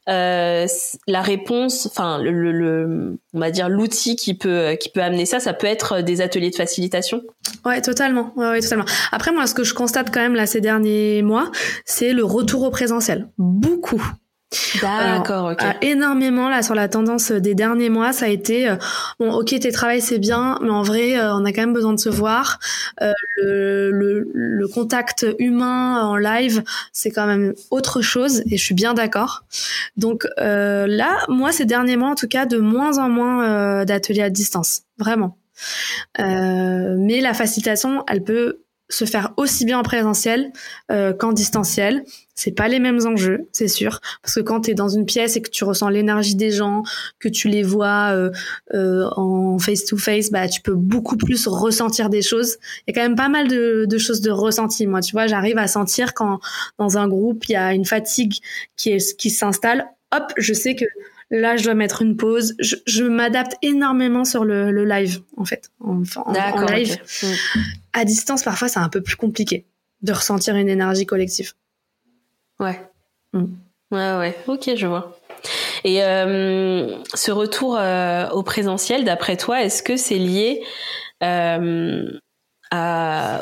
euh, 0.10 0.66
la 1.08 1.22
réponse, 1.22 1.86
enfin 1.86 2.18
le, 2.18 2.52
le, 2.54 3.20
on 3.34 3.40
va 3.40 3.52
dire 3.52 3.68
l'outil 3.68 4.16
qui 4.16 4.36
peut 4.36 4.78
qui 4.80 4.88
peut 4.88 5.02
amener 5.02 5.26
ça, 5.26 5.42
ça 5.42 5.52
peut 5.52 5.68
être 5.68 6.00
des 6.00 6.22
ateliers 6.22 6.50
de 6.50 6.56
facilitation? 6.56 7.24
Ouais, 7.66 7.82
totalement. 7.82 8.32
Ouais, 8.38 8.48
ouais, 8.48 8.62
totalement. 8.62 8.86
Après 9.12 9.34
moi, 9.34 9.48
ce 9.48 9.54
que 9.54 9.66
je 9.66 9.74
constate 9.74 10.14
quand 10.14 10.22
même 10.22 10.36
là 10.36 10.46
ces 10.46 10.62
derniers 10.62 11.24
mois, 11.24 11.52
c'est 11.84 12.14
le 12.14 12.24
retour 12.24 12.64
au 12.64 12.70
présentiel. 12.70 13.28
Beaucoup. 13.38 14.02
D'accord, 14.82 15.52
ok. 15.52 15.62
Euh, 15.62 15.74
énormément 15.82 16.48
là 16.48 16.64
sur 16.64 16.74
la 16.74 16.88
tendance 16.88 17.32
des 17.32 17.54
derniers 17.54 17.90
mois, 17.90 18.14
ça 18.14 18.26
a 18.26 18.30
été 18.30 18.70
euh, 18.70 18.76
bon, 19.20 19.34
ok, 19.34 19.48
tes 19.60 19.72
travail 19.72 20.00
c'est 20.00 20.20
bien, 20.20 20.58
mais 20.62 20.70
en 20.70 20.84
vrai, 20.84 21.20
euh, 21.20 21.36
on 21.36 21.44
a 21.44 21.52
quand 21.52 21.62
même 21.62 21.74
besoin 21.74 21.94
de 21.94 22.00
se 22.00 22.08
voir. 22.10 22.60
Le, 23.00 23.92
le, 23.92 24.30
le, 24.34 24.68
contact 24.68 25.26
humain 25.40 26.02
en 26.02 26.16
live, 26.16 26.64
c'est 26.94 27.12
quand 27.12 27.28
même 27.28 27.54
autre 27.72 28.02
chose, 28.02 28.42
et 28.50 28.58
je 28.58 28.64
suis 28.64 28.74
bien 28.74 28.94
d'accord. 28.94 29.44
Donc 29.98 30.26
là, 30.38 31.26
moi, 31.28 31.52
ces 31.52 31.66
derniers 31.66 31.98
mois, 31.98 32.10
en 32.10 32.16
tout 32.16 32.28
cas, 32.28 32.46
de 32.46 32.58
moins 32.58 32.98
en 32.98 33.10
moins 33.10 33.86
d'ateliers 33.86 34.24
à 34.24 34.30
distance, 34.30 34.82
vraiment. 34.98 35.38
mais 36.18 37.22
la 37.22 37.34
facilitation, 37.34 38.04
elle 38.08 38.24
peut 38.24 38.62
se 38.90 39.06
faire 39.06 39.34
aussi 39.38 39.66
bien 39.66 39.80
en 39.80 39.84
présentiel 39.84 40.52
euh, 40.92 41.14
qu'en 41.14 41.34
distanciel. 41.34 42.04
C'est 42.36 42.52
pas 42.52 42.68
les 42.68 42.80
mêmes 42.80 43.00
enjeux, 43.08 43.48
c'est 43.52 43.68
sûr, 43.68 44.00
parce 44.22 44.36
que 44.36 44.42
quand 44.42 44.62
tu 44.62 44.72
es 44.72 44.74
dans 44.76 44.90
une 44.90 45.06
pièce 45.06 45.36
et 45.38 45.42
que 45.42 45.50
tu 45.50 45.64
ressens 45.64 45.90
l'énergie 45.90 46.36
des 46.36 46.52
gens, 46.52 46.84
que 47.18 47.30
tu 47.30 47.48
les 47.48 47.64
vois 47.64 48.12
euh, 48.12 48.30
euh, 48.76 49.10
en 49.16 49.58
face 49.58 49.86
to 49.86 49.98
face, 49.98 50.30
bah 50.30 50.48
tu 50.48 50.62
peux 50.62 50.76
beaucoup 50.76 51.18
plus 51.18 51.48
ressentir 51.48 52.10
des 52.10 52.22
choses. 52.22 52.58
Il 52.86 52.92
y 52.92 52.98
a 52.98 53.02
quand 53.02 53.08
même 53.08 53.18
pas 53.18 53.30
mal 53.30 53.48
de, 53.48 53.98
choses 53.98 54.22
de 54.22 54.30
ressenti. 54.30 54.86
Moi, 54.86 55.02
tu 55.02 55.14
vois, 55.14 55.26
j'arrive 55.26 55.58
à 55.58 55.68
sentir 55.68 56.14
quand 56.14 56.40
dans 56.78 57.00
un 57.00 57.08
groupe 57.08 57.46
il 57.50 57.54
y 57.54 57.56
a 57.56 57.74
une 57.74 57.86
fatigue 57.86 58.36
qui 58.76 58.92
est 58.92 59.18
qui 59.18 59.32
s'installe. 59.32 59.88
Hop, 60.12 60.32
je 60.38 60.54
sais 60.54 60.76
que 60.76 60.86
là 61.30 61.58
je 61.58 61.64
dois 61.64 61.74
mettre 61.74 62.02
une 62.02 62.18
pause. 62.18 62.56
Je, 62.60 62.76
je 62.86 63.04
m'adapte 63.04 63.56
énormément 63.62 64.26
sur 64.26 64.46
le, 64.46 64.72
le, 64.72 64.86
live 64.86 65.22
en 65.36 65.46
fait, 65.46 65.72
en, 65.80 66.04
en, 66.16 66.66
live. 66.66 66.98
À 67.94 68.06
distance, 68.06 68.44
parfois 68.44 68.68
c'est 68.68 68.80
un 68.80 68.90
peu 68.90 69.02
plus 69.02 69.16
compliqué 69.16 69.66
de 70.02 70.14
ressentir 70.14 70.56
une 70.56 70.70
énergie 70.70 71.06
collective. 71.06 71.54
Ouais. 72.60 72.80
Mm. 73.34 73.46
Ouais, 73.92 74.18
ouais. 74.18 74.38
Ok, 74.48 74.70
je 74.76 74.86
vois. 74.86 75.18
Et 75.84 76.04
euh, 76.04 76.98
ce 77.14 77.32
retour 77.32 77.78
euh, 77.78 78.28
au 78.30 78.44
présentiel, 78.44 79.06
d'après 79.06 79.38
toi, 79.38 79.64
est-ce 79.64 79.84
que 79.84 79.96
c'est 79.98 80.18
lié 80.18 80.64
euh, 81.24 82.10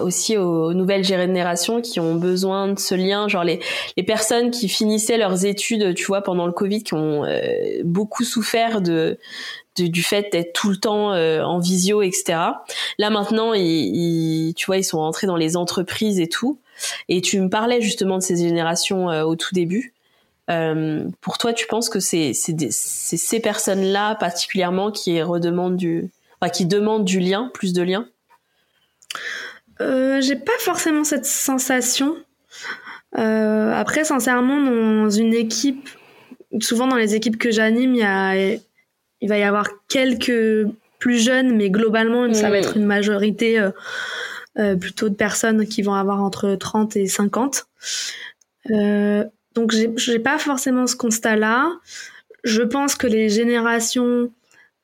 aussi 0.01 0.37
aux 0.37 0.73
nouvelles 0.73 1.03
générations 1.03 1.81
qui 1.81 1.99
ont 1.99 2.15
besoin 2.15 2.69
de 2.69 2.79
ce 2.79 2.95
lien, 2.95 3.27
genre 3.27 3.43
les, 3.43 3.59
les 3.97 4.03
personnes 4.03 4.51
qui 4.51 4.69
finissaient 4.69 5.17
leurs 5.17 5.45
études, 5.45 5.95
tu 5.95 6.05
vois, 6.05 6.21
pendant 6.21 6.45
le 6.45 6.51
Covid, 6.51 6.83
qui 6.83 6.93
ont 6.93 7.23
euh, 7.25 7.81
beaucoup 7.83 8.23
souffert 8.23 8.81
de, 8.81 9.17
du 9.77 10.03
fait 10.03 10.31
d'être 10.31 10.53
tout 10.53 10.69
le 10.69 10.77
temps 10.77 11.13
euh, 11.13 11.41
en 11.41 11.59
visio, 11.59 12.01
etc. 12.01 12.39
Là 12.97 13.09
maintenant, 13.09 13.53
ils, 13.53 14.53
tu 14.55 14.65
vois, 14.67 14.77
ils 14.77 14.83
sont 14.83 14.99
rentrés 14.99 15.27
dans 15.27 15.37
les 15.37 15.57
entreprises 15.57 16.19
et 16.19 16.27
tout. 16.27 16.59
Et 17.07 17.21
tu 17.21 17.39
me 17.39 17.49
parlais 17.49 17.81
justement 17.81 18.17
de 18.17 18.23
ces 18.23 18.37
générations 18.37 19.09
euh, 19.09 19.23
au 19.23 19.35
tout 19.35 19.53
début. 19.53 19.93
pour 21.21 21.37
toi, 21.37 21.53
tu 21.53 21.67
penses 21.67 21.89
que 21.89 21.99
c'est 21.99 22.33
ces 22.33 23.39
personnes-là 23.39 24.15
particulièrement 24.15 24.91
qui 24.91 25.21
redemandent 25.21 25.77
du, 25.77 26.11
enfin, 26.39 26.51
qui 26.51 26.65
demandent 26.65 27.05
du 27.05 27.19
lien, 27.19 27.49
plus 27.53 27.73
de 27.73 27.81
lien? 27.81 28.07
Euh, 29.81 30.21
j'ai 30.21 30.35
pas 30.35 30.57
forcément 30.59 31.03
cette 31.03 31.25
sensation. 31.25 32.15
Euh, 33.17 33.73
après, 33.73 34.03
sincèrement, 34.03 34.59
dans 34.59 35.09
une 35.09 35.33
équipe, 35.33 35.89
souvent 36.59 36.87
dans 36.87 36.95
les 36.95 37.15
équipes 37.15 37.37
que 37.37 37.51
j'anime, 37.51 37.95
il, 37.95 38.61
il 39.21 39.29
va 39.29 39.37
y 39.37 39.43
avoir 39.43 39.67
quelques 39.87 40.67
plus 40.99 41.23
jeunes, 41.23 41.55
mais 41.55 41.69
globalement, 41.69 42.33
ça 42.33 42.49
va 42.49 42.57
être 42.57 42.77
une 42.77 42.85
majorité 42.85 43.59
euh, 44.57 44.75
plutôt 44.75 45.09
de 45.09 45.15
personnes 45.15 45.67
qui 45.67 45.81
vont 45.81 45.93
avoir 45.93 46.23
entre 46.23 46.55
30 46.55 46.95
et 46.95 47.07
50. 47.07 47.67
donc, 48.69 49.71
j'ai 49.71 50.19
pas 50.19 50.37
forcément 50.37 50.87
ce 50.87 50.95
constat-là. 50.95 51.71
Je 52.43 52.61
pense 52.61 52.95
que 52.95 53.07
les 53.07 53.29
générations 53.29 54.31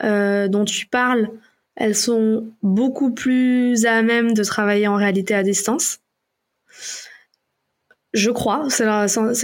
dont 0.01 0.65
tu 0.65 0.87
parles 0.87 1.29
elles 1.75 1.95
sont 1.95 2.47
beaucoup 2.61 3.11
plus 3.11 3.85
à 3.85 4.01
même 4.01 4.33
de 4.33 4.43
travailler 4.43 4.87
en 4.87 4.95
réalité 4.95 5.33
à 5.33 5.43
distance. 5.43 5.99
Je 8.13 8.29
crois, 8.29 8.67
c'est 8.69 8.85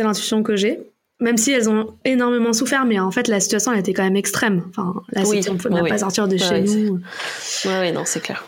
l'intuition 0.04 0.44
que 0.44 0.56
j'ai. 0.56 0.80
Même 1.20 1.38
si 1.38 1.52
elles 1.52 1.68
ont 1.68 1.96
énormément 2.06 2.54
souffert, 2.54 2.86
mais 2.86 3.00
en 3.00 3.10
fait 3.10 3.28
la 3.28 3.40
situation 3.40 3.72
elle 3.72 3.80
était 3.80 3.94
quand 3.94 4.04
même 4.04 4.18
extrême. 4.18 4.64
Enfin, 4.70 4.94
là, 5.14 5.24
on 5.26 5.34
ne 5.34 5.58
pouvait 5.58 5.90
pas 5.90 5.98
sortir 5.98 6.28
de 6.28 6.38
chez 6.38 6.62
nous. 6.62 7.00
Oui, 7.66 7.92
non, 7.92 8.04
c'est 8.06 8.20
clair. 8.20 8.46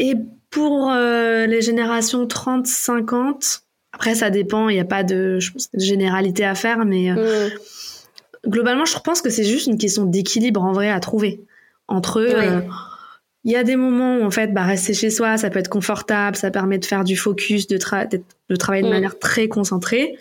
Et 0.00 0.14
pour 0.50 0.90
euh, 0.90 1.46
les 1.46 1.62
générations 1.62 2.26
30-50, 2.26 3.60
après 3.92 4.16
ça 4.16 4.30
dépend, 4.30 4.68
il 4.68 4.74
n'y 4.74 4.80
a 4.80 4.84
pas 4.84 5.04
de, 5.04 5.38
généralité 5.74 6.44
à 6.44 6.56
faire, 6.56 6.84
mais 6.84 7.10
euh, 7.10 7.48
mm. 7.48 8.50
globalement 8.50 8.84
je 8.84 8.98
pense 8.98 9.22
que 9.22 9.30
c'est 9.30 9.44
juste 9.44 9.68
une 9.68 9.78
question 9.78 10.06
d'équilibre 10.06 10.64
en 10.64 10.72
vrai 10.72 10.90
à 10.90 10.98
trouver 10.98 11.45
entre 11.88 12.20
euh, 12.20 12.60
il 13.44 13.52
y 13.52 13.56
a 13.56 13.62
des 13.62 13.76
moments 13.76 14.18
où 14.18 14.24
en 14.24 14.30
fait 14.30 14.52
bah 14.52 14.64
rester 14.64 14.92
chez 14.92 15.10
soi 15.10 15.36
ça 15.36 15.50
peut 15.50 15.58
être 15.58 15.68
confortable 15.68 16.36
ça 16.36 16.50
permet 16.50 16.78
de 16.78 16.84
faire 16.84 17.04
du 17.04 17.16
focus 17.16 17.66
de, 17.68 17.78
de 18.48 18.56
travailler 18.56 18.82
de 18.82 18.88
mm. 18.88 18.92
manière 18.92 19.18
très 19.18 19.48
concentrée. 19.48 20.16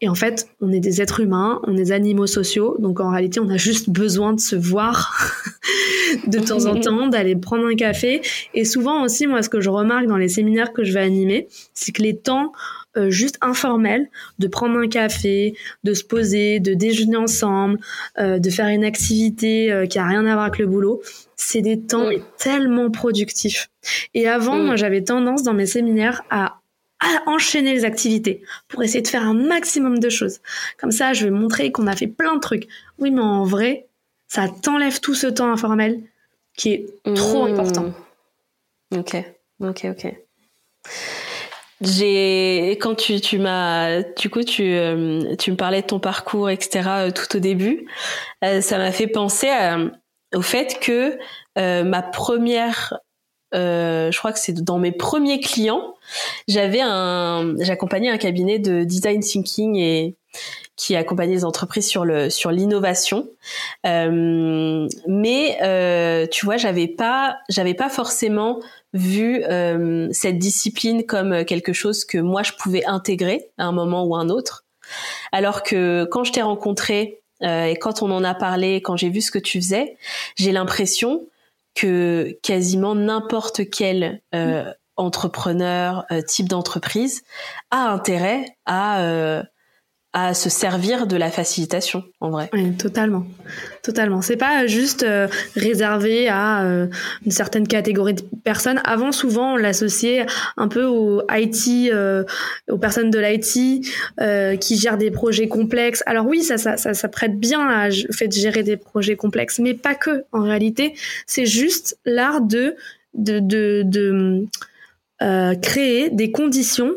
Et 0.00 0.08
en 0.08 0.14
fait 0.14 0.48
on 0.60 0.70
est 0.70 0.80
des 0.80 1.00
êtres 1.00 1.20
humains 1.20 1.60
on 1.64 1.72
est 1.72 1.84
des 1.84 1.92
animaux 1.92 2.26
sociaux 2.26 2.76
donc 2.78 3.00
en 3.00 3.10
réalité 3.10 3.40
on 3.40 3.48
a 3.48 3.56
juste 3.56 3.90
besoin 3.90 4.32
de 4.32 4.40
se 4.40 4.54
voir 4.54 5.16
de 6.26 6.38
temps 6.38 6.66
en 6.66 6.78
temps 6.80 7.08
d'aller 7.08 7.34
prendre 7.36 7.66
un 7.66 7.74
café. 7.74 8.20
Et 8.54 8.64
souvent 8.64 9.02
aussi 9.02 9.26
moi 9.26 9.42
ce 9.42 9.48
que 9.48 9.60
je 9.60 9.70
remarque 9.70 10.06
dans 10.06 10.18
les 10.18 10.28
séminaires 10.28 10.72
que 10.72 10.84
je 10.84 10.92
vais 10.92 11.00
animer 11.00 11.48
c'est 11.74 11.92
que 11.92 12.02
les 12.02 12.16
temps 12.16 12.52
euh, 12.98 13.10
juste 13.10 13.38
informel, 13.40 14.10
de 14.38 14.48
prendre 14.48 14.78
un 14.78 14.88
café, 14.88 15.54
de 15.84 15.94
se 15.94 16.04
poser, 16.04 16.58
de 16.60 16.74
déjeuner 16.74 17.16
ensemble, 17.16 17.78
euh, 18.18 18.38
de 18.38 18.50
faire 18.50 18.66
une 18.66 18.84
activité 18.84 19.72
euh, 19.72 19.86
qui 19.86 19.98
a 19.98 20.06
rien 20.06 20.26
à 20.26 20.32
voir 20.34 20.46
avec 20.46 20.58
le 20.58 20.66
boulot. 20.66 21.00
C'est 21.36 21.62
des 21.62 21.80
temps 21.80 22.10
tellement 22.36 22.90
productifs. 22.90 23.70
Et 24.14 24.28
avant, 24.28 24.56
moi, 24.56 24.76
j'avais 24.76 25.02
tendance 25.02 25.44
dans 25.44 25.54
mes 25.54 25.66
séminaires 25.66 26.22
à 26.30 26.60
enchaîner 27.26 27.74
les 27.74 27.84
activités 27.84 28.42
pour 28.66 28.82
essayer 28.82 29.02
de 29.02 29.08
faire 29.08 29.22
un 29.22 29.34
maximum 29.34 30.00
de 30.00 30.08
choses. 30.08 30.40
Comme 30.78 30.90
ça, 30.90 31.12
je 31.12 31.24
vais 31.24 31.30
montrer 31.30 31.70
qu'on 31.70 31.86
a 31.86 31.94
fait 31.94 32.08
plein 32.08 32.34
de 32.34 32.40
trucs. 32.40 32.66
Oui, 32.98 33.12
mais 33.12 33.20
en 33.20 33.44
vrai, 33.44 33.86
ça 34.26 34.48
t'enlève 34.48 34.98
tout 35.00 35.14
ce 35.14 35.28
temps 35.28 35.52
informel 35.52 36.02
qui 36.56 36.72
est 36.72 36.86
trop 37.14 37.46
mmh. 37.46 37.52
important. 37.52 37.94
Ok, 38.96 39.16
ok, 39.60 39.86
ok. 39.90 40.14
J'ai 41.80 42.76
quand 42.80 42.96
tu 42.96 43.20
tu 43.20 43.38
m'as 43.38 44.02
du 44.02 44.30
coup 44.30 44.42
tu 44.42 44.64
euh, 44.64 45.36
tu 45.36 45.52
me 45.52 45.56
parlais 45.56 45.82
de 45.82 45.86
ton 45.86 46.00
parcours 46.00 46.50
etc 46.50 46.88
euh, 46.88 47.10
tout 47.12 47.36
au 47.36 47.38
début 47.38 47.86
euh, 48.44 48.60
ça 48.60 48.78
m'a 48.78 48.90
fait 48.90 49.06
penser 49.06 49.48
au 50.34 50.42
fait 50.42 50.80
que 50.80 51.16
ma 51.56 52.02
première 52.02 52.98
je 53.52 54.18
crois 54.18 54.32
que 54.32 54.38
c'est 54.38 54.62
dans 54.62 54.78
mes 54.78 54.92
premiers 54.92 55.40
clients 55.40 55.94
j'avais 56.46 56.80
un 56.80 57.54
j'accompagnais 57.60 58.10
un 58.10 58.18
cabinet 58.18 58.58
de 58.58 58.84
design 58.84 59.20
thinking 59.20 59.76
et 59.76 60.16
qui 60.76 60.94
accompagnait 60.94 61.34
les 61.34 61.44
entreprises 61.44 61.88
sur 61.88 62.04
le 62.04 62.30
sur 62.30 62.52
l'innovation. 62.52 63.28
Euh, 63.84 64.86
mais 65.06 65.58
euh, 65.62 66.26
tu 66.30 66.46
vois, 66.46 66.56
j'avais 66.56 66.86
pas 66.86 67.38
j'avais 67.48 67.74
pas 67.74 67.88
forcément 67.88 68.60
vu 68.94 69.44
euh, 69.44 70.08
cette 70.12 70.38
discipline 70.38 71.04
comme 71.04 71.44
quelque 71.44 71.72
chose 71.72 72.04
que 72.04 72.18
moi 72.18 72.42
je 72.42 72.52
pouvais 72.52 72.84
intégrer 72.86 73.50
à 73.58 73.64
un 73.64 73.72
moment 73.72 74.04
ou 74.04 74.14
un 74.14 74.28
autre. 74.28 74.64
Alors 75.32 75.62
que 75.62 76.06
quand 76.10 76.24
je 76.24 76.32
t'ai 76.32 76.42
rencontré 76.42 77.20
euh, 77.42 77.66
et 77.66 77.76
quand 77.76 78.02
on 78.02 78.10
en 78.10 78.24
a 78.24 78.34
parlé, 78.34 78.76
quand 78.80 78.96
j'ai 78.96 79.10
vu 79.10 79.20
ce 79.20 79.30
que 79.30 79.38
tu 79.38 79.60
faisais, 79.60 79.96
j'ai 80.36 80.52
l'impression 80.52 81.26
que 81.78 82.36
quasiment 82.42 82.96
n'importe 82.96 83.70
quel 83.70 84.20
euh, 84.34 84.72
entrepreneur, 84.96 86.04
euh, 86.10 86.22
type 86.22 86.48
d'entreprise 86.48 87.22
a 87.70 87.92
intérêt 87.92 88.46
à 88.66 89.02
euh, 89.02 89.44
à 90.14 90.32
se 90.32 90.48
servir 90.48 91.06
de 91.06 91.16
la 91.16 91.30
facilitation 91.30 92.02
en 92.20 92.30
vrai. 92.30 92.48
Oui, 92.54 92.74
totalement, 92.76 93.26
totalement. 93.82 94.22
C'est 94.22 94.38
pas 94.38 94.66
juste 94.66 95.02
euh, 95.02 95.28
réservé 95.54 96.28
à 96.28 96.64
euh, 96.64 96.86
une 97.26 97.30
certaine 97.30 97.68
catégorie 97.68 98.14
de 98.14 98.22
personnes. 98.42 98.80
Avant, 98.84 99.12
souvent, 99.12 99.52
on 99.52 99.56
l'associait 99.56 100.24
un 100.56 100.68
peu 100.68 100.84
au 100.84 101.22
IT, 101.30 101.92
euh, 101.92 102.24
aux 102.70 102.78
personnes 102.78 103.10
de 103.10 103.18
l'IT 103.18 103.84
qui 104.60 104.76
gèrent 104.76 104.96
des 104.96 105.10
projets 105.10 105.48
complexes. 105.48 106.02
Alors 106.06 106.26
oui, 106.26 106.42
ça, 106.42 106.56
ça, 106.56 106.76
ça, 106.76 107.08
prête 107.08 107.38
bien 107.38 107.68
à 107.68 107.90
fait 107.90 108.28
de 108.28 108.32
gérer 108.32 108.62
des 108.62 108.78
projets 108.78 109.16
complexes, 109.16 109.58
mais 109.58 109.74
pas 109.74 109.94
que. 109.94 110.24
En 110.32 110.42
réalité, 110.42 110.94
c'est 111.26 111.46
juste 111.46 111.98
l'art 112.06 112.40
de, 112.40 112.76
de, 113.14 113.40
de 113.40 114.46
créer 115.60 116.08
des 116.10 116.30
conditions 116.32 116.94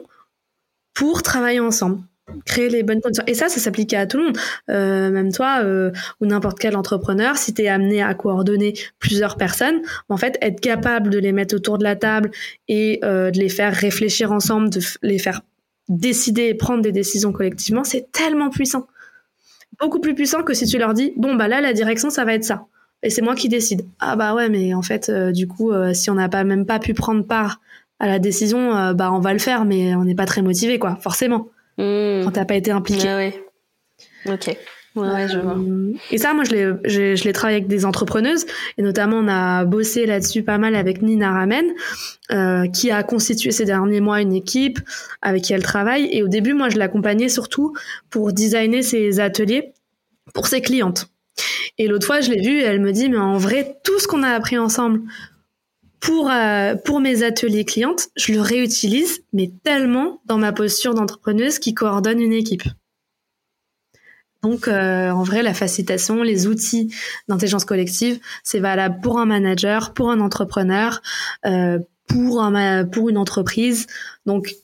pour 0.93 1.23
travailler 1.23 1.59
ensemble 1.59 1.99
créer 2.45 2.69
les 2.69 2.83
bonnes 2.83 3.01
conditions. 3.01 3.23
Et 3.27 3.33
ça, 3.33 3.49
ça 3.49 3.59
s'applique 3.59 3.93
à 3.93 4.05
tout 4.05 4.17
le 4.17 4.25
monde. 4.25 4.37
Euh, 4.69 5.09
même 5.11 5.31
toi 5.31 5.61
euh, 5.63 5.91
ou 6.19 6.25
n'importe 6.25 6.59
quel 6.59 6.75
entrepreneur, 6.75 7.37
si 7.37 7.53
tu 7.53 7.63
es 7.63 7.67
amené 7.67 8.01
à 8.01 8.13
coordonner 8.13 8.73
plusieurs 8.99 9.37
personnes, 9.37 9.81
en 10.09 10.17
fait, 10.17 10.37
être 10.41 10.59
capable 10.59 11.09
de 11.09 11.17
les 11.17 11.31
mettre 11.31 11.55
autour 11.55 11.77
de 11.77 11.83
la 11.83 11.95
table 11.95 12.31
et 12.67 12.99
euh, 13.03 13.31
de 13.31 13.39
les 13.39 13.49
faire 13.49 13.73
réfléchir 13.73 14.31
ensemble, 14.31 14.69
de 14.69 14.81
les 15.01 15.19
faire 15.19 15.41
décider 15.89 16.43
et 16.43 16.53
prendre 16.53 16.81
des 16.81 16.91
décisions 16.91 17.31
collectivement, 17.31 17.83
c'est 17.83 18.11
tellement 18.11 18.49
puissant. 18.49 18.87
Beaucoup 19.79 19.99
plus 19.99 20.13
puissant 20.13 20.43
que 20.43 20.53
si 20.53 20.65
tu 20.65 20.77
leur 20.77 20.93
dis, 20.93 21.13
bon, 21.17 21.35
bah 21.35 21.47
là, 21.47 21.59
la 21.59 21.73
direction, 21.73 22.09
ça 22.09 22.23
va 22.23 22.33
être 22.33 22.43
ça. 22.43 22.65
Et 23.03 23.09
c'est 23.09 23.21
moi 23.21 23.33
qui 23.33 23.49
décide. 23.49 23.83
Ah 23.99 24.15
bah 24.15 24.35
ouais, 24.35 24.47
mais 24.47 24.75
en 24.75 24.83
fait, 24.83 25.09
du 25.31 25.47
coup, 25.47 25.71
si 25.93 26.11
on 26.11 26.13
n'a 26.13 26.29
pas 26.29 26.43
même 26.43 26.67
pas 26.67 26.77
pu 26.77 26.93
prendre 26.93 27.25
part 27.25 27.59
à 27.99 28.05
la 28.05 28.19
décision, 28.19 28.93
bah 28.93 29.11
on 29.11 29.19
va 29.19 29.33
le 29.33 29.39
faire, 29.39 29.65
mais 29.65 29.95
on 29.95 30.03
n'est 30.03 30.13
pas 30.13 30.27
très 30.27 30.43
motivé, 30.43 30.77
quoi, 30.77 30.97
forcément. 30.97 31.49
Mmh. 31.77 32.23
quand 32.25 32.31
t'as 32.31 32.45
pas 32.45 32.55
été 32.55 32.71
impliqué. 32.71 33.07
Ouais, 33.07 33.33
ouais. 34.25 34.33
Ok. 34.33 34.57
Ouais, 34.93 35.27
je 35.29 35.39
vois. 35.39 35.55
Et 36.11 36.17
ça, 36.17 36.33
moi, 36.33 36.43
je 36.43 36.51
l'ai, 36.51 36.69
je, 36.83 37.15
je 37.15 37.23
l'ai 37.23 37.31
travaillé 37.31 37.57
avec 37.57 37.69
des 37.69 37.85
entrepreneuses, 37.85 38.45
et 38.77 38.81
notamment, 38.81 39.17
on 39.17 39.27
a 39.29 39.63
bossé 39.63 40.05
là-dessus 40.05 40.43
pas 40.43 40.57
mal 40.57 40.75
avec 40.75 41.01
Nina 41.01 41.31
Ramen, 41.31 41.65
euh, 42.31 42.67
qui 42.67 42.91
a 42.91 43.01
constitué 43.03 43.51
ces 43.51 43.63
derniers 43.63 44.01
mois 44.01 44.21
une 44.21 44.33
équipe 44.33 44.79
avec 45.21 45.43
qui 45.43 45.53
elle 45.53 45.63
travaille. 45.63 46.09
Et 46.11 46.23
au 46.23 46.27
début, 46.27 46.53
moi, 46.53 46.67
je 46.67 46.77
l'accompagnais 46.77 47.29
surtout 47.29 47.73
pour 48.09 48.33
designer 48.33 48.81
ses 48.81 49.21
ateliers 49.21 49.71
pour 50.33 50.47
ses 50.47 50.61
clientes. 50.61 51.07
Et 51.77 51.87
l'autre 51.87 52.05
fois, 52.05 52.21
je 52.21 52.29
l'ai 52.29 52.41
vue, 52.41 52.59
elle 52.59 52.81
me 52.81 52.91
dit, 52.91 53.09
mais 53.09 53.17
en 53.17 53.37
vrai, 53.37 53.77
tout 53.83 53.97
ce 53.99 54.07
qu'on 54.07 54.23
a 54.23 54.29
appris 54.29 54.57
ensemble 54.57 55.01
pour 56.01 56.29
euh, 56.29 56.75
pour 56.75 56.99
mes 56.99 57.23
ateliers 57.23 57.63
clientes, 57.63 58.09
je 58.17 58.33
le 58.33 58.41
réutilise, 58.41 59.23
mais 59.31 59.51
tellement 59.63 60.21
dans 60.25 60.37
ma 60.37 60.51
posture 60.51 60.93
d'entrepreneuse 60.93 61.59
qui 61.59 61.73
coordonne 61.73 62.19
une 62.19 62.33
équipe. 62.33 62.63
Donc, 64.43 64.67
euh, 64.67 65.11
en 65.11 65.21
vrai, 65.21 65.43
la 65.43 65.53
facilitation, 65.53 66.23
les 66.23 66.47
outils 66.47 66.91
d'intelligence 67.27 67.63
collective, 67.63 68.19
c'est 68.43 68.59
valable 68.59 68.99
pour 69.01 69.19
un 69.19 69.27
manager, 69.27 69.93
pour 69.93 70.09
un 70.09 70.19
entrepreneur, 70.19 70.99
euh, 71.45 71.77
pour 72.07 72.41
un 72.41 72.85
pour 72.85 73.09
une 73.09 73.17
entreprise. 73.17 73.85
Donc, 74.25 74.55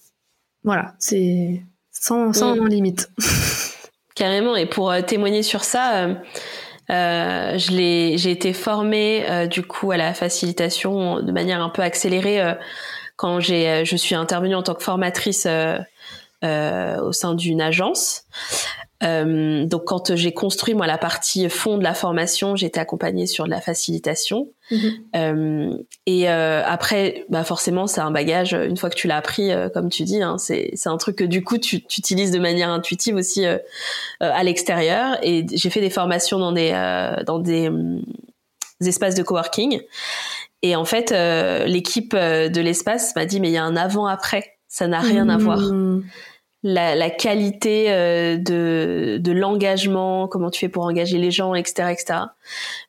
voilà, 0.63 0.95
c'est 0.97 1.61
sans 1.91 2.33
sans 2.33 2.55
Mm. 2.55 2.67
limite. 2.67 3.11
Carrément. 4.15 4.55
Et 4.55 4.65
pour 4.65 4.89
euh, 4.91 5.03
témoigner 5.03 5.43
sur 5.43 5.63
ça, 5.63 6.07
euh, 6.89 7.53
j'ai 7.57 8.31
été 8.31 8.53
formée 8.53 9.29
euh, 9.29 9.45
du 9.45 9.61
coup 9.63 9.91
à 9.91 9.97
la 9.97 10.13
facilitation 10.13 11.21
de 11.21 11.31
manière 11.31 11.61
un 11.61 11.69
peu 11.69 11.81
accélérée 11.81 12.41
euh, 12.41 12.53
quand 13.17 13.39
j'ai, 13.39 13.67
euh, 13.67 13.85
je 13.85 13.95
suis 13.97 14.15
intervenue 14.15 14.55
en 14.55 14.63
tant 14.63 14.75
que 14.75 14.83
formatrice 14.83 15.45
euh, 15.47 15.77
euh, 16.43 17.01
au 17.01 17.11
sein 17.11 17.33
d'une 17.33 17.61
agence. 17.61 18.23
Euh, 19.03 19.65
donc 19.65 19.85
quand 19.85 20.15
j'ai 20.15 20.31
construit 20.33 20.73
moi 20.73 20.87
la 20.87 20.97
partie 20.97 21.49
fond 21.49 21.77
de 21.77 21.83
la 21.83 21.93
formation, 21.93 22.55
j'étais 22.55 22.79
accompagnée 22.79 23.27
sur 23.27 23.45
de 23.45 23.49
la 23.49 23.61
facilitation. 23.61 24.49
Mhm. 24.71 24.91
Euh, 25.15 25.77
et 26.07 26.29
euh, 26.29 26.63
après, 26.65 27.25
bah 27.29 27.43
forcément, 27.43 27.85
c'est 27.85 28.01
un 28.01 28.11
bagage. 28.11 28.53
Une 28.53 28.75
fois 28.75 28.89
que 28.89 28.95
tu 28.95 29.07
l'as 29.07 29.17
appris, 29.17 29.51
euh, 29.51 29.69
comme 29.69 29.89
tu 29.89 30.03
dis, 30.03 30.21
hein, 30.21 30.37
c'est 30.37 30.71
c'est 30.73 30.89
un 30.89 30.97
truc 30.97 31.17
que 31.17 31.23
du 31.23 31.43
coup 31.43 31.57
tu, 31.57 31.83
tu 31.83 31.99
utilises 31.99 32.31
de 32.31 32.39
manière 32.39 32.69
intuitive 32.69 33.15
aussi 33.15 33.45
euh, 33.45 33.57
euh, 34.23 34.31
à 34.33 34.43
l'extérieur. 34.43 35.17
Et 35.21 35.45
j'ai 35.51 35.69
fait 35.69 35.81
des 35.81 35.91
formations 35.91 36.39
dans 36.39 36.51
des 36.51 36.71
euh, 36.73 37.23
dans 37.23 37.39
des, 37.39 37.69
des 38.81 38.89
espaces 38.89 39.15
de 39.15 39.23
coworking. 39.23 39.81
Et 40.63 40.75
en 40.75 40.85
fait, 40.85 41.11
euh, 41.11 41.65
l'équipe 41.65 42.15
de 42.15 42.61
l'espace 42.61 43.15
m'a 43.15 43.25
dit 43.25 43.39
mais 43.39 43.49
il 43.49 43.53
y 43.53 43.57
a 43.57 43.63
un 43.63 43.75
avant 43.75 44.07
après. 44.07 44.55
Ça 44.67 44.87
n'a 44.87 44.99
rien 44.99 45.29
à 45.29 45.37
voir 45.37 45.59
Mmh. 45.59 46.03
La, 46.63 46.95
la 46.95 47.09
qualité 47.09 47.85
euh, 47.89 48.37
de, 48.37 49.17
de 49.19 49.31
l'engagement, 49.31 50.27
comment 50.27 50.49
tu 50.49 50.59
fais 50.59 50.69
pour 50.69 50.83
engager 50.85 51.17
les 51.17 51.31
gens, 51.31 51.53
etc., 51.53 51.89
etc. 51.91 52.19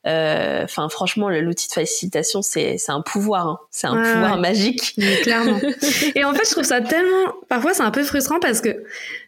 Euh, 0.07 0.63
Enfin, 0.63 0.89
franchement, 0.89 1.29
l'outil 1.29 1.67
de 1.67 1.73
facilitation, 1.73 2.41
c'est 2.41 2.77
c'est 2.77 2.91
un 2.91 3.01
pouvoir, 3.01 3.47
hein. 3.47 3.59
c'est 3.71 3.87
un 3.87 3.95
pouvoir 3.95 4.35
ouais. 4.35 4.41
magique. 4.41 4.95
Clairement. 5.23 5.59
Et 6.15 6.23
en 6.23 6.33
fait, 6.33 6.45
je 6.45 6.51
trouve 6.51 6.63
ça 6.63 6.81
tellement. 6.81 7.33
Parfois, 7.47 7.73
c'est 7.73 7.83
un 7.83 7.91
peu 7.91 8.03
frustrant 8.03 8.39
parce 8.39 8.61
que 8.61 8.83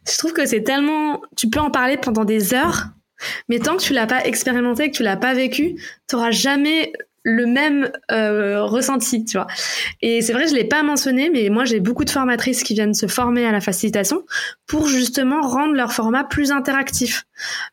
je 0.08 0.18
trouve 0.18 0.34
que 0.34 0.46
c'est 0.46 0.64
tellement. 0.64 1.22
Tu 1.38 1.50
peux 1.50 1.60
en 1.60 1.72
parler 1.72 1.98
pendant 1.98 2.26
des 2.26 2.54
heures, 2.54 2.86
mais 3.50 3.60
tant 3.60 3.78
que 3.78 3.82
tu 3.82 3.94
l'as 3.94 4.08
pas 4.08 4.26
expérimenté, 4.26 4.92
que 4.92 4.98
tu 4.98 5.04
l'as 5.04 5.18
pas 5.18 5.34
vécu, 5.34 5.76
tu 6.08 6.16
auras 6.16 6.32
jamais 6.32 6.92
le 7.24 7.46
même 7.46 7.92
euh, 8.12 8.64
ressenti, 8.64 9.26
tu 9.26 9.38
vois. 9.38 9.48
Et 10.02 10.22
c'est 10.22 10.34
vrai, 10.34 10.48
je 10.48 10.56
l'ai 10.56 10.64
pas 10.64 10.82
mentionné, 10.84 11.30
mais 11.30 11.50
moi 11.50 11.66
j'ai 11.66 11.80
beaucoup 11.80 12.04
de 12.04 12.10
formatrices 12.10 12.64
qui 12.64 12.74
viennent 12.74 12.94
se 12.94 13.08
former 13.08 13.46
à 13.46 13.52
la 13.52 13.62
facilitation 13.62 14.24
pour 14.68 14.88
justement 14.88 15.42
rendre 15.42 15.74
leur 15.74 15.94
format 15.94 16.24
plus 16.24 16.52
interactif, 16.52 17.26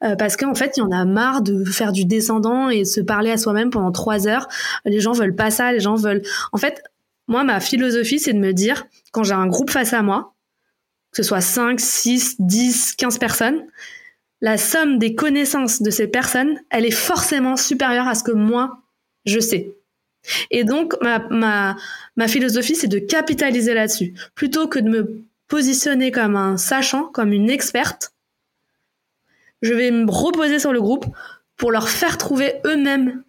Euh, 0.02 0.16
parce 0.16 0.36
qu'en 0.36 0.54
fait, 0.54 0.76
il 0.76 0.80
y 0.80 0.82
en 0.82 0.92
a 0.92 1.04
marre 1.04 1.42
de 1.42 1.64
faire 1.64 1.92
du 1.92 2.04
descendant 2.04 2.70
et 2.70 2.80
de 2.80 2.84
se 2.84 3.00
parler 3.00 3.30
à 3.30 3.36
soi-même 3.36 3.70
pendant 3.70 3.92
trois 3.92 4.26
heures. 4.26 4.48
Les 4.84 5.00
gens 5.00 5.12
veulent 5.12 5.34
pas 5.34 5.50
ça, 5.50 5.72
les 5.72 5.80
gens 5.80 5.94
veulent. 5.94 6.22
En 6.52 6.58
fait, 6.58 6.82
moi, 7.26 7.44
ma 7.44 7.60
philosophie, 7.60 8.18
c'est 8.18 8.32
de 8.32 8.38
me 8.38 8.52
dire, 8.52 8.86
quand 9.12 9.24
j'ai 9.24 9.34
un 9.34 9.46
groupe 9.46 9.70
face 9.70 9.92
à 9.92 10.02
moi, 10.02 10.34
que 11.12 11.18
ce 11.18 11.22
soit 11.22 11.40
5, 11.40 11.78
6, 11.78 12.36
10, 12.38 12.94
15 12.96 13.18
personnes, 13.18 13.62
la 14.40 14.56
somme 14.56 14.98
des 14.98 15.14
connaissances 15.14 15.82
de 15.82 15.90
ces 15.90 16.06
personnes, 16.06 16.58
elle 16.70 16.86
est 16.86 16.90
forcément 16.90 17.56
supérieure 17.56 18.08
à 18.08 18.14
ce 18.14 18.24
que 18.24 18.32
moi, 18.32 18.82
je 19.28 19.40
sais. 19.40 19.74
Et 20.50 20.64
donc, 20.64 20.94
ma, 21.02 21.76
philosophie, 22.26 22.74
c'est 22.74 22.88
de 22.88 22.98
capitaliser 22.98 23.74
là-dessus. 23.74 24.14
Plutôt 24.34 24.68
que 24.68 24.78
de 24.78 24.88
me 24.88 25.22
positionner 25.46 26.10
comme 26.10 26.36
un 26.36 26.56
sachant, 26.56 27.04
comme 27.04 27.32
une 27.32 27.50
experte, 27.50 28.12
je 29.62 29.74
vais 29.74 29.90
me 29.90 30.10
reposer 30.10 30.58
sur 30.58 30.72
le 30.72 30.80
groupe 30.80 31.06
pour 31.56 31.72
leur 31.72 31.88
faire 31.88 32.18
trouver 32.18 32.54
eux-mêmes 32.64 33.22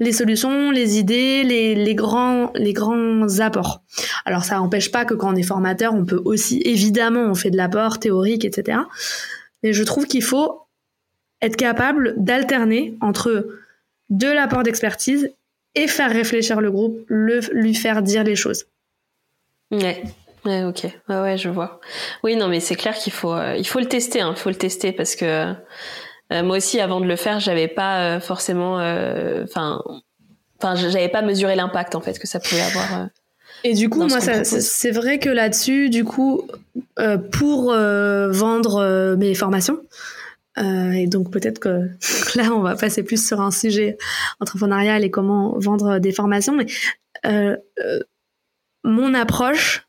les 0.00 0.12
solutions, 0.12 0.72
les 0.72 0.98
idées, 0.98 1.44
les, 1.44 1.74
les, 1.76 1.94
grands, 1.94 2.50
les 2.54 2.72
grands 2.72 3.38
apports. 3.38 3.82
Alors 4.24 4.44
ça 4.44 4.56
n'empêche 4.56 4.90
pas 4.90 5.04
que 5.04 5.14
quand 5.14 5.32
on 5.32 5.36
est 5.36 5.44
formateur, 5.44 5.94
on 5.94 6.04
peut 6.04 6.20
aussi, 6.24 6.60
évidemment, 6.64 7.20
on 7.20 7.34
fait 7.34 7.50
de 7.50 7.56
l'apport 7.56 8.00
théorique, 8.00 8.44
etc. 8.44 8.78
Mais 9.62 9.72
je 9.72 9.84
trouve 9.84 10.06
qu'il 10.06 10.22
faut 10.22 10.62
être 11.40 11.56
capable 11.56 12.14
d'alterner 12.16 12.98
entre 13.00 13.46
de 14.18 14.28
l'apport 14.28 14.62
d'expertise 14.62 15.32
et 15.74 15.86
faire 15.86 16.10
réfléchir 16.10 16.60
le 16.60 16.70
groupe, 16.70 17.04
le, 17.08 17.40
lui 17.52 17.74
faire 17.74 18.02
dire 18.02 18.24
les 18.24 18.36
choses. 18.36 18.66
Ouais. 19.70 20.02
Ouais, 20.44 20.62
ok. 20.62 20.84
Ouais, 21.08 21.20
ouais, 21.20 21.38
je 21.38 21.48
vois. 21.48 21.80
Oui, 22.22 22.36
non, 22.36 22.48
mais 22.48 22.60
c'est 22.60 22.76
clair 22.76 22.94
qu'il 22.94 23.12
faut, 23.12 23.32
euh, 23.32 23.56
il 23.56 23.66
faut 23.66 23.80
le 23.80 23.86
tester. 23.86 24.20
Il 24.20 24.36
faut 24.36 24.50
le 24.50 24.54
tester 24.56 24.92
parce 24.92 25.16
que 25.16 25.52
euh, 26.32 26.42
moi 26.42 26.58
aussi, 26.58 26.80
avant 26.80 27.00
de 27.00 27.06
le 27.06 27.16
faire, 27.16 27.40
j'avais 27.40 27.68
pas 27.68 28.16
euh, 28.16 28.20
forcément, 28.20 28.74
enfin, 29.42 29.82
enfin, 30.58 30.74
j'avais 30.74 31.08
pas 31.08 31.22
mesuré 31.22 31.56
l'impact 31.56 31.94
en 31.94 32.00
fait 32.00 32.18
que 32.18 32.26
ça 32.26 32.40
pouvait 32.40 32.60
avoir. 32.60 33.08
Et 33.64 33.72
du 33.72 33.88
coup, 33.88 34.06
moi, 34.06 34.20
c'est 34.20 34.90
vrai 34.90 35.18
que 35.18 35.30
là-dessus, 35.30 35.88
du 35.88 36.04
coup, 36.04 36.46
euh, 36.98 37.16
pour 37.16 37.72
euh, 37.72 38.30
vendre 38.30 38.76
euh, 38.76 39.16
mes 39.16 39.34
formations, 39.34 39.80
euh, 40.58 40.92
et 40.92 41.06
donc 41.06 41.30
peut-être 41.30 41.58
que 41.58 41.88
là, 42.36 42.52
on 42.52 42.60
va 42.60 42.76
passer 42.76 43.02
plus 43.02 43.26
sur 43.26 43.40
un 43.40 43.50
sujet 43.50 43.96
entrepreneurial 44.40 45.04
et 45.04 45.10
comment 45.10 45.58
vendre 45.58 45.98
des 45.98 46.12
formations, 46.12 46.54
mais 46.54 46.66
euh, 47.26 47.56
euh, 47.80 48.00
mon 48.84 49.14
approche 49.14 49.86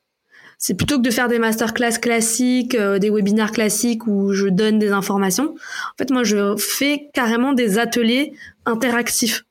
c'est 0.58 0.74
plutôt 0.74 0.98
que 0.98 1.04
de 1.04 1.12
faire 1.12 1.28
des 1.28 1.40
masterclass 1.40 2.00
classiques, 2.02 2.76
euh, 2.76 2.98
des 2.98 3.10
webinaires 3.10 3.52
classiques 3.52 4.08
où 4.08 4.32
je 4.32 4.48
donne 4.48 4.80
des 4.80 4.92
informations. 4.92 5.54
En 5.54 5.98
fait, 5.98 6.10
moi, 6.12 6.24
je 6.24 6.56
fais 6.58 7.10
carrément 7.14 7.54
des 7.54 7.78
ateliers 7.78 8.34
interactifs 8.66 9.46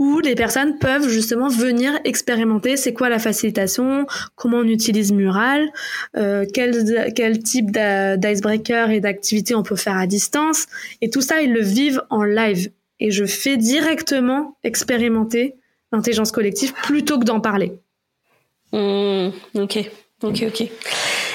où 0.00 0.18
les 0.18 0.34
personnes 0.34 0.78
peuvent 0.78 1.08
justement 1.08 1.48
venir 1.48 2.00
expérimenter 2.04 2.78
c'est 2.78 2.94
quoi 2.94 3.10
la 3.10 3.18
facilitation, 3.18 4.06
comment 4.34 4.56
on 4.56 4.64
utilise 4.64 5.12
Mural, 5.12 5.70
euh, 6.16 6.46
quel, 6.52 7.42
type 7.42 7.70
d'icebreaker 7.70 8.90
et 8.90 9.00
d'activité 9.00 9.54
on 9.54 9.62
peut 9.62 9.76
faire 9.76 9.98
à 9.98 10.06
distance. 10.06 10.66
Et 11.02 11.10
tout 11.10 11.20
ça, 11.20 11.42
ils 11.42 11.52
le 11.52 11.60
vivent 11.60 12.02
en 12.08 12.24
live. 12.24 12.70
Et 12.98 13.10
je 13.10 13.26
fais 13.26 13.58
directement 13.58 14.56
expérimenter 14.64 15.54
l'intelligence 15.92 16.32
collective 16.32 16.72
plutôt 16.82 17.18
que 17.18 17.24
d'en 17.24 17.40
parler. 17.40 17.72
Mmh, 18.72 19.28
ok. 19.54 19.90
Ok, 20.22 20.44
ok. 20.46 20.70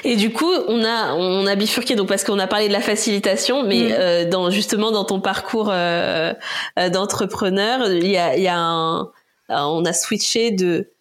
Et 0.06 0.16
du 0.16 0.32
coup, 0.32 0.52
on 0.68 0.84
a 0.86 1.14
on 1.16 1.48
a 1.48 1.56
bifurqué 1.56 1.96
donc 1.96 2.08
parce 2.08 2.24
qu'on 2.24 2.38
a 2.38 2.46
parlé 2.46 2.68
de 2.68 2.74
la 2.74 2.80
facilitation, 2.80 3.64
mais 3.64 3.90
mm. 3.90 3.92
euh, 3.92 4.26
dans 4.30 4.52
justement 4.52 4.92
dans 4.92 5.04
ton 5.04 5.20
parcours 5.20 5.70
euh, 5.72 6.34
euh, 6.78 6.90
d'entrepreneur, 6.90 7.92
il 7.92 8.08
y 8.08 8.18
a 8.18 8.38
il 8.38 8.44
y 8.44 8.48
a 8.48 8.58
un 8.58 9.12
on 9.50 9.84
a 9.84 9.94
switché 9.94 10.52
de 10.52 10.92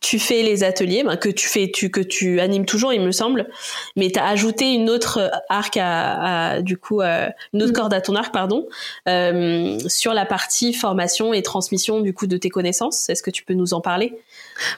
tu 0.00 0.18
fais 0.20 0.42
les 0.42 0.62
ateliers 0.62 1.02
ben, 1.02 1.16
que 1.16 1.28
tu 1.28 1.48
fais 1.48 1.70
tu 1.72 1.90
que 1.90 2.00
tu 2.00 2.38
animes 2.40 2.64
toujours 2.64 2.92
il 2.92 3.00
me 3.00 3.10
semble 3.10 3.48
mais 3.96 4.10
tu 4.10 4.20
as 4.20 4.26
ajouté 4.26 4.72
une 4.72 4.88
autre 4.88 5.30
arc 5.48 5.76
à, 5.76 6.52
à 6.52 6.62
du 6.62 6.76
coup 6.76 7.00
euh, 7.00 7.28
une 7.52 7.62
autre 7.62 7.72
mm. 7.72 7.76
corde 7.76 7.94
à 7.94 8.00
ton 8.00 8.14
arc 8.14 8.32
pardon 8.32 8.68
euh, 9.08 9.78
sur 9.88 10.14
la 10.14 10.26
partie 10.26 10.72
formation 10.72 11.34
et 11.34 11.42
transmission 11.42 12.00
du 12.00 12.14
coup 12.14 12.28
de 12.28 12.36
tes 12.36 12.50
connaissances 12.50 13.10
est-ce 13.10 13.22
que 13.22 13.30
tu 13.30 13.44
peux 13.44 13.54
nous 13.54 13.74
en 13.74 13.80
parler? 13.80 14.16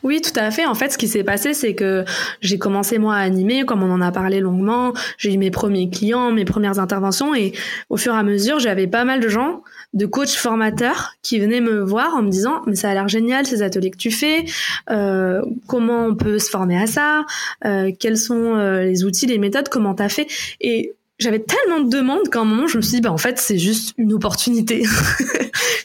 Oui, 0.02 0.20
tout 0.20 0.38
à 0.38 0.50
fait. 0.50 0.66
En 0.66 0.74
fait, 0.74 0.92
ce 0.92 0.98
qui 0.98 1.08
s'est 1.08 1.24
passé, 1.24 1.54
c'est 1.54 1.74
que 1.74 2.04
j'ai 2.40 2.58
commencé 2.58 2.98
moi 2.98 3.16
à 3.16 3.20
animer, 3.20 3.64
comme 3.64 3.82
on 3.82 3.90
en 3.90 4.00
a 4.00 4.12
parlé 4.12 4.40
longuement. 4.40 4.92
J'ai 5.18 5.32
eu 5.32 5.38
mes 5.38 5.50
premiers 5.50 5.90
clients, 5.90 6.32
mes 6.32 6.44
premières 6.44 6.78
interventions, 6.78 7.34
et 7.34 7.52
au 7.90 7.96
fur 7.96 8.14
et 8.14 8.18
à 8.18 8.22
mesure, 8.22 8.58
j'avais 8.58 8.86
pas 8.86 9.04
mal 9.04 9.20
de 9.20 9.28
gens 9.28 9.62
de 9.94 10.06
coachs 10.06 10.30
formateurs 10.30 11.12
qui 11.22 11.38
venaient 11.38 11.60
me 11.60 11.80
voir 11.80 12.14
en 12.14 12.22
me 12.22 12.30
disant 12.30 12.62
mais 12.66 12.76
ça 12.76 12.88
a 12.88 12.94
l'air 12.94 13.08
génial 13.08 13.46
ces 13.46 13.60
ateliers 13.60 13.90
que 13.90 13.98
tu 13.98 14.10
fais 14.10 14.46
euh, 14.90 15.42
comment 15.66 16.06
on 16.06 16.14
peut 16.14 16.38
se 16.38 16.48
former 16.48 16.80
à 16.80 16.86
ça? 16.86 17.26
Euh, 17.64 17.90
quels 17.98 18.16
sont 18.16 18.56
euh, 18.56 18.84
les 18.84 19.04
outils 19.04 19.26
les 19.26 19.38
méthodes? 19.38 19.68
Comment 19.68 19.94
t'as 19.94 20.08
fait? 20.08 20.26
Et 20.60 20.94
j'avais 21.22 21.40
tellement 21.40 21.80
de 21.80 21.88
demandes 21.88 22.28
qu'à 22.28 22.40
un 22.40 22.44
moment 22.44 22.66
je 22.66 22.76
me 22.76 22.82
suis 22.82 22.96
dit 22.96 23.00
bah 23.00 23.12
en 23.12 23.18
fait 23.18 23.38
c'est 23.38 23.58
juste 23.58 23.94
une 23.96 24.12
opportunité. 24.12 24.84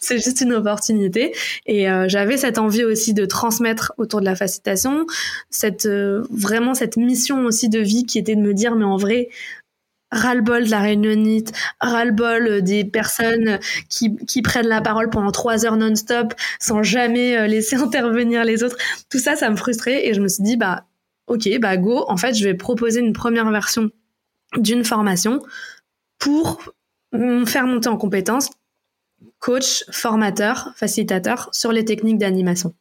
C'est 0.02 0.20
juste 0.20 0.42
une 0.42 0.54
opportunité. 0.54 1.34
Et 1.66 1.90
euh, 1.90 2.06
j'avais 2.08 2.38
cette 2.38 2.58
envie 2.58 2.86
aussi 2.86 3.14
de 3.14 3.26
transmettre 3.26 3.94
autour 3.98 4.22
de 4.22 4.26
la 4.26 4.36
facilitation 4.36 5.06
cette 5.50 5.86
euh, 5.86 6.24
vraiment 6.32 6.74
cette 6.74 6.96
mission 6.96 7.46
aussi 7.46 7.68
de 7.68 7.80
vie 7.80 8.06
qui 8.06 8.18
était 8.18 8.36
de 8.36 8.42
me 8.42 8.54
dire 8.54 8.76
mais 8.76 8.86
en 8.86 8.96
vrai 8.96 9.30
ras-le-bol 10.12 10.64
de 10.64 10.72
la 10.72 10.80
réunionite, 10.80 11.52
ras-le-bol 11.82 12.48
euh, 12.48 12.62
des 12.62 12.86
personnes 12.86 13.60
qui, 13.90 14.16
qui 14.26 14.42
prennent 14.42 14.68
la 14.68 14.80
parole 14.80 15.10
pendant 15.10 15.32
trois 15.32 15.66
heures 15.66 15.76
non-stop 15.76 16.34
sans 16.60 16.84
jamais 16.84 17.46
laisser 17.50 17.76
intervenir 17.88 18.46
les 18.46 18.64
autres. 18.64 18.78
Tout 19.10 19.20
ça, 19.20 19.36
ça 19.36 19.50
me 19.50 19.58
frustrait 19.58 20.08
et 20.08 20.14
je 20.14 20.22
me 20.22 20.30
suis 20.30 20.44
dit, 20.44 20.56
bah, 20.56 20.86
ok, 21.28 21.50
bah, 21.60 21.76
go, 21.76 22.06
en 22.08 22.16
fait, 22.16 22.34
je 22.34 22.46
vais 22.46 22.54
proposer 22.54 23.02
une 23.02 23.12
première 23.12 23.52
version 23.52 23.92
d'une 24.58 24.84
formation 24.84 25.42
pour 26.20 26.62
faire 27.46 27.66
monter 27.66 27.90
en 27.90 27.98
compétence 27.98 28.50
coach, 29.40 29.84
formateur, 29.92 30.74
facilitateur 30.76 31.50
sur 31.54 31.72
les 31.72 31.86
techniques 31.86 32.18
d'animation. 32.18 32.74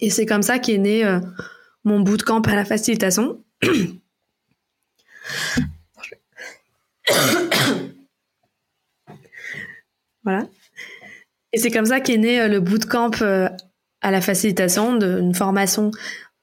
Et 0.00 0.10
c'est 0.10 0.26
comme 0.26 0.42
ça 0.42 0.58
qu'est 0.58 0.78
né 0.78 1.04
euh, 1.04 1.20
mon 1.84 2.00
bootcamp 2.00 2.42
à 2.42 2.56
la 2.56 2.64
facilitation. 2.64 3.44
voilà. 10.24 10.48
Et 11.52 11.58
c'est 11.58 11.70
comme 11.70 11.86
ça 11.86 12.00
qu'est 12.00 12.18
né 12.18 12.40
euh, 12.40 12.48
le 12.48 12.58
bootcamp 12.60 13.12
euh, 13.22 13.48
à 14.00 14.10
la 14.10 14.20
facilitation, 14.20 14.96
d'une 14.96 15.34
formation 15.34 15.92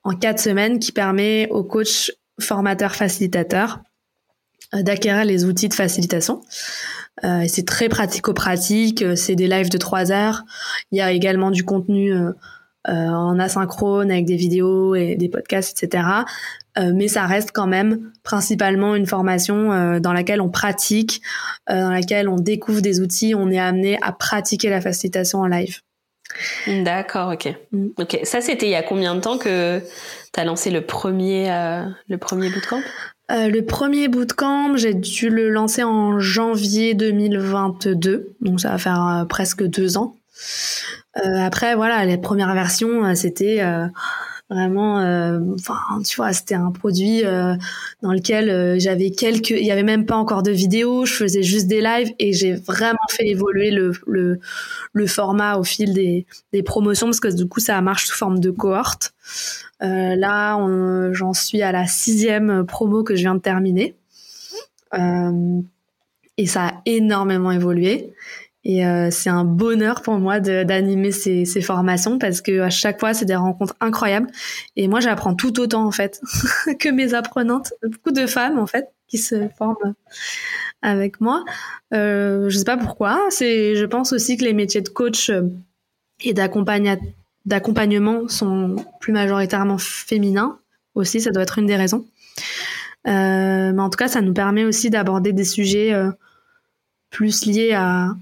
en 0.03 0.15
quatre 0.15 0.39
semaines 0.39 0.79
qui 0.79 0.91
permet 0.91 1.47
aux 1.49 1.63
coachs 1.63 2.11
formateurs 2.39 2.95
facilitateurs 2.95 3.81
d'acquérir 4.73 5.25
les 5.25 5.45
outils 5.45 5.69
de 5.69 5.73
facilitation. 5.73 6.41
c'est 7.21 7.65
très 7.65 7.89
pratico-pratique, 7.89 9.03
c'est 9.15 9.35
des 9.35 9.47
lives 9.47 9.69
de 9.69 9.77
trois 9.77 10.11
heures. 10.11 10.43
Il 10.91 10.97
y 10.97 11.01
a 11.01 11.11
également 11.11 11.51
du 11.51 11.63
contenu 11.63 12.13
en 12.85 13.39
asynchrone 13.39 14.11
avec 14.11 14.25
des 14.25 14.35
vidéos 14.35 14.95
et 14.95 15.15
des 15.15 15.29
podcasts, 15.29 15.83
etc. 15.83 16.23
Euh, 16.77 16.91
mais 16.93 17.07
ça 17.07 17.25
reste 17.25 17.51
quand 17.53 17.67
même 17.67 18.11
principalement 18.23 18.95
une 18.95 19.05
formation 19.05 19.71
euh, 19.71 19.99
dans 19.99 20.13
laquelle 20.13 20.41
on 20.41 20.49
pratique, 20.49 21.21
euh, 21.69 21.81
dans 21.81 21.91
laquelle 21.91 22.27
on 22.27 22.37
découvre 22.37 22.81
des 22.81 22.99
outils, 22.99 23.35
on 23.35 23.51
est 23.51 23.59
amené 23.59 23.99
à 24.01 24.11
pratiquer 24.11 24.69
la 24.69 24.81
facilitation 24.81 25.39
en 25.39 25.47
live. 25.47 25.81
D'accord, 26.67 27.33
ok. 27.33 27.53
Mm. 27.71 27.87
Ok, 27.99 28.19
ça 28.23 28.41
c'était 28.41 28.65
il 28.65 28.71
y 28.71 28.75
a 28.75 28.81
combien 28.81 29.13
de 29.13 29.19
temps 29.19 29.37
que 29.37 29.81
tu 30.33 30.39
as 30.39 30.45
lancé 30.45 30.71
le 30.71 30.83
premier, 30.83 31.47
le 32.07 32.17
premier 32.17 32.49
bootcamp? 32.49 32.81
Le 33.29 33.61
premier 33.61 34.07
bootcamp, 34.07 34.75
j'ai 34.75 34.93
dû 34.93 35.29
le 35.29 35.49
lancer 35.49 35.83
en 35.83 36.19
janvier 36.19 36.93
2022, 36.93 38.35
donc 38.41 38.59
ça 38.59 38.69
va 38.69 38.77
faire 38.77 39.25
presque 39.29 39.63
deux 39.63 39.97
ans. 39.97 40.15
après, 41.15 41.75
voilà, 41.75 42.05
les 42.05 42.17
premières 42.17 42.53
versions, 42.53 43.15
c'était 43.15 43.61
vraiment 44.49 44.99
euh, 44.99 45.39
enfin 45.55 45.77
tu 46.05 46.15
vois 46.17 46.33
c'était 46.33 46.55
un 46.55 46.71
produit 46.71 47.23
euh, 47.23 47.55
dans 48.01 48.11
lequel 48.11 48.49
euh, 48.49 48.75
j'avais 48.77 49.11
quelques 49.11 49.51
il 49.51 49.65
y 49.65 49.71
avait 49.71 49.83
même 49.83 50.05
pas 50.05 50.15
encore 50.15 50.43
de 50.43 50.51
vidéos 50.51 51.05
je 51.05 51.13
faisais 51.13 51.43
juste 51.43 51.67
des 51.67 51.81
lives 51.81 52.13
et 52.19 52.33
j'ai 52.33 52.53
vraiment 52.53 52.97
fait 53.09 53.27
évoluer 53.27 53.71
le, 53.71 53.93
le, 54.05 55.07
format 55.07 55.57
au 55.57 55.63
fil 55.63 55.93
des, 55.93 56.25
des 56.51 56.63
promotions 56.63 57.07
parce 57.07 57.19
que 57.19 57.33
du 57.33 57.47
coup 57.47 57.59
ça 57.59 57.79
marche 57.81 58.07
sous 58.07 58.15
forme 58.15 58.39
de 58.39 58.51
cohorte. 58.51 59.13
Là 59.79 60.57
j'en 61.11 61.33
suis 61.33 61.61
à 61.61 61.71
la 61.71 61.87
sixième 61.87 62.65
promo 62.65 63.03
que 63.03 63.15
je 63.15 63.21
viens 63.21 63.35
de 63.35 63.41
terminer. 63.41 63.95
Et 66.37 66.47
ça 66.47 66.67
a 66.67 66.81
énormément 66.85 67.51
évolué 67.51 68.13
et 68.65 68.85
euh, 68.85 69.09
c'est 69.11 69.29
un 69.29 69.43
bonheur 69.43 70.01
pour 70.01 70.15
moi 70.19 70.39
d'animer 70.39 71.11
ces, 71.11 71.45
ces, 71.45 71.61
formations 71.61 72.17
parce 72.17 72.41
que 72.41 72.61
à 72.61 72.69
chaque 72.69 72.99
fois 72.99 73.13
c'est 73.13 73.25
des 73.25 73.35
rencontres 73.35 73.75
incroyables 73.81 74.27
et 74.75 74.87
moi 74.87 75.01
j'apprends 75.01 75.35
tout 75.35 75.59
autant 75.59 75.85
en 75.85 75.91
fait 75.91 76.21
que 76.79 76.89
mes 76.89 77.13
apprenantes, 77.13 77.73
beaucoup 77.83 78.11
de 78.11 78.25
femmes 78.25 78.57
en 78.57 78.67
fait 78.67 78.89
qui 79.07 79.17
se 79.17 79.47
forment 79.57 79.93
avec 80.81 81.21
moi. 81.21 81.43
Euh, 81.93 82.49
je 82.49 82.57
sais 82.57 82.65
pas 82.65 82.77
pourquoi. 82.77 83.19
C'est, 83.29 83.75
je 83.75 83.85
pense 83.85 84.13
aussi 84.13 84.37
que 84.37 84.43
les 84.43 84.53
métiers 84.53 84.81
de 84.81 84.89
coach 84.89 85.29
euh, 85.29 85.43
et 86.21 86.33
d'accompagnement 86.33 88.27
sont 88.27 88.75
plus 88.99 89.13
majoritairement 89.13 89.77
féminins 89.77 90.59
aussi. 90.95 91.21
Ça 91.21 91.31
doit 91.31 91.43
être 91.43 91.59
une 91.59 91.67
des 91.67 91.75
raisons. 91.75 92.05
Euh, 93.07 93.71
mais 93.73 93.81
en 93.81 93.89
tout 93.89 93.97
cas, 93.97 94.07
ça 94.07 94.21
nous 94.21 94.33
permet 94.33 94.63
aussi 94.63 94.89
d'aborder 94.89 95.33
des 95.33 95.43
sujets 95.43 95.93
euh, 95.93 96.11
plus 97.09 97.45
liés 97.45 97.73
à 97.73 98.15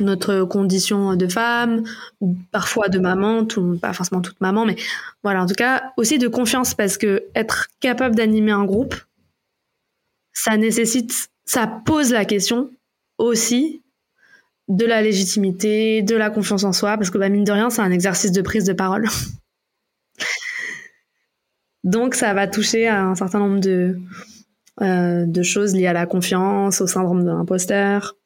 notre 0.00 0.44
condition 0.44 1.14
de 1.14 1.28
femme, 1.28 1.84
parfois 2.50 2.88
de 2.88 2.98
maman, 2.98 3.44
tout, 3.44 3.78
pas 3.80 3.92
forcément 3.92 4.20
toute 4.20 4.40
maman, 4.40 4.66
mais 4.66 4.76
voilà, 5.22 5.42
en 5.42 5.46
tout 5.46 5.54
cas, 5.54 5.92
aussi 5.96 6.18
de 6.18 6.28
confiance 6.28 6.74
parce 6.74 6.98
que 6.98 7.24
être 7.34 7.68
capable 7.80 8.16
d'animer 8.16 8.52
un 8.52 8.64
groupe, 8.64 8.94
ça 10.32 10.56
nécessite, 10.56 11.28
ça 11.44 11.66
pose 11.66 12.10
la 12.10 12.24
question 12.24 12.70
aussi 13.18 13.82
de 14.68 14.86
la 14.86 15.02
légitimité, 15.02 16.02
de 16.02 16.16
la 16.16 16.30
confiance 16.30 16.64
en 16.64 16.72
soi, 16.72 16.96
parce 16.96 17.10
que 17.10 17.18
bah, 17.18 17.28
mine 17.28 17.44
de 17.44 17.52
rien, 17.52 17.70
c'est 17.70 17.82
un 17.82 17.92
exercice 17.92 18.32
de 18.32 18.42
prise 18.42 18.64
de 18.64 18.72
parole. 18.72 19.06
Donc 21.84 22.14
ça 22.14 22.32
va 22.32 22.48
toucher 22.48 22.88
à 22.88 23.04
un 23.04 23.14
certain 23.14 23.38
nombre 23.38 23.60
de, 23.60 23.98
euh, 24.80 25.26
de 25.26 25.42
choses 25.42 25.74
liées 25.74 25.86
à 25.86 25.92
la 25.92 26.06
confiance, 26.06 26.80
au 26.80 26.86
syndrome 26.86 27.22
de 27.24 27.28
l'imposteur, 27.28 28.16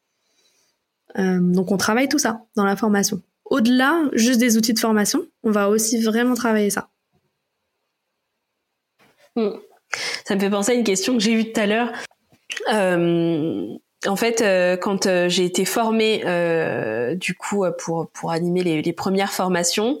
donc 1.15 1.71
on 1.71 1.77
travaille 1.77 2.07
tout 2.07 2.19
ça 2.19 2.41
dans 2.55 2.65
la 2.65 2.75
formation. 2.75 3.21
Au-delà 3.45 4.03
juste 4.13 4.39
des 4.39 4.57
outils 4.57 4.73
de 4.73 4.79
formation, 4.79 5.25
on 5.43 5.51
va 5.51 5.69
aussi 5.69 6.01
vraiment 6.01 6.35
travailler 6.35 6.69
ça. 6.69 6.89
Hmm. 9.35 9.51
Ça 10.25 10.35
me 10.35 10.39
fait 10.39 10.49
penser 10.49 10.73
à 10.73 10.75
une 10.75 10.83
question 10.83 11.13
que 11.13 11.19
j'ai 11.19 11.33
eue 11.33 11.51
tout 11.51 11.59
à 11.59 11.65
l'heure. 11.65 11.91
Euh, 12.71 13.65
en 14.05 14.15
fait, 14.15 14.41
euh, 14.41 14.77
quand 14.77 15.07
j'ai 15.27 15.45
été 15.45 15.65
formée 15.65 16.19
du 17.15 17.33
coup 17.35 17.65
pour 17.79 18.09
pour 18.11 18.31
animer 18.31 18.81
les 18.81 18.93
premières 18.93 19.33
formations, 19.33 19.99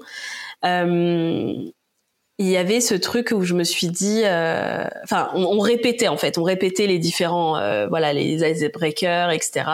il 2.39 2.47
y 2.47 2.55
avait 2.55 2.79
ce 2.79 2.95
truc 2.95 3.33
où 3.35 3.43
je 3.43 3.53
me 3.53 3.65
suis 3.65 3.87
dit, 3.87 4.21
euh, 4.23 4.85
enfin, 5.03 5.29
on, 5.35 5.59
répétait 5.59 6.07
en 6.07 6.15
fait, 6.15 6.37
on 6.37 6.43
répétait 6.43 6.87
les 6.87 6.97
différents, 6.97 7.57
euh, 7.57 7.87
voilà, 7.87 8.13
les 8.13 8.49
icebreakers, 8.49 9.31
etc. 9.31 9.65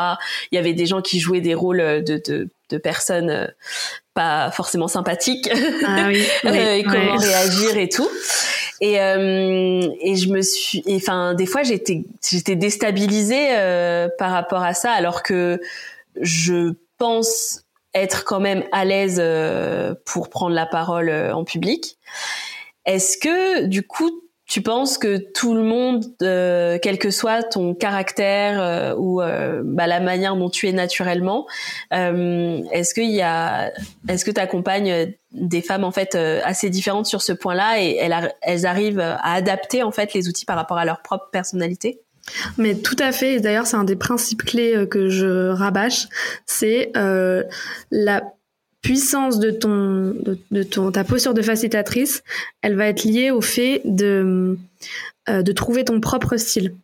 Il 0.52 0.56
y 0.56 0.58
avait 0.58 0.74
des 0.74 0.88
gens 0.88 1.04
qui 1.04 1.20
jouaient 1.20 1.42
des 1.42 1.54
rôles 1.54 1.78
de, 1.78 2.22
de, 2.26 2.50
de 2.72 2.78
personnes 2.80 3.30
euh, 3.30 3.48
pas 4.16 4.50
forcément 4.50 4.88
sympathiques, 4.88 5.48
ah 5.86 6.08
oui, 6.08 6.26
et 6.44 6.84
comment 6.84 7.18
réagir 7.18 7.78
et 7.78 7.88
tout. 7.88 8.10
Et, 8.82 9.00
euh, 9.00 9.88
et 10.02 10.16
je 10.16 10.30
me 10.30 10.42
suis, 10.42 10.84
enfin, 10.90 11.36
des 11.36 11.46
fois, 11.46 11.62
j'étais, 11.62 12.04
j'étais 12.28 12.56
déstabilisée 12.56 13.48
euh, 13.52 14.10
par 14.18 14.32
rapport 14.32 14.64
à 14.64 14.74
ça, 14.74 14.92
alors 14.92 15.22
que 15.22 15.62
je 16.20 16.74
pense 16.98 17.62
être 17.96 18.26
quand 18.26 18.40
même 18.40 18.64
à 18.72 18.86
l'aise 18.86 19.20
euh, 19.20 19.96
pour 20.06 20.30
prendre 20.30 20.54
la 20.54 20.66
parole 20.66 21.10
euh, 21.10 21.34
en 21.34 21.44
public. 21.44 21.98
Est-ce 22.86 23.18
que, 23.18 23.66
du 23.66 23.84
coup, 23.84 24.26
tu 24.48 24.62
penses 24.62 25.00
que 25.00 25.18
tout 25.18 25.56
le 25.56 25.64
monde, 25.64 26.06
euh, 26.22 26.78
quel 26.82 27.00
que 27.00 27.10
soit 27.10 27.42
ton 27.42 27.74
caractère 27.74 28.62
euh, 28.62 28.96
ou 28.96 29.22
euh, 29.22 29.62
bah, 29.66 29.88
la 29.88 30.00
manière 30.00 30.36
dont 30.36 30.50
tu 30.50 30.68
es 30.68 30.72
naturellement, 30.72 31.48
est-ce 31.92 32.94
qu'il 32.94 33.12
y 33.12 33.24
a, 33.24 33.72
est-ce 34.08 34.24
que 34.24 34.32
tu 34.32 34.40
accompagnes 34.40 35.14
des 35.32 35.62
femmes 35.62 35.84
en 35.84 35.92
fait 35.92 36.16
assez 36.16 36.70
différentes 36.70 37.08
sur 37.08 37.22
ce 37.22 37.34
point-là 37.34 37.82
et 37.82 37.96
elles, 37.96 38.34
elles 38.42 38.66
arrivent 38.66 39.00
à 39.00 39.34
adapter 39.34 39.82
en 39.82 39.92
fait 39.92 40.14
les 40.14 40.28
outils 40.28 40.46
par 40.46 40.56
rapport 40.56 40.78
à 40.78 40.86
leur 40.86 41.02
propre 41.02 41.30
personnalité? 41.32 42.02
Mais 42.58 42.76
tout 42.76 42.96
à 43.00 43.12
fait. 43.12 43.36
Et 43.36 43.40
d'ailleurs, 43.40 43.68
c'est 43.68 43.78
un 43.78 43.84
des 43.84 43.96
principes 43.96 44.44
clés 44.44 44.88
que 44.90 45.10
je 45.10 45.50
rabâche. 45.50 46.08
C'est 46.46 46.92
euh, 46.98 47.44
la 47.92 48.24
puissance 48.86 49.40
de 49.40 49.50
ton, 49.50 50.14
de, 50.52 50.64
ton, 50.64 50.92
ta 50.92 51.04
posture 51.04 51.34
de 51.34 51.42
facilitatrice, 51.42 52.22
elle 52.62 52.76
va 52.76 52.86
être 52.86 53.04
liée 53.04 53.32
au 53.32 53.42
fait 53.42 53.82
de, 53.84 54.60
euh, 55.28 55.42
de 55.42 55.52
trouver 55.54 55.84
ton 55.84 56.00
propre 56.00 56.38
style. 56.38 56.76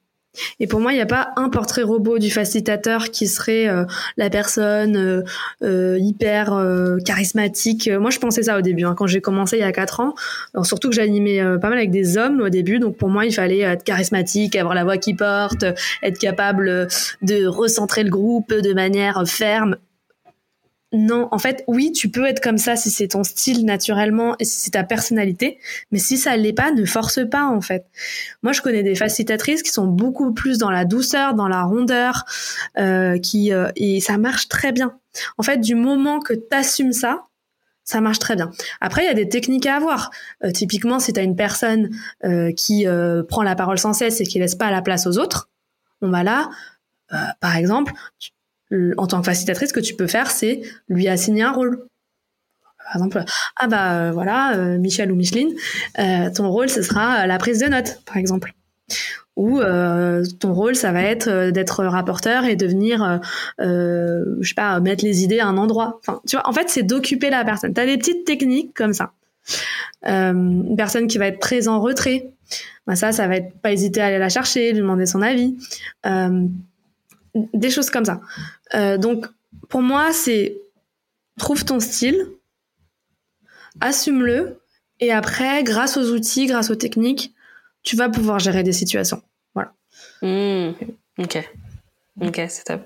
Et 0.60 0.66
pour 0.66 0.80
moi, 0.80 0.94
il 0.94 0.96
n'y 0.96 1.02
a 1.02 1.06
pas 1.06 1.32
un 1.36 1.50
portrait 1.50 1.84
robot 1.84 2.18
du 2.18 2.32
facilitateur 2.32 3.12
qui 3.12 3.28
serait 3.28 3.68
euh, 3.68 3.86
la 4.18 4.32
personne 4.32 5.24
euh, 5.62 5.98
hyper 6.00 6.60
charismatique. 7.06 7.88
Moi, 7.88 8.10
je 8.10 8.18
pensais 8.18 8.44
ça 8.44 8.58
au 8.58 8.62
début, 8.62 8.84
hein, 8.86 8.96
quand 8.98 9.06
j'ai 9.06 9.22
commencé 9.22 9.58
il 9.58 9.60
y 9.60 9.64
a 9.64 9.72
quatre 9.72 10.00
ans. 10.00 10.16
Surtout 10.64 10.90
que 10.90 10.96
j'animais 10.96 11.40
pas 11.60 11.70
mal 11.70 11.78
avec 11.78 11.92
des 11.92 12.18
hommes 12.18 12.42
au 12.42 12.50
début, 12.50 12.80
donc 12.80 12.98
pour 12.98 13.10
moi, 13.10 13.28
il 13.28 13.34
fallait 13.34 13.60
être 13.60 13.84
charismatique, 13.84 14.56
avoir 14.56 14.74
la 14.74 14.86
voix 14.86 14.98
qui 14.98 15.14
porte, 15.14 15.66
être 16.02 16.18
capable 16.18 16.88
de 17.22 17.46
recentrer 17.46 18.04
le 18.04 18.10
groupe 18.10 18.52
de 18.52 18.74
manière 18.74 19.22
ferme 19.28 19.76
non, 20.94 21.30
en 21.32 21.40
fait, 21.40 21.64
oui, 21.68 21.94
tu 21.94 22.10
peux 22.10 22.26
être 22.26 22.42
comme 22.42 22.58
ça 22.58 22.76
si 22.76 22.90
c'est 22.90 23.10
ton 23.10 23.24
style 23.24 23.66
naturellement 23.66 24.36
et 24.40 24.46
si 24.46 24.60
c'est 24.60 24.72
ta 24.72 24.84
personnalité, 24.84 25.58
mais 25.92 26.00
si 26.00 26.18
ça 26.18 26.36
l'est 26.36 26.52
pas, 26.52 26.72
ne 26.72 26.84
force 26.84 27.20
pas 27.30 27.46
en 27.46 27.62
fait. 27.62 27.86
Moi, 28.44 28.52
je 28.52 28.62
connais 28.62 28.84
des 28.84 28.96
facilitatrices 28.96 29.64
qui 29.64 29.72
sont 29.72 29.88
beaucoup 29.88 30.34
plus 30.34 30.58
dans 30.58 30.70
la 30.70 30.84
douceur, 30.84 31.34
dans 31.34 31.48
la 31.48 31.64
rondeur, 31.64 32.26
euh, 32.78 33.18
qui 33.20 33.54
euh, 33.54 33.72
et 33.78 34.02
ça 34.02 34.18
marche 34.18 34.50
très 34.50 34.74
bien. 34.74 34.98
En 35.38 35.44
fait, 35.44 35.60
du 35.60 35.76
moment 35.76 36.20
que 36.20 36.34
tu 36.34 36.44
assumes 36.52 36.94
ça, 36.94 37.24
ça 37.86 38.02
marche 38.02 38.20
très 38.20 38.36
bien. 38.36 38.52
Après, 38.82 39.04
il 39.04 39.08
y 39.08 39.12
a 39.12 39.14
des 39.14 39.30
techniques 39.30 39.68
à 39.68 39.78
avoir. 39.78 40.12
Euh, 40.44 40.52
typiquement, 40.52 41.00
si 41.00 41.14
tu 41.14 41.20
as 41.22 41.24
une 41.24 41.38
personne 41.38 41.90
qui 42.58 42.86
prend 43.30 43.44
la 43.44 43.56
parole 43.56 43.80
sans 43.80 43.94
cesse 43.94 44.20
et 44.20 44.26
qui 44.26 44.40
laisse 44.40 44.56
pas 44.56 44.72
la 44.72 44.82
place 44.82 45.08
aux 45.08 45.18
autres, 45.18 45.50
on 46.02 46.10
va 46.10 46.24
là, 46.24 46.50
par 47.40 47.56
exemple, 47.56 47.94
en 48.98 49.08
tant 49.08 49.20
que 49.20 49.26
facilitatrice, 49.26 49.70
ce 49.70 49.74
que 49.74 49.80
tu 49.80 49.96
peux 49.96 50.08
faire, 50.08 50.32
c'est 50.32 50.62
lui 50.90 51.08
assigner 51.08 51.44
un 51.44 51.52
rôle. 51.52 51.86
Par 52.92 52.96
exemple, 52.96 53.24
ah 53.58 53.68
bah 53.68 53.94
euh, 53.94 54.12
voilà, 54.12 54.56
euh, 54.56 54.78
Michel 54.78 55.12
ou 55.12 55.16
Micheline, 55.16 55.54
euh, 56.00 56.30
ton 56.36 56.50
rôle 56.50 56.70
ce 56.70 56.82
sera 56.82 57.26
la 57.26 57.38
prise 57.38 57.60
de 57.60 57.68
notes, 57.68 58.02
par 58.06 58.18
exemple. 58.18 58.54
Ou 59.38 59.62
ton 60.40 60.54
rôle, 60.54 60.76
ça 60.76 60.92
va 60.92 61.02
être 61.02 61.50
d'être 61.52 61.86
rapporteur 61.86 62.44
et 62.44 62.56
de 62.58 62.68
venir, 62.68 63.22
je 63.58 64.36
sais 64.44 64.54
pas, 64.54 64.80
mettre 64.82 65.06
les 65.06 65.24
idées 65.24 65.40
à 65.40 65.48
un 65.48 65.58
endroit. 65.58 66.02
En 66.44 66.52
fait, 66.52 66.70
c'est 66.70 66.84
d'occuper 66.84 67.30
la 67.30 67.44
personne. 67.46 67.74
T'as 67.74 67.86
des 67.86 67.98
petites 67.98 68.26
techniques 68.26 68.74
comme 68.76 68.94
ça. 68.94 69.14
une 70.04 70.76
personne 70.76 71.08
qui 71.08 71.18
va 71.18 71.28
être 71.28 71.40
très 71.40 71.70
en 71.70 71.80
retrait, 71.80 72.30
bah 72.86 72.96
ça, 72.96 73.14
ça 73.14 73.28
va 73.28 73.38
être 73.38 73.58
pas 73.62 73.72
hésiter 73.72 74.02
à 74.02 74.08
aller 74.08 74.20
la 74.20 74.30
chercher, 74.30 74.74
lui 74.74 74.82
demander 74.82 75.06
son 75.06 75.22
avis 75.22 75.56
des 77.36 77.70
choses 77.70 77.90
comme 77.90 78.06
ça. 78.06 78.22
Euh, 78.74 78.98
donc, 78.98 79.26
pour 79.70 79.82
moi, 79.82 80.12
c'est 80.14 80.58
trouve 81.38 81.66
ton 81.66 81.80
style, 81.80 82.28
assume-le, 83.80 84.60
et 85.00 85.12
après, 85.12 85.64
grâce 85.64 85.98
aux 85.98 86.12
outils, 86.12 86.46
grâce 86.46 86.70
aux 86.70 86.76
techniques, 86.76 87.34
tu 87.84 87.96
vas 87.96 88.10
pouvoir 88.10 88.40
gérer 88.40 88.64
des 88.64 88.74
situations. 88.74 89.22
Voilà. 89.56 89.74
Mmh. 90.22 90.74
ok. 91.18 91.50
Ok, 92.22 92.42
c'est 92.50 92.66
top. 92.66 92.82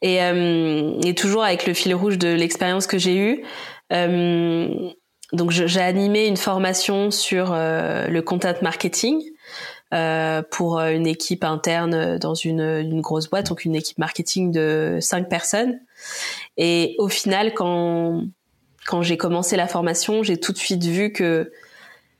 Et, 0.00 0.22
euh, 0.22 0.98
et, 1.02 1.14
toujours 1.14 1.44
avec 1.44 1.66
le 1.66 1.74
fil 1.74 1.94
rouge 1.94 2.16
de 2.16 2.28
l'expérience 2.28 2.86
que 2.86 2.96
j'ai 2.96 3.16
eue, 3.16 3.44
euh, 3.92 4.90
donc 5.32 5.50
j'ai 5.50 5.80
animé 5.80 6.26
une 6.26 6.36
formation 6.36 7.10
sur 7.10 7.52
le 7.52 8.20
content 8.20 8.54
marketing. 8.62 9.20
Euh, 9.94 10.42
pour 10.50 10.78
euh, 10.78 10.90
une 10.90 11.06
équipe 11.06 11.44
interne 11.44 12.18
dans 12.18 12.34
une, 12.34 12.60
une, 12.60 13.00
grosse 13.00 13.30
boîte, 13.30 13.48
donc 13.48 13.64
une 13.64 13.74
équipe 13.74 13.96
marketing 13.96 14.52
de 14.52 14.98
cinq 15.00 15.30
personnes. 15.30 15.80
Et 16.58 16.94
au 16.98 17.08
final, 17.08 17.54
quand 17.54 18.22
quand 18.86 19.00
j'ai 19.00 19.16
commencé 19.16 19.56
la 19.56 19.66
formation, 19.66 20.22
j'ai 20.22 20.36
tout 20.36 20.52
de 20.52 20.58
suite 20.58 20.84
vu 20.84 21.10
que 21.10 21.50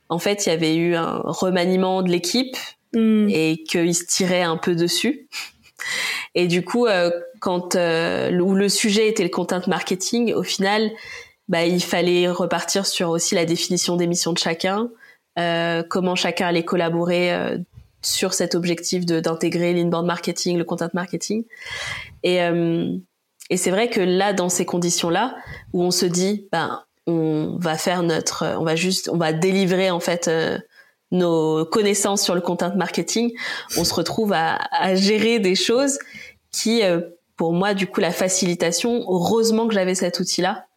en 0.09 0.17
fait, 0.17 0.45
il 0.45 0.49
y 0.49 0.51
avait 0.51 0.75
eu 0.75 0.95
un 0.95 1.21
remaniement 1.23 2.01
de 2.01 2.09
l'équipe 2.09 2.57
mm. 2.93 3.29
et 3.29 3.63
qu'ils 3.67 3.95
se 3.95 4.05
tiraient 4.05 4.41
un 4.41 4.57
peu 4.57 4.73
dessus. 4.75 5.27
Et 6.35 6.47
du 6.47 6.63
coup, 6.63 6.87
euh, 6.87 7.11
quand 7.39 7.75
euh, 7.75 8.31
où 8.39 8.55
le 8.55 8.69
sujet 8.69 9.07
était 9.07 9.23
le 9.23 9.29
content 9.29 9.61
marketing, 9.67 10.33
au 10.33 10.43
final, 10.43 10.91
bah, 11.47 11.65
il 11.65 11.83
fallait 11.83 12.29
repartir 12.29 12.85
sur 12.85 13.09
aussi 13.09 13.35
la 13.35 13.45
définition 13.45 13.95
des 13.95 14.07
missions 14.07 14.33
de 14.33 14.37
chacun, 14.37 14.83
euh, 14.83 14.87
comment 15.35 16.15
chacun 16.15 16.47
allait 16.47 16.65
collaborer 16.65 17.33
euh, 17.33 17.57
sur 18.01 18.33
cet 18.33 18.55
objectif 18.55 19.05
d'intégrer 19.05 19.73
l'inbound 19.73 20.05
marketing, 20.05 20.57
le 20.57 20.63
content 20.63 20.89
marketing. 20.93 21.43
Et, 22.23 22.41
euh, 22.41 22.95
et 23.49 23.57
c'est 23.57 23.71
vrai 23.71 23.89
que 23.89 24.01
là, 24.01 24.33
dans 24.33 24.49
ces 24.49 24.65
conditions-là, 24.65 25.35
où 25.73 25.83
on 25.83 25.91
se 25.91 26.05
dit, 26.05 26.47
ben, 26.51 26.83
on 27.07 27.57
va 27.59 27.77
faire 27.77 28.03
notre, 28.03 28.55
on 28.59 28.63
va 28.63 28.75
juste, 28.75 29.09
on 29.11 29.17
va 29.17 29.33
délivrer 29.33 29.89
en 29.91 29.99
fait 29.99 30.29
nos 31.11 31.65
connaissances 31.65 32.21
sur 32.21 32.35
le 32.35 32.41
content 32.41 32.75
marketing, 32.75 33.33
on 33.77 33.83
se 33.83 33.93
retrouve 33.93 34.31
à, 34.33 34.59
à 34.71 34.93
gérer 34.93 35.39
des 35.39 35.55
choses 35.55 35.97
qui, 36.51 36.83
pour 37.35 37.53
moi, 37.53 37.73
du 37.73 37.87
coup, 37.87 37.99
la 37.99 38.11
facilitation, 38.11 39.03
heureusement 39.09 39.67
que 39.67 39.73
j'avais 39.73 39.95
cet 39.95 40.19
outil-là, 40.19 40.67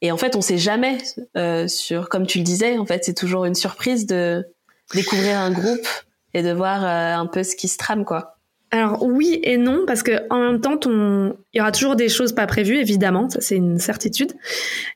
et 0.00 0.12
en 0.12 0.16
fait, 0.16 0.36
on 0.36 0.40
sait 0.40 0.58
jamais 0.58 0.98
euh, 1.36 1.66
sur, 1.66 2.08
comme 2.08 2.26
tu 2.26 2.38
le 2.38 2.44
disais, 2.44 2.78
en 2.78 2.86
fait, 2.86 3.04
c'est 3.04 3.14
toujours 3.14 3.44
une 3.44 3.54
surprise 3.54 4.06
de 4.06 4.46
découvrir 4.94 5.38
un 5.38 5.50
groupe 5.50 5.86
et 6.34 6.42
de 6.42 6.52
voir 6.52 6.84
euh, 6.84 7.20
un 7.20 7.26
peu 7.26 7.42
ce 7.42 7.56
qui 7.56 7.68
se 7.68 7.78
trame, 7.78 8.04
quoi. 8.04 8.38
Alors 8.70 9.02
oui 9.02 9.40
et 9.44 9.56
non 9.56 9.84
parce 9.86 10.02
que 10.02 10.26
en 10.28 10.40
même 10.40 10.60
temps 10.60 10.76
ton 10.76 11.38
il 11.54 11.58
y 11.58 11.60
aura 11.62 11.72
toujours 11.72 11.96
des 11.96 12.10
choses 12.10 12.34
pas 12.34 12.46
prévues 12.46 12.76
évidemment 12.76 13.30
ça 13.30 13.40
c'est 13.40 13.56
une 13.56 13.78
certitude. 13.78 14.34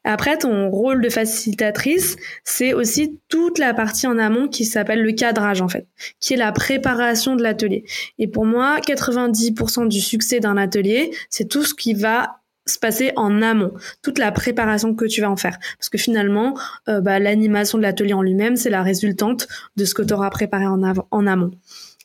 Après 0.05 0.37
ton 0.37 0.69
rôle 0.69 1.01
de 1.01 1.09
facilitatrice 1.09 2.17
c'est 2.45 2.75
aussi 2.75 3.19
toute 3.29 3.59
la 3.59 3.73
partie 3.73 4.07
en 4.07 4.19
amont 4.19 4.47
qui 4.47 4.67
s'appelle 4.67 5.03
le 5.03 5.13
cadrage 5.13 5.63
en 5.63 5.69
fait 5.69 5.87
qui 6.21 6.35
est 6.35 6.37
la 6.37 6.53
préparation 6.53 7.35
de 7.35 7.43
l'atelier. 7.43 7.85
Et 8.19 8.29
pour 8.29 8.45
moi 8.45 8.79
90% 8.81 9.89
du 9.89 10.03
succès 10.03 10.39
d'un 10.39 10.59
atelier 10.59 11.11
c'est 11.31 11.49
tout 11.49 11.65
ce 11.65 11.73
qui 11.73 11.95
va 11.95 12.42
se 12.67 12.79
passer 12.79 13.13
en 13.17 13.43
amont, 13.43 13.73
toute 14.03 14.19
la 14.19 14.31
préparation 14.33 14.95
que 14.95 15.05
tu 15.05 15.21
vas 15.21 15.31
en 15.31 15.37
faire. 15.37 15.59
Parce 15.79 15.89
que 15.89 15.99
finalement, 15.99 16.57
euh, 16.89 17.01
bah, 17.01 17.19
l'animation 17.19 17.79
de 17.79 17.83
l'atelier 17.83 18.13
en 18.13 18.23
lui-même, 18.23 18.57
c'est 18.57 18.71
la 18.71 18.83
résultante 18.83 19.49
de 19.77 19.85
ce 19.85 19.95
que 19.95 20.03
tu 20.03 20.15
auras 20.15 20.31
préparé 20.31 20.67
en, 20.67 21.27
amont. 21.27 21.51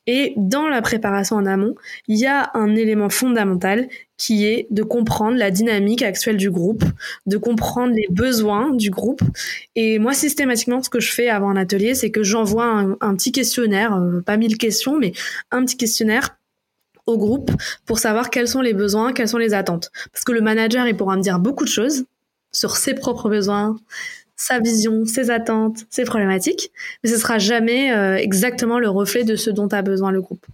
Et 0.10 0.34
dans 0.38 0.68
la 0.68 0.82
préparation 0.82 1.36
en 1.36 1.45
amont, 1.45 1.76
il 2.08 2.18
y 2.18 2.26
a 2.26 2.49
un 2.53 2.76
élément 2.76 3.10
fondamental 3.10 3.88
qui 4.16 4.45
est 4.45 4.68
de 4.72 4.82
comprendre 4.82 5.38
la 5.38 5.51
dynamique 5.51 6.01
actuelle 6.01 6.38
du 6.38 6.49
groupe, 6.49 6.84
de 7.26 7.38
comprendre 7.38 7.93
les 7.93 8.08
besoins 8.10 8.74
du 8.74 8.89
groupe. 8.89 9.22
Et 9.76 9.99
moi, 9.99 10.14
systématiquement, 10.14 10.82
ce 10.82 10.89
que 10.89 11.01
je 11.01 11.12
fais 11.12 11.30
avant 11.30 11.49
un 11.49 11.58
atelier, 11.58 11.93
c'est 11.93 12.10
que 12.10 12.24
j'envoie 12.24 12.95
un, 13.01 13.16
petit 13.16 13.32
questionnaire, 13.32 13.95
euh, 13.95 14.22
pas 14.22 14.38
mille 14.38 14.58
questions, 14.58 14.97
mais 14.97 15.12
un 15.51 15.64
petit 15.66 15.78
questionnaire 15.78 16.38
au 17.08 17.18
groupe 17.18 17.51
pour 17.86 17.99
savoir 17.99 18.30
quels 18.30 18.47
sont 18.47 18.62
les 18.62 18.74
besoins, 18.74 19.14
quelles 19.14 19.28
sont 19.28 19.38
les 19.38 19.53
attentes. 19.53 19.91
Parce 20.12 20.24
que 20.24 20.32
le 20.32 20.41
manager, 20.41 20.88
il 20.88 20.95
pourra 20.95 21.16
me 21.18 21.22
dire 21.22 21.39
beaucoup 21.39 21.64
de 21.64 21.70
choses 21.70 22.05
sur 22.51 22.78
ses 22.78 22.93
propres 22.93 23.30
besoins, 23.30 23.78
sa 24.36 24.60
vision, 24.60 25.05
ses 25.05 25.32
attentes, 25.32 25.86
ses 25.89 26.03
problématiques, 26.03 26.72
mais 27.03 27.10
ce 27.10 27.18
sera 27.18 27.39
jamais 27.39 27.91
euh, 27.93 28.18
exactement 28.18 28.78
le 28.78 28.89
reflet 28.89 29.24
de 29.24 29.36
ce 29.36 29.49
dont 29.49 29.68
a 29.68 29.82
besoin 29.82 30.12
le 30.12 30.22
groupe. 30.22 30.45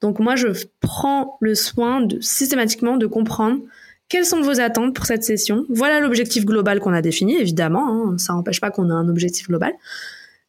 Donc 0.00 0.18
moi, 0.18 0.34
je 0.34 0.48
prends 0.80 1.38
le 1.40 1.54
soin 1.54 2.00
de 2.00 2.20
systématiquement 2.20 2.96
de 2.96 3.06
comprendre 3.06 3.60
quelles 4.08 4.26
sont 4.26 4.40
vos 4.40 4.60
attentes 4.60 4.94
pour 4.94 5.06
cette 5.06 5.22
session. 5.22 5.64
Voilà 5.68 6.00
l'objectif 6.00 6.44
global 6.44 6.80
qu'on 6.80 6.92
a 6.92 7.00
défini, 7.00 7.36
évidemment. 7.36 8.08
Hein, 8.10 8.18
ça 8.18 8.32
n'empêche 8.32 8.60
pas 8.60 8.70
qu'on 8.70 8.90
ait 8.90 8.92
un 8.92 9.08
objectif 9.08 9.46
global. 9.46 9.72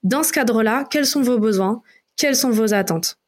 Dans 0.02 0.24
ce 0.24 0.34
cadre-là, 0.34 0.86
quels 0.90 1.06
sont 1.06 1.22
vos 1.22 1.38
besoins? 1.38 1.84
Quelles 2.18 2.36
sont 2.36 2.50
vos 2.50 2.74
attentes? 2.74 3.20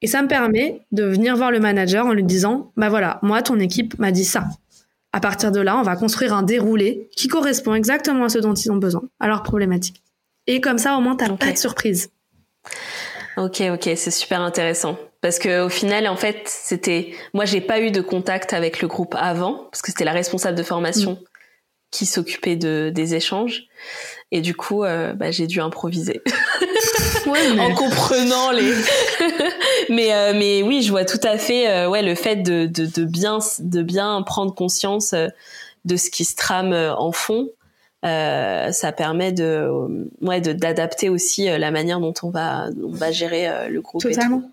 Et 0.00 0.06
ça 0.06 0.22
me 0.22 0.28
permet 0.28 0.82
de 0.92 1.04
venir 1.04 1.36
voir 1.36 1.50
le 1.50 1.60
manager 1.60 2.06
en 2.06 2.12
lui 2.12 2.22
disant, 2.22 2.72
bah 2.76 2.88
voilà, 2.88 3.18
moi, 3.22 3.42
ton 3.42 3.58
équipe 3.58 3.98
m'a 3.98 4.12
dit 4.12 4.24
ça. 4.24 4.44
À 5.12 5.20
partir 5.20 5.50
de 5.50 5.60
là, 5.60 5.76
on 5.76 5.82
va 5.82 5.96
construire 5.96 6.34
un 6.34 6.42
déroulé 6.42 7.08
qui 7.16 7.28
correspond 7.28 7.74
exactement 7.74 8.24
à 8.24 8.28
ce 8.28 8.38
dont 8.38 8.54
ils 8.54 8.70
ont 8.70 8.76
besoin, 8.76 9.02
à 9.20 9.26
leurs 9.26 9.42
problématiques. 9.42 10.02
Et 10.46 10.60
comme 10.60 10.78
ça, 10.78 10.96
au 10.96 11.00
moins, 11.00 11.16
t'as 11.16 11.28
pas 11.36 11.52
de 11.52 11.58
surprise. 11.58 12.10
Ok, 13.36 13.62
ok, 13.72 13.90
c'est 13.96 14.10
super 14.10 14.40
intéressant. 14.40 14.98
Parce 15.20 15.38
que 15.38 15.62
au 15.64 15.68
final, 15.68 16.06
en 16.06 16.16
fait, 16.16 16.42
c'était 16.44 17.12
moi, 17.34 17.44
j'ai 17.44 17.60
pas 17.60 17.80
eu 17.80 17.90
de 17.90 18.00
contact 18.00 18.52
avec 18.52 18.80
le 18.80 18.88
groupe 18.88 19.14
avant, 19.18 19.68
parce 19.70 19.82
que 19.82 19.90
c'était 19.90 20.04
la 20.04 20.12
responsable 20.12 20.56
de 20.56 20.62
formation 20.62 21.12
mm. 21.12 21.24
qui 21.90 22.06
s'occupait 22.06 22.56
de 22.56 22.90
des 22.94 23.14
échanges, 23.14 23.64
et 24.30 24.40
du 24.40 24.54
coup, 24.54 24.84
euh, 24.84 25.14
bah, 25.14 25.30
j'ai 25.30 25.46
dû 25.46 25.60
improviser. 25.60 26.22
En 27.58 27.74
comprenant 27.74 28.52
les. 28.52 28.72
mais 29.90 30.14
euh, 30.14 30.32
mais 30.34 30.62
oui, 30.62 30.82
je 30.82 30.90
vois 30.90 31.04
tout 31.04 31.20
à 31.22 31.36
fait, 31.36 31.68
euh, 31.68 31.86
ouais, 31.88 32.02
le 32.02 32.14
fait 32.14 32.36
de, 32.36 32.64
de, 32.64 32.86
de 32.86 33.04
bien 33.04 33.38
de 33.58 33.82
bien 33.82 34.22
prendre 34.22 34.54
conscience 34.54 35.14
de 35.84 35.96
ce 35.96 36.10
qui 36.10 36.24
se 36.24 36.36
trame 36.36 36.72
en 36.72 37.12
fond. 37.12 37.48
Euh, 38.04 38.70
ça 38.70 38.92
permet 38.92 39.32
de 39.32 39.68
ouais 40.20 40.40
d'adapter 40.40 41.08
aussi 41.08 41.48
euh, 41.50 41.58
la 41.58 41.72
manière 41.72 41.98
dont 41.98 42.14
on 42.22 42.30
va 42.30 42.66
on 42.80 42.92
va 42.92 43.10
gérer 43.10 43.48
euh, 43.48 43.68
le 43.68 43.80
groupe 43.80 44.00
totalement. 44.00 44.48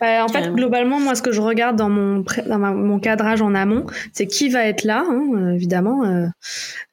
Bah, 0.00 0.24
en 0.24 0.28
fait 0.28 0.50
globalement 0.50 0.98
moi 0.98 1.14
ce 1.14 1.22
que 1.22 1.30
je 1.30 1.40
regarde 1.40 1.76
dans 1.76 1.90
mon 1.90 2.24
dans 2.48 2.58
mon 2.58 2.98
cadrage 2.98 3.40
en 3.40 3.54
amont 3.54 3.86
c'est 4.12 4.26
qui 4.26 4.48
va 4.48 4.64
être 4.64 4.82
là 4.82 5.04
hein, 5.08 5.52
évidemment 5.54 6.02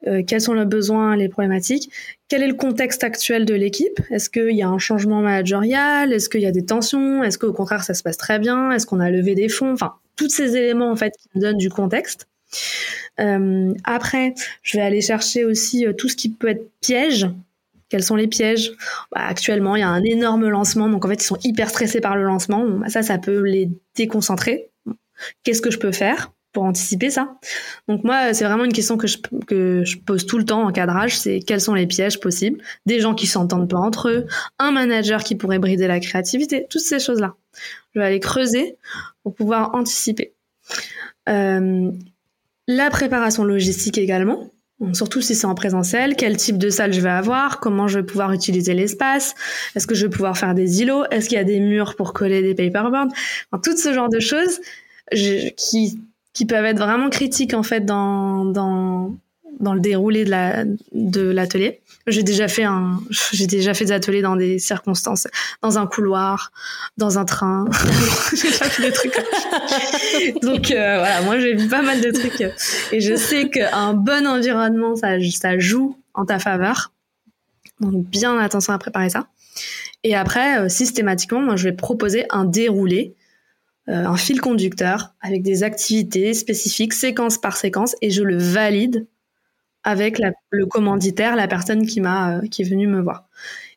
euh, 0.05 0.21
quels 0.27 0.41
sont 0.41 0.53
les 0.53 0.65
besoins 0.65 1.15
les 1.15 1.27
problématiques 1.27 1.89
quel 2.27 2.41
est 2.41 2.47
le 2.47 2.55
contexte 2.55 3.03
actuel 3.03 3.45
de 3.45 3.53
l'équipe? 3.53 3.99
Est-ce 4.09 4.29
qu'il 4.29 4.55
y 4.55 4.63
a 4.63 4.67
un 4.67 4.79
changement 4.79 5.21
managérial? 5.21 6.11
Est-ce 6.11 6.29
qu'il 6.29 6.41
y 6.41 6.47
a 6.47 6.51
des 6.51 6.65
tensions? 6.65 7.23
Est-ce 7.23 7.37
qu'au 7.37 7.53
contraire 7.53 7.83
ça 7.83 7.93
se 7.93 8.03
passe 8.03 8.17
très 8.17 8.39
bien? 8.39 8.71
Est-ce 8.71 8.85
qu'on 8.85 8.99
a 8.99 9.11
levé 9.11 9.35
des 9.35 9.49
fonds? 9.49 9.73
Enfin, 9.73 9.93
tous 10.15 10.29
ces 10.29 10.55
éléments 10.55 10.89
en 10.89 10.95
fait 10.95 11.13
qui 11.21 11.29
me 11.35 11.41
donnent 11.41 11.57
du 11.57 11.69
contexte. 11.69 12.27
Euh, 13.19 13.73
après, 13.83 14.33
je 14.63 14.77
vais 14.77 14.83
aller 14.83 15.01
chercher 15.01 15.45
aussi 15.45 15.85
euh, 15.85 15.93
tout 15.93 16.09
ce 16.09 16.15
qui 16.15 16.29
peut 16.29 16.49
être 16.49 16.69
piège. 16.81 17.27
Quels 17.89 18.03
sont 18.03 18.15
les 18.15 18.27
pièges? 18.27 18.71
Bah, 19.11 19.21
Actuellement, 19.27 19.75
il 19.75 19.81
y 19.81 19.83
a 19.83 19.89
un 19.89 20.03
énorme 20.03 20.49
lancement, 20.49 20.89
donc 20.89 21.05
en 21.05 21.09
fait, 21.09 21.21
ils 21.21 21.27
sont 21.27 21.37
hyper 21.43 21.69
stressés 21.69 22.01
par 22.01 22.15
le 22.15 22.23
lancement. 22.23 22.65
Bah, 22.67 22.89
ça, 22.89 23.03
ça 23.03 23.17
peut 23.17 23.41
les 23.41 23.69
déconcentrer. 23.95 24.69
Qu'est-ce 25.43 25.61
que 25.61 25.71
je 25.71 25.79
peux 25.79 25.91
faire? 25.91 26.31
Pour 26.55 26.63
anticiper 26.63 27.11
ça 27.11 27.35
Donc 27.89 28.03
moi, 28.05 28.33
c'est 28.33 28.45
vraiment 28.45 28.63
une 28.63 28.73
question 28.73 28.95
que 28.97 29.07
je, 29.07 29.17
que 29.45 29.83
je 29.83 29.97
pose 29.97 30.25
tout 30.25 30.37
le 30.37 30.45
temps 30.45 30.63
en 30.63 30.71
cadrage, 30.71 31.17
c'est 31.17 31.41
quels 31.41 31.59
sont 31.59 31.73
les 31.73 31.85
pièges 31.85 32.19
possibles 32.19 32.63
Des 32.85 33.01
gens 33.01 33.13
qui 33.13 33.27
s'entendent 33.27 33.69
pas 33.69 33.77
entre 33.77 34.09
eux, 34.09 34.25
un 34.57 34.71
manager 34.71 35.23
qui 35.23 35.35
pourrait 35.35 35.59
brider 35.59 35.85
la 35.85 35.99
créativité, 35.99 36.65
toutes 36.69 36.81
ces 36.81 36.99
choses-là. 36.99 37.35
Je 37.93 37.99
vais 37.99 38.05
aller 38.05 38.21
creuser 38.21 38.77
pour 39.21 39.35
pouvoir 39.35 39.75
anticiper. 39.75 40.33
Euh, 41.27 41.91
la 42.67 42.89
préparation 42.89 43.43
logistique 43.43 43.97
également, 43.97 44.49
surtout 44.93 45.21
si 45.21 45.35
c'est 45.35 45.47
en 45.47 45.55
présentiel, 45.55 46.15
quel 46.15 46.37
type 46.37 46.57
de 46.57 46.69
salle 46.69 46.93
je 46.93 47.01
vais 47.01 47.09
avoir, 47.09 47.59
comment 47.59 47.89
je 47.89 47.99
vais 47.99 48.05
pouvoir 48.05 48.31
utiliser 48.31 48.73
l'espace, 48.73 49.35
est-ce 49.75 49.87
que 49.87 49.93
je 49.93 50.05
vais 50.05 50.09
pouvoir 50.09 50.37
faire 50.37 50.55
des 50.55 50.81
îlots, 50.81 51.03
est-ce 51.11 51.27
qu'il 51.27 51.37
y 51.37 51.41
a 51.41 51.43
des 51.43 51.59
murs 51.59 51.95
pour 51.97 52.13
coller 52.13 52.41
des 52.41 52.55
paperboards, 52.55 53.09
tout 53.61 53.75
ce 53.75 53.93
genre 53.93 54.09
de 54.09 54.19
choses 54.19 54.61
qui, 55.57 55.99
qui 56.35 56.45
peuvent 56.45 56.65
être 56.65 56.77
vraiment 56.77 57.09
critiques 57.09 57.55
en 57.55 57.63
fait 57.63 57.83
dans, 57.83 58.45
dans, 58.45 59.15
dans 59.59 59.73
le 59.73 59.79
déroulé 59.79 60.25
de 60.25 60.29
la 60.29 60.65
de 60.91 61.21
l'atelier. 61.21 61.81
J'ai 62.07 62.21
déjà 62.21 62.47
fait 62.47 62.65
un 62.65 62.99
j'ai 63.31 63.47
déjà 63.47 63.73
fait 63.73 63.85
des 63.85 63.91
ateliers 63.93 64.21
dans 64.21 64.35
des 64.35 64.59
circonstances 64.59 65.27
dans 65.63 65.79
un 65.79 65.87
couloir, 65.87 66.51
dans 66.97 67.17
un 67.17 67.25
train. 67.25 67.65
j'ai 68.35 68.49
déjà 68.49 68.65
fait 68.65 68.83
des 68.83 68.91
trucs. 68.91 69.15
Donc 70.43 70.71
euh, 70.71 70.97
voilà, 70.99 71.21
moi 71.21 71.39
j'ai 71.39 71.55
vu 71.55 71.67
pas 71.67 71.81
mal 71.81 72.01
de 72.01 72.11
trucs 72.11 72.43
et 72.91 72.99
je 72.99 73.15
sais 73.15 73.49
qu'un 73.49 73.93
bon 73.93 74.27
environnement 74.27 74.95
ça 74.95 75.19
ça 75.31 75.57
joue 75.57 75.97
en 76.13 76.25
ta 76.25 76.37
faveur. 76.37 76.91
Donc 77.79 78.05
bien 78.05 78.37
attention 78.37 78.73
à 78.73 78.77
préparer 78.77 79.09
ça. 79.09 79.27
Et 80.03 80.15
après 80.15 80.59
euh, 80.59 80.69
systématiquement, 80.69 81.39
moi 81.39 81.55
je 81.55 81.63
vais 81.63 81.73
proposer 81.73 82.25
un 82.29 82.43
déroulé 82.43 83.15
un 83.87 84.17
fil 84.17 84.41
conducteur 84.41 85.13
avec 85.21 85.43
des 85.43 85.63
activités 85.63 86.33
spécifiques, 86.33 86.93
séquence 86.93 87.37
par 87.37 87.55
séquence, 87.55 87.95
et 88.01 88.09
je 88.09 88.23
le 88.23 88.37
valide 88.37 89.05
avec 89.85 90.19
le 90.49 90.65
commanditaire, 90.65 91.35
la 91.35 91.47
personne 91.47 91.85
qui 91.85 92.01
m'a 92.01 92.37
euh, 92.37 92.47
qui 92.47 92.63
est 92.63 92.69
venue 92.69 92.87
me 92.87 92.99
voir. 92.99 93.29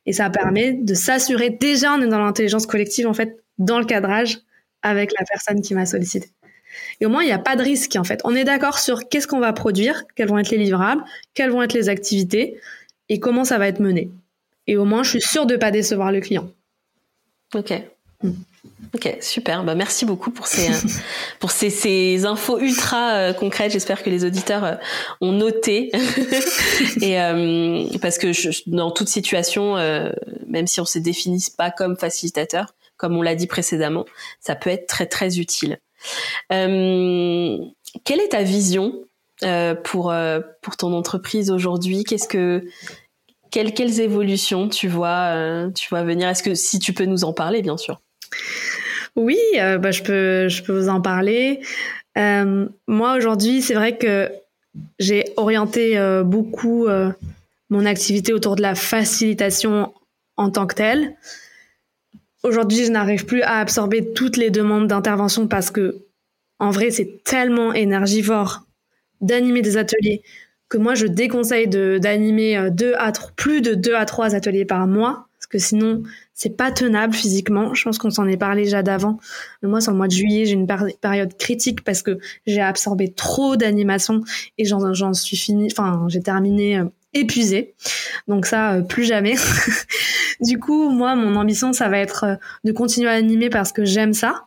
Et 0.06 0.12
ça 0.12 0.30
permet 0.30 0.72
de 0.72 0.94
s'assurer 0.94 1.50
déjà 1.50 1.94
on 1.94 2.00
est 2.00 2.09
dans 2.09 2.18
l'intelligence 2.18 2.66
collective 2.66 3.06
en 3.06 3.14
fait 3.14 3.44
dans 3.59 3.78
le 3.78 3.84
cadrage 3.84 4.38
avec 4.82 5.12
la 5.18 5.24
personne 5.26 5.61
qui 5.61 5.74
m'a 5.74 5.86
sollicité. 5.86 6.30
Et 7.00 7.06
au 7.06 7.11
moins 7.11 7.22
il 7.22 7.26
n'y 7.26 7.32
a 7.32 7.38
pas 7.38 7.56
de 7.56 7.62
risque 7.62 7.94
en 7.96 8.04
fait. 8.04 8.20
On 8.24 8.34
est 8.34 8.44
d'accord 8.44 8.78
sur 8.78 9.09
qu'est-ce 9.09 9.26
qu'on 9.26 9.38
va 9.38 9.52
produire, 9.52 10.04
quels 10.16 10.28
vont 10.28 10.38
être 10.38 10.50
les 10.50 10.59
livrables, 10.59 11.04
quelles 11.34 11.50
vont 11.50 11.62
être 11.62 11.74
les 11.74 11.90
activités 11.90 12.59
et 13.11 13.20
comment 13.20 13.44
ça 13.44 13.59
va 13.59 13.68
être 13.68 13.80
mené. 13.80 14.11
Et 14.66 14.78
au 14.78 14.86
moins 14.86 15.02
je 15.02 15.11
suis 15.11 15.20
sûre 15.20 15.44
de 15.44 15.56
pas 15.56 15.70
décevoir 15.70 16.11
le 16.11 16.20
client. 16.20 16.50
Ok. 17.54 17.72
Hmm. 18.22 18.32
Ok, 18.94 19.18
super. 19.20 19.64
Bah, 19.64 19.74
merci 19.74 20.06
beaucoup 20.06 20.30
pour 20.30 20.46
ces, 20.46 20.70
euh, 20.70 20.88
pour 21.40 21.50
ces, 21.50 21.70
ces 21.70 22.24
infos 22.24 22.58
ultra 22.58 23.12
euh, 23.12 23.32
concrètes. 23.32 23.72
J'espère 23.72 24.02
que 24.02 24.08
les 24.08 24.24
auditeurs 24.24 24.64
euh, 24.64 24.74
ont 25.20 25.32
noté. 25.32 25.90
Et 27.02 27.18
parce 28.00 28.18
que 28.18 28.32
je, 28.32 28.50
dans 28.66 28.90
toute 28.90 29.08
situation, 29.08 29.76
même 30.46 30.66
si 30.66 30.80
on 30.80 30.84
se 30.84 30.98
définit 30.98 31.44
pas 31.56 31.70
comme 31.70 31.96
facilitateur, 31.96 32.74
comme 32.96 33.16
on 33.16 33.22
l'a 33.22 33.34
dit 33.34 33.46
précédemment, 33.46 34.06
ça 34.40 34.54
peut 34.54 34.70
être 34.70 34.86
très 34.86 35.06
très 35.06 35.38
utile. 35.38 35.78
quelle 36.48 38.20
est 38.20 38.30
ta 38.30 38.42
vision 38.42 39.04
pour 39.84 40.14
pour 40.62 40.76
ton 40.76 40.92
entreprise 40.94 41.50
aujourd'hui? 41.50 42.04
Qu'est-ce 42.04 42.28
que 42.28 42.64
quelles, 43.50 43.72
quelles 43.72 44.00
évolutions 44.00 44.68
tu 44.68 44.88
vois 44.88 45.68
tu 45.74 45.88
vois 45.90 46.02
venir? 46.02 46.28
Est-ce 46.28 46.42
que 46.42 46.54
si 46.54 46.78
tu 46.78 46.92
peux 46.92 47.04
nous 47.04 47.24
en 47.24 47.32
parler, 47.32 47.62
bien 47.62 47.76
sûr? 47.76 48.00
Oui, 49.16 49.39
euh, 49.57 49.79
bah, 49.79 49.91
je, 49.91 50.03
peux, 50.03 50.49
je 50.49 50.62
peux 50.62 50.72
vous 50.72 50.89
en 50.89 51.01
parler. 51.01 51.61
Euh, 52.16 52.68
moi, 52.87 53.16
aujourd'hui, 53.16 53.62
c'est 53.62 53.74
vrai 53.74 53.97
que 53.97 54.31
j'ai 55.01 55.24
orienté 55.37 55.99
euh, 55.99 56.22
beaucoup 56.22 56.87
mon 57.70 57.85
activité 57.85 58.33
autour 58.33 58.57
de 58.57 58.62
la 58.62 58.74
facilitation 58.74 59.93
en 60.37 60.51
tant 60.51 60.66
que 60.66 60.74
telle. 60.74 61.16
Aujourd'hui, 62.45 62.85
je 62.85 62.93
n'arrive 62.93 63.26
plus 63.26 63.43
à 63.43 63.59
absorber 63.59 64.12
toutes 64.12 64.37
les 64.37 64.51
demandes 64.51 64.87
d'intervention 64.87 65.49
parce 65.49 65.70
que, 65.70 66.05
en 66.61 66.70
vrai, 66.70 66.91
c'est 66.91 67.22
tellement 67.24 67.72
énergivore 67.72 68.66
d'animer 69.20 69.62
des 69.62 69.76
ateliers 69.76 70.22
que 70.68 70.79
moi, 70.79 70.95
je 70.95 71.07
déconseille 71.07 71.66
d'animer 71.66 72.57
à 72.57 73.12
plus 73.37 73.62
de 73.62 73.74
deux 73.74 73.95
à 73.95 74.05
trois 74.05 74.35
ateliers 74.35 74.64
par 74.64 74.87
mois 74.87 75.28
que 75.49 75.59
sinon, 75.59 76.03
c'est 76.34 76.57
pas 76.57 76.70
tenable 76.70 77.14
physiquement. 77.14 77.74
Je 77.74 77.82
pense 77.82 77.99
qu'on 77.99 78.11
s'en 78.11 78.26
est 78.28 78.36
parlé 78.36 78.64
déjà 78.64 78.82
d'avant. 78.82 79.18
Moi, 79.62 79.80
c'est 79.80 79.90
en 79.90 79.94
mois 79.94 80.09
de 80.09 80.12
juillet, 80.12 80.44
j'ai 80.44 80.53
une 80.53 80.66
période 80.66 81.36
critique 81.36 81.82
parce 81.82 82.03
que 82.03 82.18
j'ai 82.46 82.61
absorbé 82.61 83.12
trop 83.12 83.57
d'animation 83.57 84.22
et 84.59 84.64
j'en 84.64 85.14
suis 85.14 85.36
fini, 85.36 85.68
enfin, 85.70 86.07
j'ai 86.09 86.20
terminé 86.20 86.78
euh, 86.78 86.84
épuisée. 87.14 87.74
Donc 88.28 88.46
ça, 88.46 88.74
euh, 88.74 88.82
plus 88.82 89.05
jamais. 89.05 89.36
du 90.40 90.59
coup, 90.59 90.90
moi, 90.90 91.16
mon 91.16 91.34
ambition, 91.36 91.72
ça 91.72 91.88
va 91.88 91.99
être 91.99 92.24
euh, 92.24 92.34
de 92.64 92.72
continuer 92.72 93.09
à 93.09 93.14
animer 93.14 93.49
parce 93.49 93.72
que 93.72 93.84
j'aime 93.84 94.12
ça, 94.12 94.46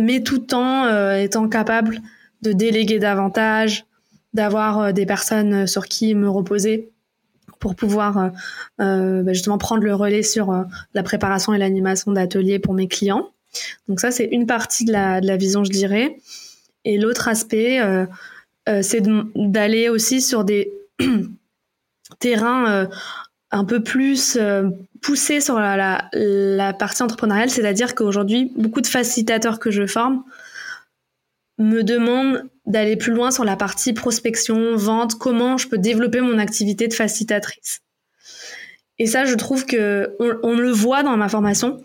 mais 0.00 0.22
tout 0.22 0.54
en 0.54 1.14
étant 1.14 1.48
capable 1.48 2.00
de 2.42 2.52
déléguer 2.52 2.98
davantage, 2.98 3.86
d'avoir 4.32 4.92
des 4.92 5.06
personnes 5.06 5.68
sur 5.68 5.86
qui 5.86 6.16
me 6.16 6.28
reposer 6.28 6.90
pour 7.64 7.76
pouvoir 7.76 8.18
euh, 8.18 8.28
euh, 8.82 9.22
bah, 9.22 9.32
justement 9.32 9.56
prendre 9.56 9.82
le 9.82 9.94
relais 9.94 10.22
sur 10.22 10.50
euh, 10.50 10.64
la 10.92 11.02
préparation 11.02 11.54
et 11.54 11.58
l'animation 11.58 12.12
d'ateliers 12.12 12.58
pour 12.58 12.74
mes 12.74 12.88
clients. 12.88 13.30
Donc 13.88 14.00
ça, 14.00 14.10
c'est 14.10 14.26
une 14.26 14.46
partie 14.46 14.84
de 14.84 14.92
la, 14.92 15.22
de 15.22 15.26
la 15.26 15.38
vision, 15.38 15.64
je 15.64 15.70
dirais. 15.70 16.18
Et 16.84 16.98
l'autre 16.98 17.26
aspect, 17.26 17.80
c'est 18.82 19.02
d'aller 19.34 19.88
aussi 19.88 20.20
sur 20.20 20.44
des 20.44 20.74
terrains 22.18 22.86
un 23.50 23.64
peu 23.64 23.82
plus 23.82 24.36
poussés 25.00 25.40
sur 25.40 25.58
la, 25.58 25.78
la, 25.78 26.10
la 26.12 26.72
partie 26.74 27.02
entrepreneuriale, 27.02 27.48
c'est-à-dire 27.48 27.94
qu'aujourd'hui, 27.94 28.52
beaucoup 28.56 28.82
de 28.82 28.86
facilitateurs 28.86 29.58
que 29.58 29.70
je 29.70 29.86
forme 29.86 30.24
me 31.58 31.82
demandent 31.82 32.42
d'aller 32.66 32.96
plus 32.96 33.12
loin 33.12 33.30
sur 33.30 33.44
la 33.44 33.56
partie 33.56 33.92
prospection, 33.92 34.76
vente, 34.76 35.16
comment 35.16 35.58
je 35.58 35.68
peux 35.68 35.78
développer 35.78 36.20
mon 36.20 36.38
activité 36.38 36.88
de 36.88 36.94
facilitatrice. 36.94 37.80
Et 38.98 39.06
ça, 39.06 39.24
je 39.24 39.34
trouve 39.34 39.66
que 39.66 40.16
on, 40.20 40.56
le 40.56 40.70
voit 40.70 41.02
dans 41.02 41.16
ma 41.16 41.28
formation, 41.28 41.82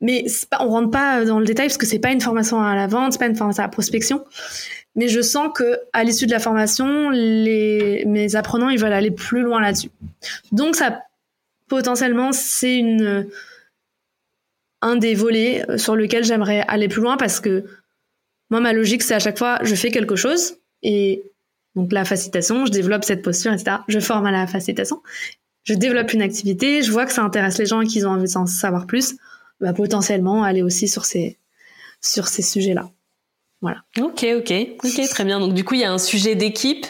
mais 0.00 0.24
pas, 0.50 0.58
on 0.60 0.68
rentre 0.68 0.90
pas 0.90 1.24
dans 1.24 1.40
le 1.40 1.44
détail 1.44 1.66
parce 1.66 1.78
que 1.78 1.86
c'est 1.86 1.98
pas 1.98 2.12
une 2.12 2.20
formation 2.20 2.62
à 2.62 2.74
la 2.74 2.86
vente, 2.86 3.12
c'est 3.12 3.18
pas 3.18 3.26
une 3.26 3.36
formation 3.36 3.62
à 3.62 3.66
la 3.66 3.70
prospection. 3.70 4.24
Mais 4.94 5.08
je 5.08 5.20
sens 5.20 5.50
que 5.54 5.80
à 5.92 6.04
l'issue 6.04 6.26
de 6.26 6.30
la 6.30 6.38
formation, 6.38 7.10
les, 7.10 8.04
mes 8.06 8.36
apprenants, 8.36 8.68
ils 8.68 8.78
veulent 8.78 8.92
aller 8.92 9.10
plus 9.10 9.42
loin 9.42 9.60
là-dessus. 9.60 9.90
Donc 10.52 10.76
ça, 10.76 11.02
potentiellement, 11.68 12.32
c'est 12.32 12.76
une 12.76 13.28
un 14.80 14.96
des 14.96 15.14
volets 15.14 15.64
sur 15.76 15.96
lequel 15.96 16.24
j'aimerais 16.24 16.64
aller 16.68 16.86
plus 16.86 17.02
loin 17.02 17.16
parce 17.16 17.40
que 17.40 17.64
moi, 18.50 18.60
ma 18.60 18.72
logique, 18.72 19.02
c'est 19.02 19.14
à 19.14 19.18
chaque 19.18 19.38
fois, 19.38 19.58
je 19.62 19.74
fais 19.74 19.90
quelque 19.90 20.16
chose 20.16 20.56
et 20.82 21.24
donc 21.74 21.92
la 21.92 22.04
facilitation, 22.04 22.66
je 22.66 22.72
développe 22.72 23.04
cette 23.04 23.22
posture, 23.22 23.52
etc. 23.52 23.78
Je 23.88 24.00
forme 24.00 24.26
à 24.26 24.30
la 24.30 24.46
facilitation. 24.46 25.02
je 25.64 25.74
développe 25.74 26.12
une 26.12 26.22
activité, 26.22 26.82
je 26.82 26.90
vois 26.90 27.04
que 27.04 27.12
ça 27.12 27.22
intéresse 27.22 27.58
les 27.58 27.66
gens 27.66 27.80
et 27.82 27.86
qu'ils 27.86 28.06
ont 28.06 28.10
envie 28.10 28.32
d'en 28.32 28.46
savoir 28.46 28.86
plus, 28.86 29.16
bah, 29.60 29.72
potentiellement 29.72 30.42
aller 30.42 30.62
aussi 30.62 30.88
sur 30.88 31.04
ces, 31.04 31.38
sur 32.00 32.28
ces 32.28 32.42
sujets-là. 32.42 32.90
Voilà. 33.60 33.82
Ok, 33.98 34.24
ok, 34.36 34.52
ok, 34.84 35.08
très 35.10 35.24
bien. 35.24 35.40
Donc 35.40 35.52
du 35.52 35.64
coup, 35.64 35.74
il 35.74 35.80
y 35.80 35.84
a 35.84 35.92
un 35.92 35.98
sujet 35.98 36.36
d'équipe 36.36 36.86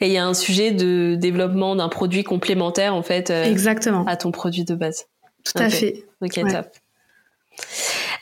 et 0.00 0.06
il 0.06 0.12
y 0.12 0.18
a 0.18 0.26
un 0.26 0.34
sujet 0.34 0.70
de 0.70 1.16
développement 1.18 1.76
d'un 1.76 1.88
produit 1.88 2.24
complémentaire 2.24 2.94
en 2.94 3.02
fait. 3.02 3.30
Euh, 3.30 3.44
Exactement. 3.44 4.04
À 4.06 4.16
ton 4.16 4.30
produit 4.30 4.64
de 4.64 4.74
base. 4.74 5.06
Tout 5.44 5.62
à 5.62 5.70
fait. 5.70 6.04
Ok, 6.20 6.34
top. 6.34 6.66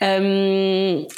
Euh, 0.01 0.68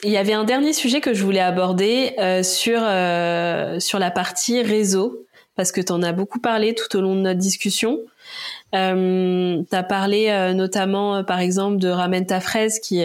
il 0.03 0.11
y 0.11 0.17
avait 0.17 0.33
un 0.33 0.43
dernier 0.43 0.73
sujet 0.73 1.01
que 1.01 1.13
je 1.13 1.23
voulais 1.23 1.39
aborder 1.39 2.13
euh, 2.19 2.43
sur 2.43 2.79
euh, 2.81 3.79
sur 3.79 3.99
la 3.99 4.11
partie 4.11 4.61
réseau 4.61 5.25
parce 5.55 5.71
que 5.71 5.81
tu 5.81 5.91
en 5.91 6.01
as 6.01 6.13
beaucoup 6.13 6.39
parlé 6.39 6.73
tout 6.73 6.95
au 6.97 7.01
long 7.01 7.15
de 7.15 7.21
notre 7.21 7.39
discussion. 7.39 7.99
Euh, 8.73 9.61
tu 9.69 9.75
as 9.75 9.83
parlé 9.83 10.29
euh, 10.29 10.53
notamment, 10.53 11.23
par 11.23 11.39
exemple, 11.39 11.77
de 11.77 11.89
Ramène 11.89 12.25
ta 12.25 12.39
fraise 12.39 12.79
qui 12.79 13.03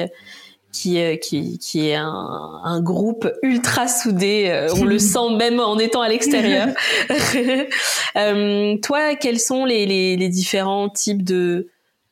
qui, 0.72 1.00
qui, 1.20 1.58
qui 1.58 1.88
est 1.88 1.94
un, 1.94 2.60
un, 2.62 2.82
groupe 2.82 3.30
ultra 3.42 3.88
soudé. 3.88 4.68
on 4.78 4.84
le 4.84 4.98
sent 5.00 5.34
même 5.38 5.58
en 5.58 5.78
étant 5.78 6.02
à 6.02 6.08
l'extérieur. 6.08 6.68
euh, 8.16 8.76
toi, 8.82 9.14
quels 9.14 9.40
sont 9.40 9.64
les, 9.64 9.86
les, 9.86 10.16
les, 10.16 10.28
différents 10.28 10.90
types 10.90 11.24
de 11.24 11.68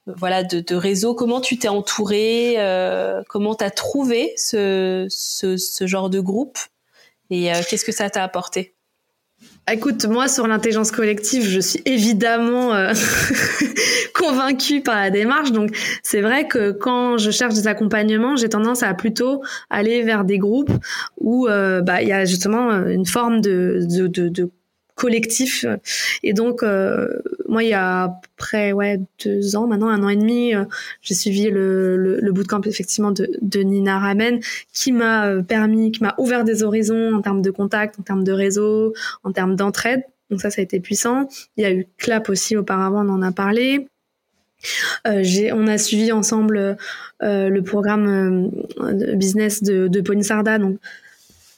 voilà 0.06 0.44
de, 0.44 0.60
de 0.60 0.74
réseaux 0.74 1.14
Comment 1.14 1.40
tu 1.40 1.58
t'es 1.58 1.68
entouré 1.68 2.54
euh, 2.58 3.22
Comment 3.28 3.54
t'as 3.54 3.70
trouvé 3.70 4.32
ce, 4.36 5.06
ce, 5.08 5.56
ce, 5.56 5.86
genre 5.86 6.10
de 6.10 6.20
groupe 6.20 6.58
Et 7.30 7.50
qu'est-ce 7.68 7.84
que 7.84 7.92
ça 7.92 8.10
t'a 8.10 8.22
apporté? 8.22 8.74
Écoute, 9.70 10.04
moi 10.04 10.28
sur 10.28 10.46
l'intelligence 10.46 10.90
collective, 10.90 11.42
je 11.42 11.58
suis 11.58 11.80
évidemment 11.86 12.74
euh, 12.74 12.92
convaincue 14.14 14.82
par 14.82 14.96
la 14.96 15.10
démarche. 15.10 15.52
Donc 15.52 15.70
c'est 16.02 16.20
vrai 16.20 16.46
que 16.46 16.70
quand 16.70 17.16
je 17.16 17.30
cherche 17.30 17.54
des 17.54 17.66
accompagnements, 17.66 18.36
j'ai 18.36 18.50
tendance 18.50 18.82
à 18.82 18.92
plutôt 18.92 19.42
aller 19.70 20.02
vers 20.02 20.24
des 20.24 20.36
groupes 20.36 20.72
où 21.18 21.48
euh, 21.48 21.80
bah 21.80 22.02
il 22.02 22.08
y 22.08 22.12
a 22.12 22.26
justement 22.26 22.72
une 22.86 23.06
forme 23.06 23.40
de, 23.40 23.86
de, 23.88 24.06
de, 24.06 24.28
de 24.28 24.50
collectif. 24.94 25.64
Et 26.22 26.32
donc, 26.32 26.62
euh, 26.62 27.08
moi, 27.48 27.62
il 27.62 27.70
y 27.70 27.74
a 27.74 28.20
près 28.36 28.72
ouais 28.72 29.00
deux 29.24 29.56
ans, 29.56 29.66
maintenant 29.66 29.88
un 29.88 30.02
an 30.02 30.08
et 30.08 30.16
demi, 30.16 30.54
euh, 30.54 30.64
j'ai 31.02 31.14
suivi 31.14 31.50
le, 31.50 31.96
le, 31.96 32.32
bootcamp 32.32 32.62
effectivement 32.62 33.10
de, 33.10 33.28
de 33.42 33.60
Nina 33.60 33.98
Ramen, 33.98 34.40
qui 34.72 34.92
m'a 34.92 35.26
euh, 35.26 35.42
permis, 35.42 35.92
qui 35.92 36.02
m'a 36.02 36.14
ouvert 36.18 36.44
des 36.44 36.62
horizons 36.62 37.14
en 37.14 37.22
termes 37.22 37.42
de 37.42 37.50
contact, 37.50 37.98
en 37.98 38.02
termes 38.02 38.24
de 38.24 38.32
réseau, 38.32 38.94
en 39.24 39.32
termes 39.32 39.56
d'entraide. 39.56 40.02
Donc 40.30 40.40
ça, 40.40 40.50
ça 40.50 40.60
a 40.60 40.64
été 40.64 40.80
puissant. 40.80 41.28
Il 41.56 41.64
y 41.64 41.66
a 41.66 41.72
eu 41.72 41.86
Clap 41.98 42.28
aussi 42.28 42.56
auparavant, 42.56 43.04
on 43.04 43.10
en 43.10 43.22
a 43.22 43.32
parlé. 43.32 43.88
On 45.04 45.66
a 45.66 45.76
suivi 45.76 46.10
ensemble 46.12 46.78
le 47.20 47.60
programme 47.60 48.50
de 48.80 49.14
business 49.14 49.62
de, 49.62 49.88
de 49.88 50.00
Ponisarda. 50.00 50.58
Donc, 50.58 50.78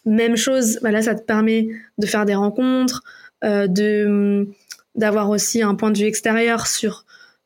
même 0.06 0.36
chose, 0.36 0.78
bah 0.82 0.90
là, 0.90 1.02
ça 1.02 1.14
te 1.14 1.22
permet 1.22 1.68
de 1.98 2.06
faire 2.06 2.24
des 2.24 2.34
rencontres, 2.34 3.02
de 3.46 4.48
d'avoir 4.96 5.30
aussi 5.30 5.62
un 5.62 5.74
point 5.74 5.90
de 5.90 5.98
vue 5.98 6.06
extérieur 6.06 6.66
sur 6.66 7.04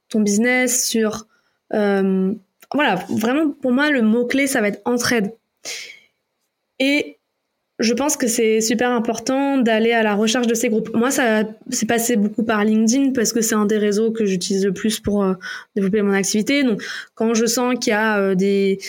ton 0.08 0.20
business, 0.20 0.86
sur 0.86 1.26
euh, 1.74 2.32
voilà, 2.72 2.96
vraiment 3.10 3.50
pour 3.50 3.72
moi 3.72 3.90
le 3.90 4.02
mot 4.02 4.26
clé 4.26 4.46
ça 4.46 4.60
va 4.60 4.68
être 4.68 4.82
entraide. 4.84 5.32
Et 6.78 7.18
je 7.80 7.94
pense 7.94 8.16
que 8.18 8.26
c'est 8.26 8.60
super 8.60 8.90
important 8.90 9.56
d'aller 9.56 9.92
à 9.92 10.02
la 10.02 10.14
recherche 10.14 10.46
de 10.46 10.54
ces 10.54 10.68
groupes. 10.68 10.94
Moi, 10.94 11.10
ça 11.10 11.44
s'est 11.70 11.86
passé 11.86 12.16
beaucoup 12.16 12.42
par 12.42 12.62
LinkedIn 12.62 13.12
parce 13.12 13.32
que 13.32 13.40
c'est 13.40 13.54
un 13.54 13.64
des 13.64 13.78
réseaux 13.78 14.10
que 14.10 14.26
j'utilise 14.26 14.66
le 14.66 14.72
plus 14.72 15.00
pour 15.00 15.24
euh, 15.24 15.32
développer 15.74 16.02
mon 16.02 16.12
activité. 16.12 16.62
Donc, 16.62 16.82
quand 17.14 17.32
je 17.32 17.46
sens 17.46 17.74
qu'il 17.80 17.92
y 17.92 17.94
a 17.94 18.18
euh, 18.18 18.34
des, 18.34 18.80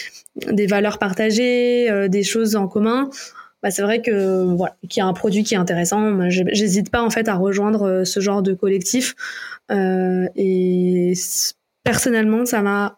des 0.51 0.67
valeurs 0.67 0.99
partagées, 0.99 1.89
euh, 1.89 2.09
des 2.09 2.23
choses 2.23 2.57
en 2.57 2.67
commun, 2.67 3.09
bah, 3.63 3.71
c'est 3.71 3.81
vrai 3.81 4.01
que 4.01 4.55
voilà, 4.55 4.75
qu'il 4.89 5.01
y 5.01 5.03
a 5.03 5.07
un 5.07 5.13
produit 5.13 5.43
qui 5.43 5.53
est 5.53 5.57
intéressant. 5.57 6.29
J'hésite 6.29 6.89
pas 6.89 7.01
en 7.01 7.09
fait 7.09 7.27
à 7.27 7.35
rejoindre 7.35 7.83
euh, 7.83 8.05
ce 8.05 8.19
genre 8.19 8.41
de 8.41 8.53
collectif. 8.53 9.15
Euh, 9.71 10.27
et 10.35 11.13
personnellement, 11.83 12.45
ça 12.45 12.61
m'a 12.61 12.97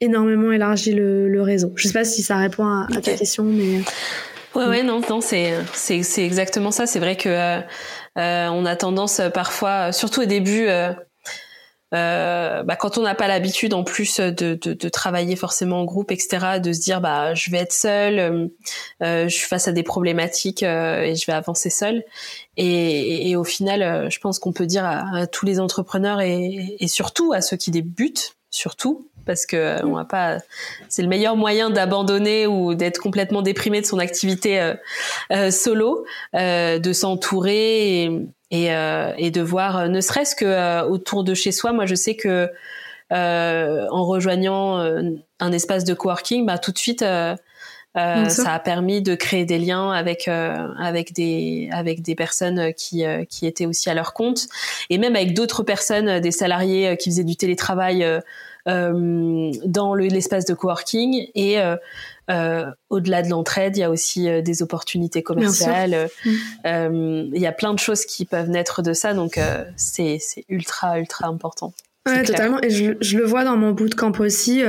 énormément 0.00 0.52
élargi 0.52 0.92
le, 0.92 1.28
le, 1.28 1.42
réseau. 1.42 1.72
Je 1.76 1.88
sais 1.88 1.92
pas 1.92 2.04
si 2.04 2.22
ça 2.22 2.36
répond 2.36 2.64
à, 2.64 2.86
à 2.96 3.00
ta 3.00 3.14
question, 3.14 3.44
mais 3.44 3.80
ouais, 4.54 4.66
ouais, 4.66 4.82
non, 4.82 5.00
non, 5.08 5.20
c'est 5.20 5.54
c'est 5.72 6.02
c'est 6.02 6.24
exactement 6.24 6.70
ça. 6.70 6.86
C'est 6.86 7.00
vrai 7.00 7.16
que 7.16 7.28
euh, 7.28 7.60
euh, 8.18 8.48
on 8.48 8.64
a 8.64 8.76
tendance 8.76 9.20
parfois, 9.32 9.92
surtout 9.92 10.22
au 10.22 10.26
début. 10.26 10.66
Euh, 10.66 10.92
euh, 11.94 12.62
bah, 12.64 12.76
quand 12.76 12.98
on 12.98 13.02
n'a 13.02 13.14
pas 13.14 13.28
l'habitude 13.28 13.72
en 13.72 13.82
plus 13.82 14.20
de, 14.20 14.30
de, 14.30 14.74
de, 14.74 14.88
travailler 14.90 15.36
forcément 15.36 15.80
en 15.80 15.84
groupe, 15.84 16.10
etc., 16.10 16.60
de 16.62 16.72
se 16.74 16.80
dire 16.80 17.00
bah 17.00 17.32
je 17.32 17.50
vais 17.50 17.58
être 17.58 17.72
seule, 17.72 18.18
euh, 18.18 18.46
euh 19.02 19.28
je 19.28 19.34
suis 19.34 19.48
face 19.48 19.68
à 19.68 19.72
des 19.72 19.82
problématiques 19.82 20.62
euh, 20.62 21.00
et 21.00 21.14
je 21.14 21.24
vais 21.26 21.32
avancer 21.32 21.70
seule. 21.70 22.04
Et, 22.58 23.30
et, 23.30 23.36
au 23.36 23.44
final, 23.44 23.82
euh, 23.82 24.10
je 24.10 24.20
pense 24.20 24.38
qu'on 24.38 24.52
peut 24.52 24.66
dire 24.66 24.84
à, 24.84 25.20
à, 25.20 25.26
tous 25.26 25.46
les 25.46 25.60
entrepreneurs 25.60 26.20
et, 26.20 26.76
et, 26.78 26.88
surtout 26.88 27.32
à 27.32 27.40
ceux 27.40 27.56
qui 27.56 27.70
débutent, 27.70 28.36
surtout 28.50 29.08
parce 29.24 29.46
que 29.46 29.84
on 29.84 29.92
va 29.92 30.04
pas, 30.04 30.38
c'est 30.88 31.02
le 31.02 31.08
meilleur 31.08 31.36
moyen 31.36 31.68
d'abandonner 31.68 32.46
ou 32.46 32.74
d'être 32.74 32.98
complètement 32.98 33.42
déprimé 33.42 33.80
de 33.82 33.86
son 33.86 33.98
activité 33.98 34.72
solo, 35.50 36.06
de 36.32 36.92
s'entourer 36.94 38.04
et, 38.04 38.28
et, 38.50 38.72
euh, 38.72 39.12
et 39.18 39.30
de 39.30 39.40
voir, 39.40 39.76
euh, 39.76 39.88
ne 39.88 40.00
serait-ce 40.00 40.34
que 40.34 40.44
euh, 40.44 40.84
autour 40.84 41.24
de 41.24 41.34
chez 41.34 41.52
soi. 41.52 41.72
Moi, 41.72 41.86
je 41.86 41.94
sais 41.94 42.14
que 42.14 42.50
euh, 43.12 43.86
en 43.90 44.04
rejoignant 44.04 44.78
un 45.40 45.52
espace 45.52 45.84
de 45.84 45.94
coworking, 45.94 46.46
bah, 46.46 46.58
tout 46.58 46.72
de 46.72 46.78
suite, 46.78 47.00
ça. 47.00 47.36
ça. 47.94 48.52
a 48.52 48.58
permis 48.58 49.00
de 49.02 49.14
créer 49.14 49.44
des 49.46 49.58
liens 49.58 49.90
avec 49.90 50.28
avec 50.28 51.14
des 51.14 51.70
avec 51.72 52.02
des 52.02 52.14
personnes 52.14 52.74
qui 52.74 53.04
qui 53.30 53.46
étaient 53.46 53.64
aussi 53.64 53.88
à 53.88 53.94
leur 53.94 54.12
compte 54.12 54.46
et 54.90 54.98
même 54.98 55.16
avec 55.16 55.32
d'autres 55.32 55.62
personnes, 55.62 56.20
des 56.20 56.30
salariés 56.30 56.98
qui 56.98 57.08
faisaient 57.08 57.24
du 57.24 57.36
télétravail 57.36 58.06
dans 58.66 59.94
l'espace 59.94 60.44
de 60.44 60.52
coworking 60.52 61.28
et 61.34 61.58
euh, 62.30 62.70
au-delà 62.90 63.22
de 63.22 63.30
l'entraide, 63.30 63.76
il 63.76 63.80
y 63.80 63.82
a 63.82 63.90
aussi 63.90 64.28
euh, 64.28 64.42
des 64.42 64.62
opportunités 64.62 65.22
commerciales. 65.22 66.08
Mm. 66.24 66.30
Euh, 66.66 67.30
il 67.32 67.40
y 67.40 67.46
a 67.46 67.52
plein 67.52 67.72
de 67.72 67.78
choses 67.78 68.04
qui 68.04 68.26
peuvent 68.26 68.50
naître 68.50 68.82
de 68.82 68.92
ça, 68.92 69.14
donc 69.14 69.40
c'est 69.76 70.18
ultra 70.48 70.98
ultra 70.98 71.28
important. 71.28 71.72
Ouais, 72.06 72.22
totalement. 72.22 72.58
Et 72.62 72.70
je, 72.70 72.92
je, 73.02 73.18
le 73.18 73.24
vois 73.24 73.44
dans 73.44 73.58
mon 73.58 73.72
bootcamp 73.72 74.12
aussi. 74.20 74.62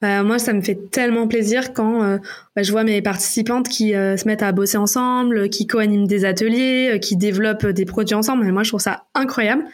bah, 0.00 0.22
moi, 0.22 0.38
ça 0.38 0.52
me 0.52 0.60
fait 0.60 0.78
tellement 0.92 1.26
plaisir 1.26 1.72
quand 1.72 2.18
bah, 2.54 2.62
je 2.62 2.70
vois 2.70 2.84
mes 2.84 3.02
participantes 3.02 3.68
qui 3.68 3.90
se 3.90 4.26
mettent 4.26 4.44
à 4.44 4.52
bosser 4.52 4.76
ensemble, 4.76 5.48
qui 5.50 5.66
co-animent 5.66 6.06
des 6.06 6.24
ateliers, 6.24 7.00
qui 7.02 7.16
développent 7.16 7.66
des 7.66 7.84
produits 7.84 8.14
ensemble. 8.14 8.46
Et 8.46 8.52
moi, 8.52 8.62
je 8.62 8.70
trouve 8.70 8.80
ça 8.80 9.06
incroyable. 9.14 9.64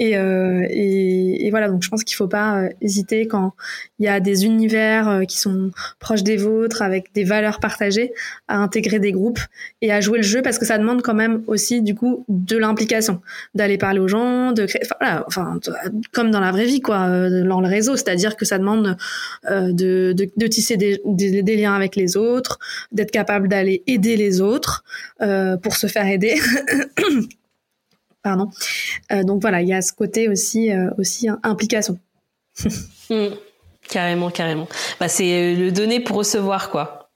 Et, 0.00 0.16
euh, 0.16 0.66
et, 0.70 1.46
et, 1.46 1.50
voilà, 1.50 1.68
donc 1.68 1.82
je 1.82 1.90
pense 1.90 2.04
qu'il 2.04 2.16
faut 2.16 2.26
pas 2.26 2.62
euh, 2.62 2.68
hésiter 2.80 3.28
quand 3.28 3.52
il 3.98 4.06
y 4.06 4.08
a 4.08 4.18
des 4.18 4.46
univers 4.46 5.08
euh, 5.10 5.24
qui 5.24 5.38
sont 5.38 5.72
proches 5.98 6.22
des 6.22 6.38
vôtres, 6.38 6.80
avec 6.80 7.12
des 7.12 7.22
valeurs 7.22 7.60
partagées, 7.60 8.14
à 8.48 8.56
intégrer 8.56 8.98
des 8.98 9.12
groupes 9.12 9.40
et 9.82 9.92
à 9.92 10.00
jouer 10.00 10.16
le 10.16 10.24
jeu 10.24 10.40
parce 10.40 10.58
que 10.58 10.64
ça 10.64 10.78
demande 10.78 11.02
quand 11.02 11.12
même 11.12 11.42
aussi 11.48 11.82
du 11.82 11.94
coup 11.94 12.24
de 12.28 12.56
l'implication, 12.56 13.20
d'aller 13.54 13.76
parler 13.76 14.00
aux 14.00 14.08
gens, 14.08 14.52
de 14.52 14.64
créer, 14.64 14.80
voilà, 14.98 15.22
enfin 15.26 15.60
comme 16.12 16.30
dans 16.30 16.40
la 16.40 16.50
vraie 16.50 16.64
vie 16.64 16.80
quoi, 16.80 17.00
euh, 17.00 17.44
dans 17.46 17.60
le 17.60 17.68
réseau, 17.68 17.94
c'est-à-dire 17.94 18.36
que 18.36 18.46
ça 18.46 18.56
demande 18.56 18.96
de, 19.50 20.14
de, 20.14 20.30
de, 20.34 20.46
tisser 20.46 20.78
des, 20.78 20.98
des, 21.04 21.42
des, 21.42 21.56
liens 21.56 21.74
avec 21.74 21.94
les 21.94 22.16
autres, 22.16 22.58
d'être 22.90 23.10
capable 23.10 23.48
d'aller 23.48 23.82
aider 23.86 24.16
les 24.16 24.40
autres 24.40 24.82
pour 25.62 25.76
se 25.76 25.88
faire 25.88 26.06
aider. 26.06 26.40
Pardon. 28.22 28.50
Euh, 29.12 29.22
donc 29.22 29.40
voilà, 29.40 29.62
il 29.62 29.68
y 29.68 29.72
a 29.72 29.82
ce 29.82 29.92
côté 29.92 30.28
aussi, 30.28 30.72
euh, 30.72 30.90
aussi 30.98 31.28
implication. 31.42 31.98
mmh. 33.10 33.26
Carrément, 33.88 34.30
carrément. 34.30 34.68
Bah, 35.00 35.08
c'est 35.08 35.54
le 35.56 35.72
donner 35.72 36.00
pour 36.00 36.16
recevoir, 36.16 36.70
quoi. 36.70 37.10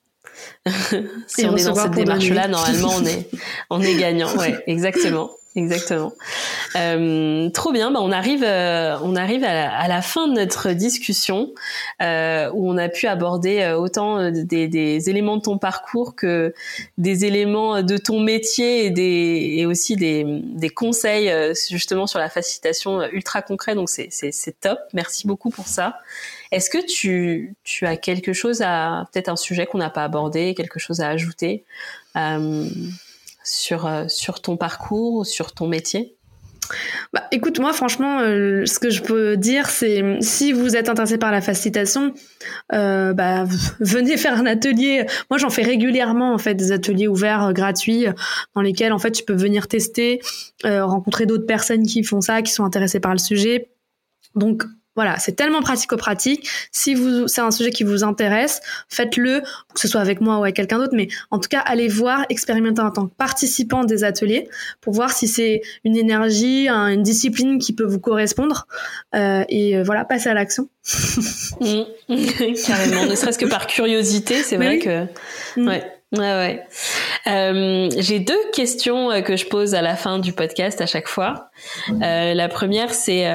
si 1.27 1.47
on 1.47 1.57
est 1.57 1.65
dans 1.65 1.75
cette 1.75 1.93
démarche-là, 1.93 2.49
normalement, 2.49 2.93
on 2.97 3.05
est, 3.05 3.31
on 3.71 3.81
est 3.81 3.97
gagnant. 3.97 4.35
Ouais, 4.37 4.63
exactement. 4.67 5.31
Exactement. 5.57 6.13
Euh, 6.75 7.49
trop 7.51 7.71
bien. 7.71 7.93
Bah, 7.93 8.01
on 8.03 8.11
arrive, 8.11 8.43
euh, 8.43 8.97
on 9.03 9.15
arrive 9.15 9.45
à 9.45 9.55
la, 9.55 9.73
à 9.73 9.87
la, 9.87 10.03
fin 10.03 10.27
de 10.27 10.33
notre 10.33 10.73
discussion 10.73 11.53
euh, 12.03 12.51
où 12.53 12.69
on 12.69 12.77
a 12.77 12.89
pu 12.89 13.07
aborder 13.07 13.61
euh, 13.61 13.79
autant 13.79 14.19
euh, 14.19 14.31
des, 14.33 14.67
des, 14.67 15.09
éléments 15.09 15.37
de 15.37 15.43
ton 15.43 15.57
parcours 15.57 16.17
que 16.17 16.53
des 16.99 17.25
éléments 17.25 17.83
de 17.83 17.97
ton 17.97 18.19
métier 18.19 18.87
et, 18.87 18.91
des, 18.91 19.55
et 19.59 19.67
aussi 19.67 19.95
des, 19.95 20.25
des 20.27 20.71
conseils 20.71 21.33
justement 21.71 22.09
sur 22.09 22.19
la 22.19 22.29
facilitation 22.29 23.03
ultra 23.13 23.41
concret. 23.41 23.77
Donc 23.77 23.89
c'est, 23.89 24.09
c'est 24.11 24.61
top. 24.61 24.81
Merci 24.93 25.29
beaucoup 25.29 25.51
pour 25.51 25.69
ça. 25.69 26.01
Est-ce 26.51 26.69
que 26.69 26.85
tu, 26.85 27.55
tu 27.63 27.87
as 27.87 27.97
quelque 27.97 28.33
chose 28.33 28.61
à 28.61 29.07
peut-être 29.13 29.29
un 29.29 29.37
sujet 29.37 29.67
qu'on 29.67 29.79
n'a 29.79 29.91
pas 29.91 30.03
abordé, 30.03 30.55
quelque 30.55 30.81
chose 30.81 31.01
à 31.01 31.09
ajouter? 31.11 31.65
Sur, 33.45 33.87
euh, 33.87 34.09
sur 34.09 34.41
ton 34.41 34.57
parcours 34.57 35.15
ou 35.15 35.25
sur 35.25 35.53
ton 35.53 35.69
métier 35.69 36.17
bah, 37.13 37.25
écoute, 37.31 37.61
moi, 37.61 37.75
franchement, 37.75 38.21
euh, 38.21 38.65
ce 38.65 38.79
que 38.79 38.89
je 38.89 39.03
peux 39.03 39.37
dire, 39.37 39.69
c'est 39.69 40.03
si 40.23 40.51
vous 40.55 40.77
êtes 40.77 40.89
intéressé 40.89 41.19
par 41.19 41.31
la 41.31 41.43
facilitation, 41.43 42.15
euh, 42.73 43.13
bah, 43.13 43.45
venez 43.81 44.17
faire 44.17 44.39
un 44.39 44.47
atelier. 44.47 45.05
Moi, 45.31 45.37
j'en 45.37 45.51
fais 45.51 45.61
régulièrement, 45.61 46.33
en 46.33 46.39
fait, 46.39 46.55
des 46.55 46.73
ateliers 46.73 47.07
ouverts, 47.07 47.53
gratuits, 47.53 48.07
dans 48.55 48.63
lesquels, 48.63 48.95
en 48.95 48.99
fait, 48.99 49.11
tu 49.11 49.25
peux 49.25 49.35
venir 49.35 49.69
tester, 49.69 50.23
rencontrer 50.65 51.27
d'autres 51.27 51.45
personnes 51.45 51.87
qui 51.87 52.03
font 52.03 52.23
ça, 52.23 52.41
qui 52.41 52.51
sont 52.51 52.65
intéressées 52.65 53.01
par 53.01 53.13
le 53.13 53.19
sujet. 53.19 53.69
Donc, 54.35 54.65
voilà, 54.97 55.19
c'est 55.19 55.33
tellement 55.33 55.63
pratico-pratique. 55.63 56.49
Si 56.73 56.95
vous, 56.95 57.29
c'est 57.29 57.41
un 57.41 57.51
sujet 57.51 57.71
qui 57.71 57.85
vous 57.85 58.05
intéresse, 58.05 58.61
faites-le, 58.89 59.41
que 59.41 59.81
ce 59.81 59.89
soit 59.89 60.01
avec 60.01 60.21
moi 60.21 60.39
ou 60.39 60.43
avec 60.43 60.57
quelqu'un 60.57 60.79
d'autre, 60.79 60.95
mais 60.95 61.09
en 61.31 61.39
tout 61.39 61.49
cas, 61.49 61.61
allez 61.61 61.89
voir, 61.89 62.25
expérimenter 62.29 62.81
en 62.81 62.91
tant 62.91 63.07
que 63.07 63.15
participant 63.15 63.85
des 63.85 64.05
ateliers 64.05 64.49
pour 64.81 64.93
voir 64.93 65.13
si 65.13 65.29
c'est 65.29 65.63
une 65.85 65.97
énergie, 65.97 66.69
une 66.69 67.03
discipline 67.03 67.59
qui 67.59 67.73
peut 67.73 67.85
vous 67.85 68.01
correspondre. 68.01 68.67
Euh, 69.15 69.45
et 69.49 69.77
euh, 69.77 69.83
voilà, 69.83 70.05
passez 70.05 70.29
à 70.29 70.35
l'action. 70.35 70.69
Mmh. 71.61 71.83
Carrément, 72.67 73.07
ne 73.07 73.15
serait-ce 73.15 73.39
que 73.39 73.47
par 73.47 73.67
curiosité, 73.67 74.43
c'est 74.43 74.57
vrai 74.57 74.79
que. 74.79 75.05
Mmh. 75.57 75.69
Ouais. 75.69 75.83
Ouais, 76.13 76.21
ouais. 76.21 76.67
Euh, 77.27 77.91
j'ai 77.99 78.21
deux 78.21 78.39
questions 78.53 79.11
euh, 79.11 79.21
que 79.21 79.37
je 79.37 79.47
pose 79.47 79.75
à 79.75 79.83
la 79.83 79.97
fin 79.97 80.19
du 80.19 80.33
podcast 80.33 80.81
à 80.81 80.87
chaque 80.87 81.09
fois. 81.09 81.51
Euh, 81.91 82.35
la 82.35 82.49
première, 82.49 82.95
c'est 82.95 83.27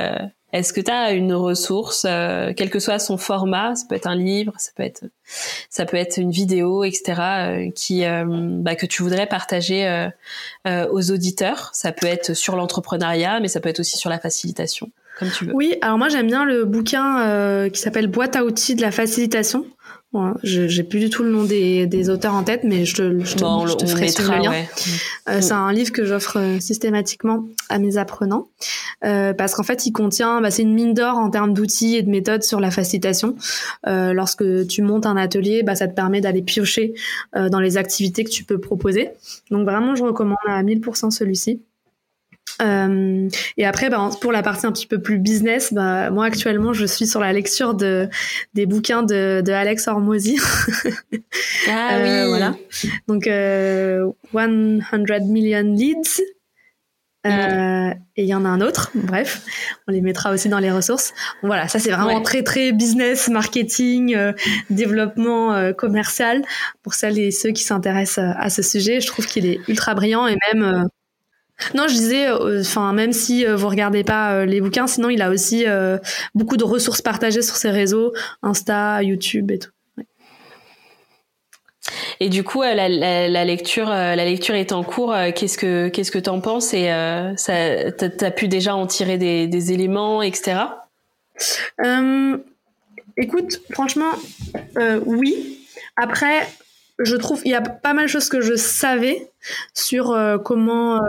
est-ce 0.52 0.74
que 0.74 0.82
tu 0.82 0.92
as 0.92 1.12
une 1.12 1.34
ressource, 1.34 2.06
euh, 2.10 2.54
quel 2.56 2.70
que 2.70 2.80
soit 2.80 2.98
son 2.98 3.18
format, 3.18 3.76
ça 3.76 3.86
peut 3.88 3.96
être 3.96 4.08
un 4.08 4.16
livre, 4.16 4.54
ça 4.58 4.72
peut 4.76 4.84
être, 4.84 5.04
ça 5.70 5.86
peut 5.86 5.98
être 5.98 6.18
une 6.18 6.32
vidéo, 6.32 6.84
etc., 6.84 7.22
euh, 7.22 7.72
qui, 7.72 8.04
euh, 8.04 8.26
bah, 8.28 8.76
que 8.76 8.88
tu 8.88 9.04
voudrais 9.04 9.28
partager 9.28 10.10
aux 10.66 11.12
auditeurs? 11.12 11.70
Ça 11.74 11.92
peut 11.92 12.08
être 12.08 12.34
sur 12.34 12.56
l'entrepreneuriat, 12.56 13.40
mais 13.40 13.48
ça 13.48 13.60
peut 13.60 13.70
être 13.70 13.80
aussi 13.80 13.98
sur 13.98 14.10
la 14.10 14.20
facilitation, 14.20 14.90
comme 15.20 15.30
tu 15.30 15.46
veux. 15.46 15.54
Oui, 15.54 15.76
alors 15.82 15.98
moi 15.98 16.10
j'aime 16.10 16.28
bien 16.28 16.46
le 16.46 16.66
bouquin 16.66 17.70
qui 17.70 17.80
s'appelle 17.80 18.08
Boîte 18.08 18.36
à 18.36 18.44
outils 18.44 18.76
de 18.76 18.82
la 18.82 18.92
facilitation 18.92 19.66
Je 20.44 20.68
j'ai 20.68 20.84
plus 20.84 21.00
du 21.00 21.10
tout 21.10 21.24
le 21.24 21.30
nom 21.30 21.44
des, 21.44 21.86
des 21.86 22.10
auteurs 22.10 22.34
en 22.34 22.44
tête, 22.44 22.64
mais 22.64 22.84
je 22.86 22.96
te, 22.96 23.20
je 23.24 23.36
te, 23.36 23.68
je 23.68 23.76
te 23.76 23.86
ferai 23.86 24.08
le 24.08 24.44
lien. 24.44 24.54
Euh, 25.28 25.38
mm. 25.38 25.42
C'est 25.42 25.54
un 25.54 25.72
livre 25.72 25.92
que 25.92 26.04
j'offre 26.06 26.38
euh, 26.38 26.60
systématiquement 26.60 27.46
à 27.70 27.78
mes 27.78 27.98
apprenants 27.98 28.48
euh, 29.06 29.34
parce 29.34 29.56
qu'en 29.56 29.64
fait, 29.64 29.86
il 29.86 29.92
contient, 29.92 30.42
bah, 30.42 30.52
c'est 30.52 30.64
une 30.64 30.74
mine 30.74 30.94
d'or 30.94 31.18
en 31.18 31.30
termes 31.30 31.54
d'outils 31.54 31.96
et 31.96 32.02
de 32.02 32.10
méthodes 32.10 32.44
sur 32.44 32.60
la 32.60 32.72
facilitation. 32.72 33.36
Euh, 33.88 34.14
lorsque 34.14 34.68
tu 34.68 34.82
montes 34.82 35.06
un 35.06 35.18
atelier, 35.18 35.64
bah, 35.64 35.76
ça 35.76 35.88
te 35.88 35.94
permet 35.94 36.22
d'aller 36.22 36.42
piocher 36.42 36.94
euh, 37.36 37.50
dans 37.50 37.60
les 37.60 37.78
activités 37.78 38.24
que 38.24 38.30
tu 38.30 38.44
peux 38.44 38.60
proposer. 38.60 39.12
Donc 39.52 39.66
vraiment, 39.66 39.96
je 39.96 40.04
recommande 40.04 40.38
à 40.48 40.62
1000% 40.64 41.12
celui-ci. 41.12 41.62
Euh, 42.62 43.28
et 43.58 43.66
après, 43.66 43.90
bah, 43.90 44.10
pour 44.22 44.32
la 44.32 44.42
partie 44.42 44.66
un 44.66 44.72
petit 44.72 44.88
peu 44.88 45.02
plus 45.02 45.18
business, 45.18 45.74
bah, 45.74 46.10
moi 46.10 46.26
actuellement, 46.26 46.74
je 46.74 46.86
suis 46.86 47.08
sur 47.08 47.20
la 47.20 47.34
lecture 47.34 47.74
de 47.74 48.10
des 48.54 48.66
bouquins 48.66 49.04
de, 49.04 49.42
de 49.46 49.52
Alex 49.52 49.88
Hormozy. 49.88 50.38
ah 51.70 51.94
euh, 51.94 52.24
oui. 52.24 52.30
Voilà. 52.30 52.56
Donc, 53.08 53.28
euh, 53.28 54.10
100 54.34 55.26
Million 55.28 55.64
Leads. 55.64 56.22
Euh, 57.28 57.92
et 58.16 58.24
il 58.24 58.28
y 58.30 58.34
en 58.34 58.46
a 58.46 58.48
un 58.48 58.62
autre, 58.62 58.92
bref, 58.94 59.44
on 59.88 59.92
les 59.92 60.00
mettra 60.00 60.32
aussi 60.32 60.48
dans 60.48 60.60
les 60.60 60.72
ressources. 60.72 61.14
voilà, 61.44 61.68
ça 61.68 61.78
c'est 61.78 61.92
vraiment 61.92 62.22
très 62.22 62.44
très 62.44 62.72
business, 62.72 63.28
marketing, 63.28 64.16
euh, 64.16 64.32
développement 64.70 65.54
euh, 65.54 65.74
commercial 65.74 66.44
pour 66.82 66.94
celles 66.94 67.20
et 67.20 67.32
ceux 67.32 67.52
qui 67.52 67.64
s'intéressent 67.64 68.24
à 68.38 68.50
ce 68.50 68.62
sujet. 68.62 69.02
Je 69.02 69.08
trouve 69.08 69.26
qu'il 69.26 69.46
est 69.46 69.60
ultra 69.68 69.96
brillant 69.96 70.28
et 70.28 70.38
même 70.54 70.88
non, 71.74 71.88
je 71.88 71.94
disais, 71.94 72.28
euh, 72.28 72.62
enfin, 72.62 72.94
même 72.94 73.14
si 73.14 73.46
euh, 73.46 73.56
vous 73.56 73.68
regardez 73.68 74.04
pas 74.04 74.34
euh, 74.34 74.46
les 74.46 74.62
bouquins, 74.62 74.88
sinon 74.88 75.10
il 75.10 75.22
a 75.22 75.30
aussi 75.30 75.66
beaucoup 76.36 76.58
de 76.58 76.64
ressources 76.64 77.02
partagées 77.02 77.42
sur 77.42 77.56
ses 77.56 77.70
réseaux, 77.70 78.14
Insta, 78.42 79.04
YouTube 79.04 79.52
et 79.52 79.60
tout. 79.60 79.72
Et 82.20 82.30
du 82.30 82.44
coup, 82.44 82.62
la, 82.62 82.90
la, 82.90 83.46
lecture, 83.46 83.88
la 83.88 84.16
lecture 84.16 84.56
est 84.56 84.74
en 84.74 84.84
cours. 84.84 85.16
Qu'est-ce 85.36 85.58
que 85.58 85.88
qu'est-ce 85.88 86.12
que 86.12 86.20
t'en 86.20 86.42
penses 86.42 86.74
Et 86.74 86.88
ça, 87.38 87.92
t'as 87.92 88.32
pu 88.32 88.48
déjà 88.48 88.76
en 88.76 88.86
tirer 88.86 89.18
des, 89.18 89.48
des 89.48 89.72
éléments, 89.72 90.22
etc. 90.22 90.58
écoute, 93.18 93.62
franchement, 93.72 94.12
oui. 95.06 95.66
Après, 95.96 96.46
je 97.00 97.16
trouve 97.16 97.42
il 97.46 97.52
y 97.52 97.56
a 97.56 97.62
pas 97.62 97.94
mal 97.94 98.06
de 98.06 98.10
choses 98.10 98.30
que 98.30 98.42
je 98.42 98.56
savais 98.56 99.32
sur 99.74 100.18
comment 100.44 101.02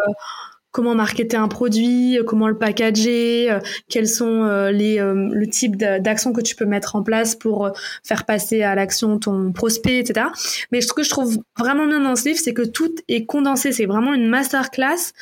comment 0.73 0.95
marketer 0.95 1.37
un 1.37 1.49
produit, 1.49 2.19
euh, 2.19 2.25
comment 2.25 2.49
le 2.49 2.57
packager, 2.57 3.51
euh, 3.51 3.59
quels 3.89 4.09
sont 4.09 4.45
euh, 4.45 4.71
les 4.71 4.99
le 5.01 5.47
type 5.47 5.77
d'actions 5.77 6.33
que 6.33 6.41
tu 6.41 6.55
peux 6.55 6.65
mettre 6.65 6.97
en 6.97 7.03
place 7.03 7.35
pour 7.35 7.71
faire 8.05 8.25
passer 8.25 8.63
à 8.63 8.75
l'action 8.75 9.19
ton 9.19 9.53
prospect, 9.53 9.99
etc. 9.99 10.27
Mais 10.73 10.81
ce 10.81 10.93
que 10.93 11.03
je 11.03 11.11
trouve 11.11 11.39
vraiment 11.59 11.87
bien 11.87 12.01
dans 12.01 12.17
ce 12.17 12.29
livre, 12.29 12.41
c'est 12.43 12.55
que 12.55 12.63
tout 12.63 12.95
est 13.09 13.25
condensé. 13.25 13.73
C'est 13.73 13.87
vraiment 13.87 14.15
une 14.15 14.29
masterclass 14.29 15.13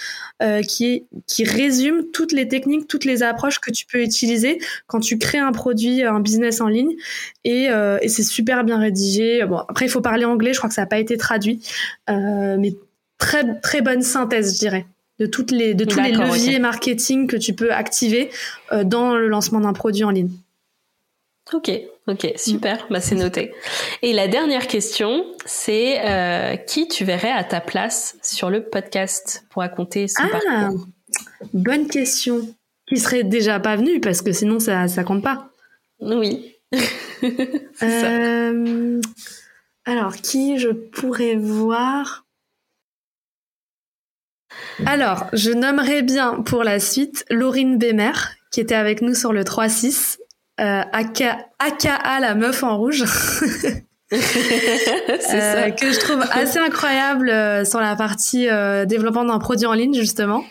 qui 0.66 1.04
qui 1.26 1.44
résume 1.44 2.10
toutes 2.12 2.32
les 2.32 2.48
techniques, 2.48 2.88
toutes 2.88 3.04
les 3.04 3.22
approches 3.22 3.60
que 3.60 3.70
tu 3.70 3.86
peux 3.86 4.02
utiliser 4.02 4.60
quand 4.86 5.00
tu 5.00 5.18
crées 5.18 5.38
un 5.38 5.52
produit, 5.52 6.02
un 6.02 6.20
business 6.20 6.60
en 6.60 6.68
ligne. 6.68 6.94
Et, 7.44 7.66
et 7.66 8.08
c'est 8.08 8.22
super 8.22 8.64
bien 8.64 8.78
rédigé. 8.78 9.44
Bon, 9.46 9.58
après 9.68 9.86
il 9.86 9.90
faut 9.90 10.00
parler 10.00 10.24
anglais. 10.24 10.52
Je 10.52 10.58
crois 10.58 10.68
que 10.68 10.74
ça 10.74 10.82
n'a 10.82 10.86
pas 10.86 10.98
été 10.98 11.16
traduit, 11.16 11.60
mais 12.08 12.74
très 13.18 13.60
très 13.60 13.80
bonne 13.80 14.02
synthèse, 14.02 14.54
je 14.54 14.58
dirais 14.58 14.86
de 15.18 15.26
toutes 15.26 15.50
les 15.50 15.74
de 15.74 15.84
tous 15.84 16.00
les 16.00 16.12
leviers 16.12 16.58
marketing 16.58 17.26
que 17.26 17.36
tu 17.36 17.54
peux 17.54 17.72
activer 17.72 18.30
euh, 18.72 18.84
dans 18.84 19.16
le 19.16 19.28
lancement 19.28 19.60
d'un 19.60 19.72
produit 19.72 20.04
en 20.04 20.10
ligne. 20.10 20.30
Ok, 21.52 21.70
ok, 22.06 22.32
super, 22.36 22.86
bah 22.90 23.00
c'est 23.00 23.14
noté. 23.14 23.52
Et 24.02 24.12
la 24.12 24.28
dernière 24.28 24.66
question, 24.66 25.24
c'est 25.46 25.98
euh, 26.04 26.56
qui 26.56 26.88
tu 26.88 27.04
verrais 27.04 27.32
à 27.32 27.42
ta 27.42 27.60
place 27.60 28.18
sur 28.22 28.50
le 28.50 28.64
podcast 28.64 29.46
pour 29.48 29.62
raconter 29.62 30.08
son 30.08 30.24
ah, 30.24 30.28
parcours? 30.28 30.86
Bonne 31.54 31.88
question. 31.88 32.42
Qui 32.86 32.98
serait 32.98 33.24
déjà 33.24 33.60
pas 33.60 33.76
venu 33.76 34.00
parce 34.00 34.20
que 34.20 34.32
sinon 34.32 34.60
ça 34.60 34.88
ça 34.88 35.04
compte 35.04 35.22
pas. 35.22 35.50
Oui. 36.00 36.54
euh, 37.82 39.00
alors 39.86 40.16
qui 40.16 40.58
je 40.58 40.68
pourrais 40.68 41.36
voir? 41.36 42.27
Alors, 44.86 45.26
je 45.32 45.50
nommerai 45.50 46.02
bien 46.02 46.42
pour 46.42 46.64
la 46.64 46.80
suite 46.80 47.24
Laurine 47.30 47.78
Bémer, 47.78 48.12
qui 48.50 48.60
était 48.60 48.74
avec 48.74 49.02
nous 49.02 49.14
sur 49.14 49.32
le 49.32 49.42
3-6, 49.42 50.18
euh, 50.60 50.82
aka, 50.92 51.38
aka 51.58 52.20
la 52.20 52.34
meuf 52.34 52.62
en 52.62 52.76
rouge. 52.76 53.04
euh, 54.12 55.70
que 55.70 55.92
je 55.92 56.00
trouve 56.00 56.24
assez 56.30 56.58
incroyable 56.58 57.28
euh, 57.28 57.64
sur 57.64 57.78
la 57.80 57.94
partie 57.94 58.48
euh, 58.48 58.86
développement 58.86 59.24
d'un 59.24 59.38
produit 59.38 59.66
en 59.66 59.74
ligne 59.74 59.94
justement, 59.94 60.44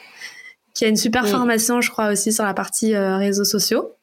qui 0.75 0.85
a 0.85 0.87
une 0.87 0.95
super 0.95 1.23
mm. 1.23 1.27
formation, 1.27 1.81
je 1.81 1.89
crois 1.89 2.11
aussi 2.11 2.31
sur 2.31 2.43
la 2.43 2.53
partie 2.53 2.95
réseaux 2.95 3.45
sociaux 3.45 3.93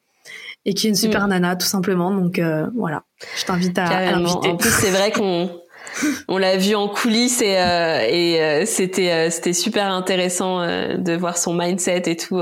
et 0.65 0.73
qui 0.73 0.87
est 0.87 0.89
une 0.89 0.95
super 0.95 1.27
mm. 1.27 1.29
nana 1.29 1.55
tout 1.55 1.67
simplement. 1.67 2.11
Donc 2.11 2.41
voilà, 2.75 3.03
je 3.37 3.45
t'invite 3.45 3.77
à, 3.77 3.85
à 3.85 4.11
l'inviter. 4.11 4.49
En 4.49 4.57
plus, 4.57 4.71
c'est 4.71 4.91
vrai 4.91 5.11
qu'on 5.11 5.49
on 6.27 6.37
l'a 6.37 6.57
vu 6.57 6.75
en 6.75 6.87
coulisses 6.87 7.41
et, 7.41 7.57
euh, 7.57 8.05
et 8.07 8.41
euh, 8.41 8.65
c'était 8.65 9.11
euh, 9.11 9.29
c'était 9.29 9.53
super 9.53 9.91
intéressant 9.91 10.61
de 10.65 11.15
voir 11.15 11.37
son 11.37 11.53
mindset 11.53 12.03
et 12.05 12.17
tout. 12.17 12.41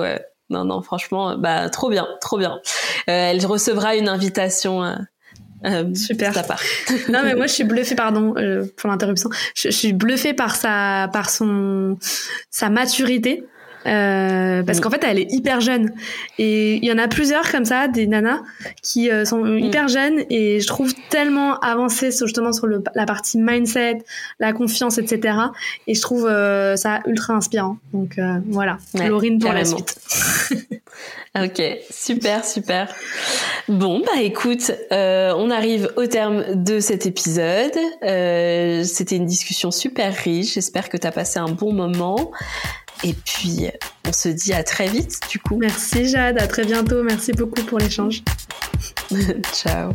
non 0.50 0.66
non 0.66 0.82
franchement 0.82 1.38
bah 1.38 1.70
trop 1.70 1.90
bien 1.90 2.08
trop 2.22 2.38
bien. 2.38 2.60
elle 3.08 3.46
recevra 3.46 3.96
une 3.96 4.10
invitation. 4.10 4.96
Super. 5.96 6.46
Part. 6.46 6.62
non 7.10 7.22
mais 7.24 7.36
moi 7.36 7.48
je 7.48 7.54
suis 7.54 7.64
bluffée 7.64 7.96
pardon 7.96 8.34
pour 8.76 8.90
l'interruption. 8.90 9.30
Je, 9.56 9.70
je, 9.70 9.76
suis 9.76 9.94
bluffée 9.94 10.34
par 10.34 10.58
sa 10.58 11.10
par 11.14 11.30
son 11.30 11.98
sa 12.50 12.70
maturité 12.70 13.46
euh, 13.86 14.64
parce 14.64 14.78
mm. 14.78 14.82
qu'en 14.82 14.90
fait 14.90 15.04
elle 15.04 15.20
est 15.20 15.32
hyper 15.32 15.62
jeune. 15.62 15.92
Et 16.40 16.76
il 16.76 16.86
y 16.86 16.92
en 16.92 16.98
a 16.98 17.08
plusieurs 17.08 17.52
comme 17.52 17.66
ça 17.66 17.88
des 17.88 18.08
nanas 18.08 18.42
qui 18.82 19.12
euh, 19.12 19.26
sont 19.26 19.44
mm. 19.44 19.60
hyper 19.60 19.88
jeunes 19.88 20.24
et 20.30 20.60
je 20.60 20.68
trouve 20.68 20.94
tellement 21.10 21.60
avancées 21.60 22.12
justement 22.12 22.54
sur 22.54 22.68
le, 22.68 22.84
la 22.96 23.06
partie 23.06 23.38
mindset 23.38 24.00
la 24.40 24.54
confiance 24.54 24.98
etc 24.98 25.38
et 25.88 25.96
je 25.96 26.02
trouve 26.02 26.28
euh, 26.28 26.76
ça 26.76 27.02
ultra 27.06 27.34
inspirant. 27.34 27.78
Donc 27.94 28.18
euh, 28.18 28.40
voilà. 28.48 28.78
Ouais, 28.94 29.10
Laurine 29.10 29.40
pour 29.40 29.54
la 29.54 29.66
suite. 29.66 29.96
Ok 31.36 31.64
super 31.90 32.46
super. 32.46 32.94
Bon 33.68 34.02
bah 34.02 34.22
écoute 34.22 34.72
on 34.92 35.50
arrive 35.50 35.92
au 35.96 36.06
terme 36.06 36.64
de 36.64 36.80
cet 36.80 37.08
épisode. 37.08 37.74
C'était 38.86 39.16
une 39.16 39.26
discussion 39.26 39.72
super 39.72 40.14
riche. 40.14 40.54
J'espère 40.54 40.90
que 40.90 40.98
tu 40.98 41.08
as 41.08 41.12
passé 41.12 41.40
un 41.40 41.50
bon 41.50 41.74
moment 41.74 42.32
et 43.04 43.14
puis, 43.14 43.70
on 44.08 44.14
se 44.14 44.30
dit 44.30 44.54
à 44.54 44.64
très 44.64 44.88
vite, 44.88 45.20
du 45.30 45.40
coup. 45.40 45.58
Merci 45.58 46.08
Jade, 46.08 46.40
à 46.40 46.48
très 46.48 46.64
bientôt. 46.64 47.04
Merci 47.04 47.34
beaucoup 47.34 47.62
pour 47.64 47.80
l'échange. 47.80 48.24
Ciao. 49.54 49.92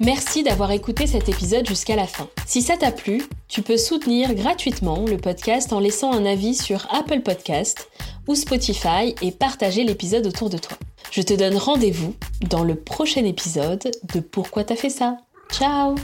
Merci 0.00 0.44
d'avoir 0.44 0.70
écouté 0.70 1.06
cet 1.06 1.28
épisode 1.28 1.66
jusqu'à 1.66 1.96
la 1.96 2.06
fin. 2.06 2.28
Si 2.46 2.62
ça 2.62 2.76
t'a 2.76 2.92
plu, 2.92 3.22
tu 3.48 3.62
peux 3.62 3.76
soutenir 3.76 4.34
gratuitement 4.34 5.04
le 5.04 5.16
podcast 5.16 5.72
en 5.72 5.80
laissant 5.80 6.12
un 6.12 6.24
avis 6.24 6.54
sur 6.54 6.86
Apple 6.94 7.20
Podcast 7.20 7.88
ou 8.28 8.34
Spotify 8.34 9.14
et 9.20 9.32
partager 9.32 9.84
l'épisode 9.84 10.26
autour 10.26 10.50
de 10.50 10.58
toi. 10.58 10.78
Je 11.10 11.22
te 11.22 11.34
donne 11.34 11.56
rendez-vous 11.56 12.14
dans 12.48 12.64
le 12.64 12.74
prochain 12.74 13.24
épisode 13.24 13.90
de 14.14 14.20
Pourquoi 14.20 14.64
t'as 14.64 14.76
fait 14.76 14.90
ça? 14.90 15.18
Ciao! 15.50 15.94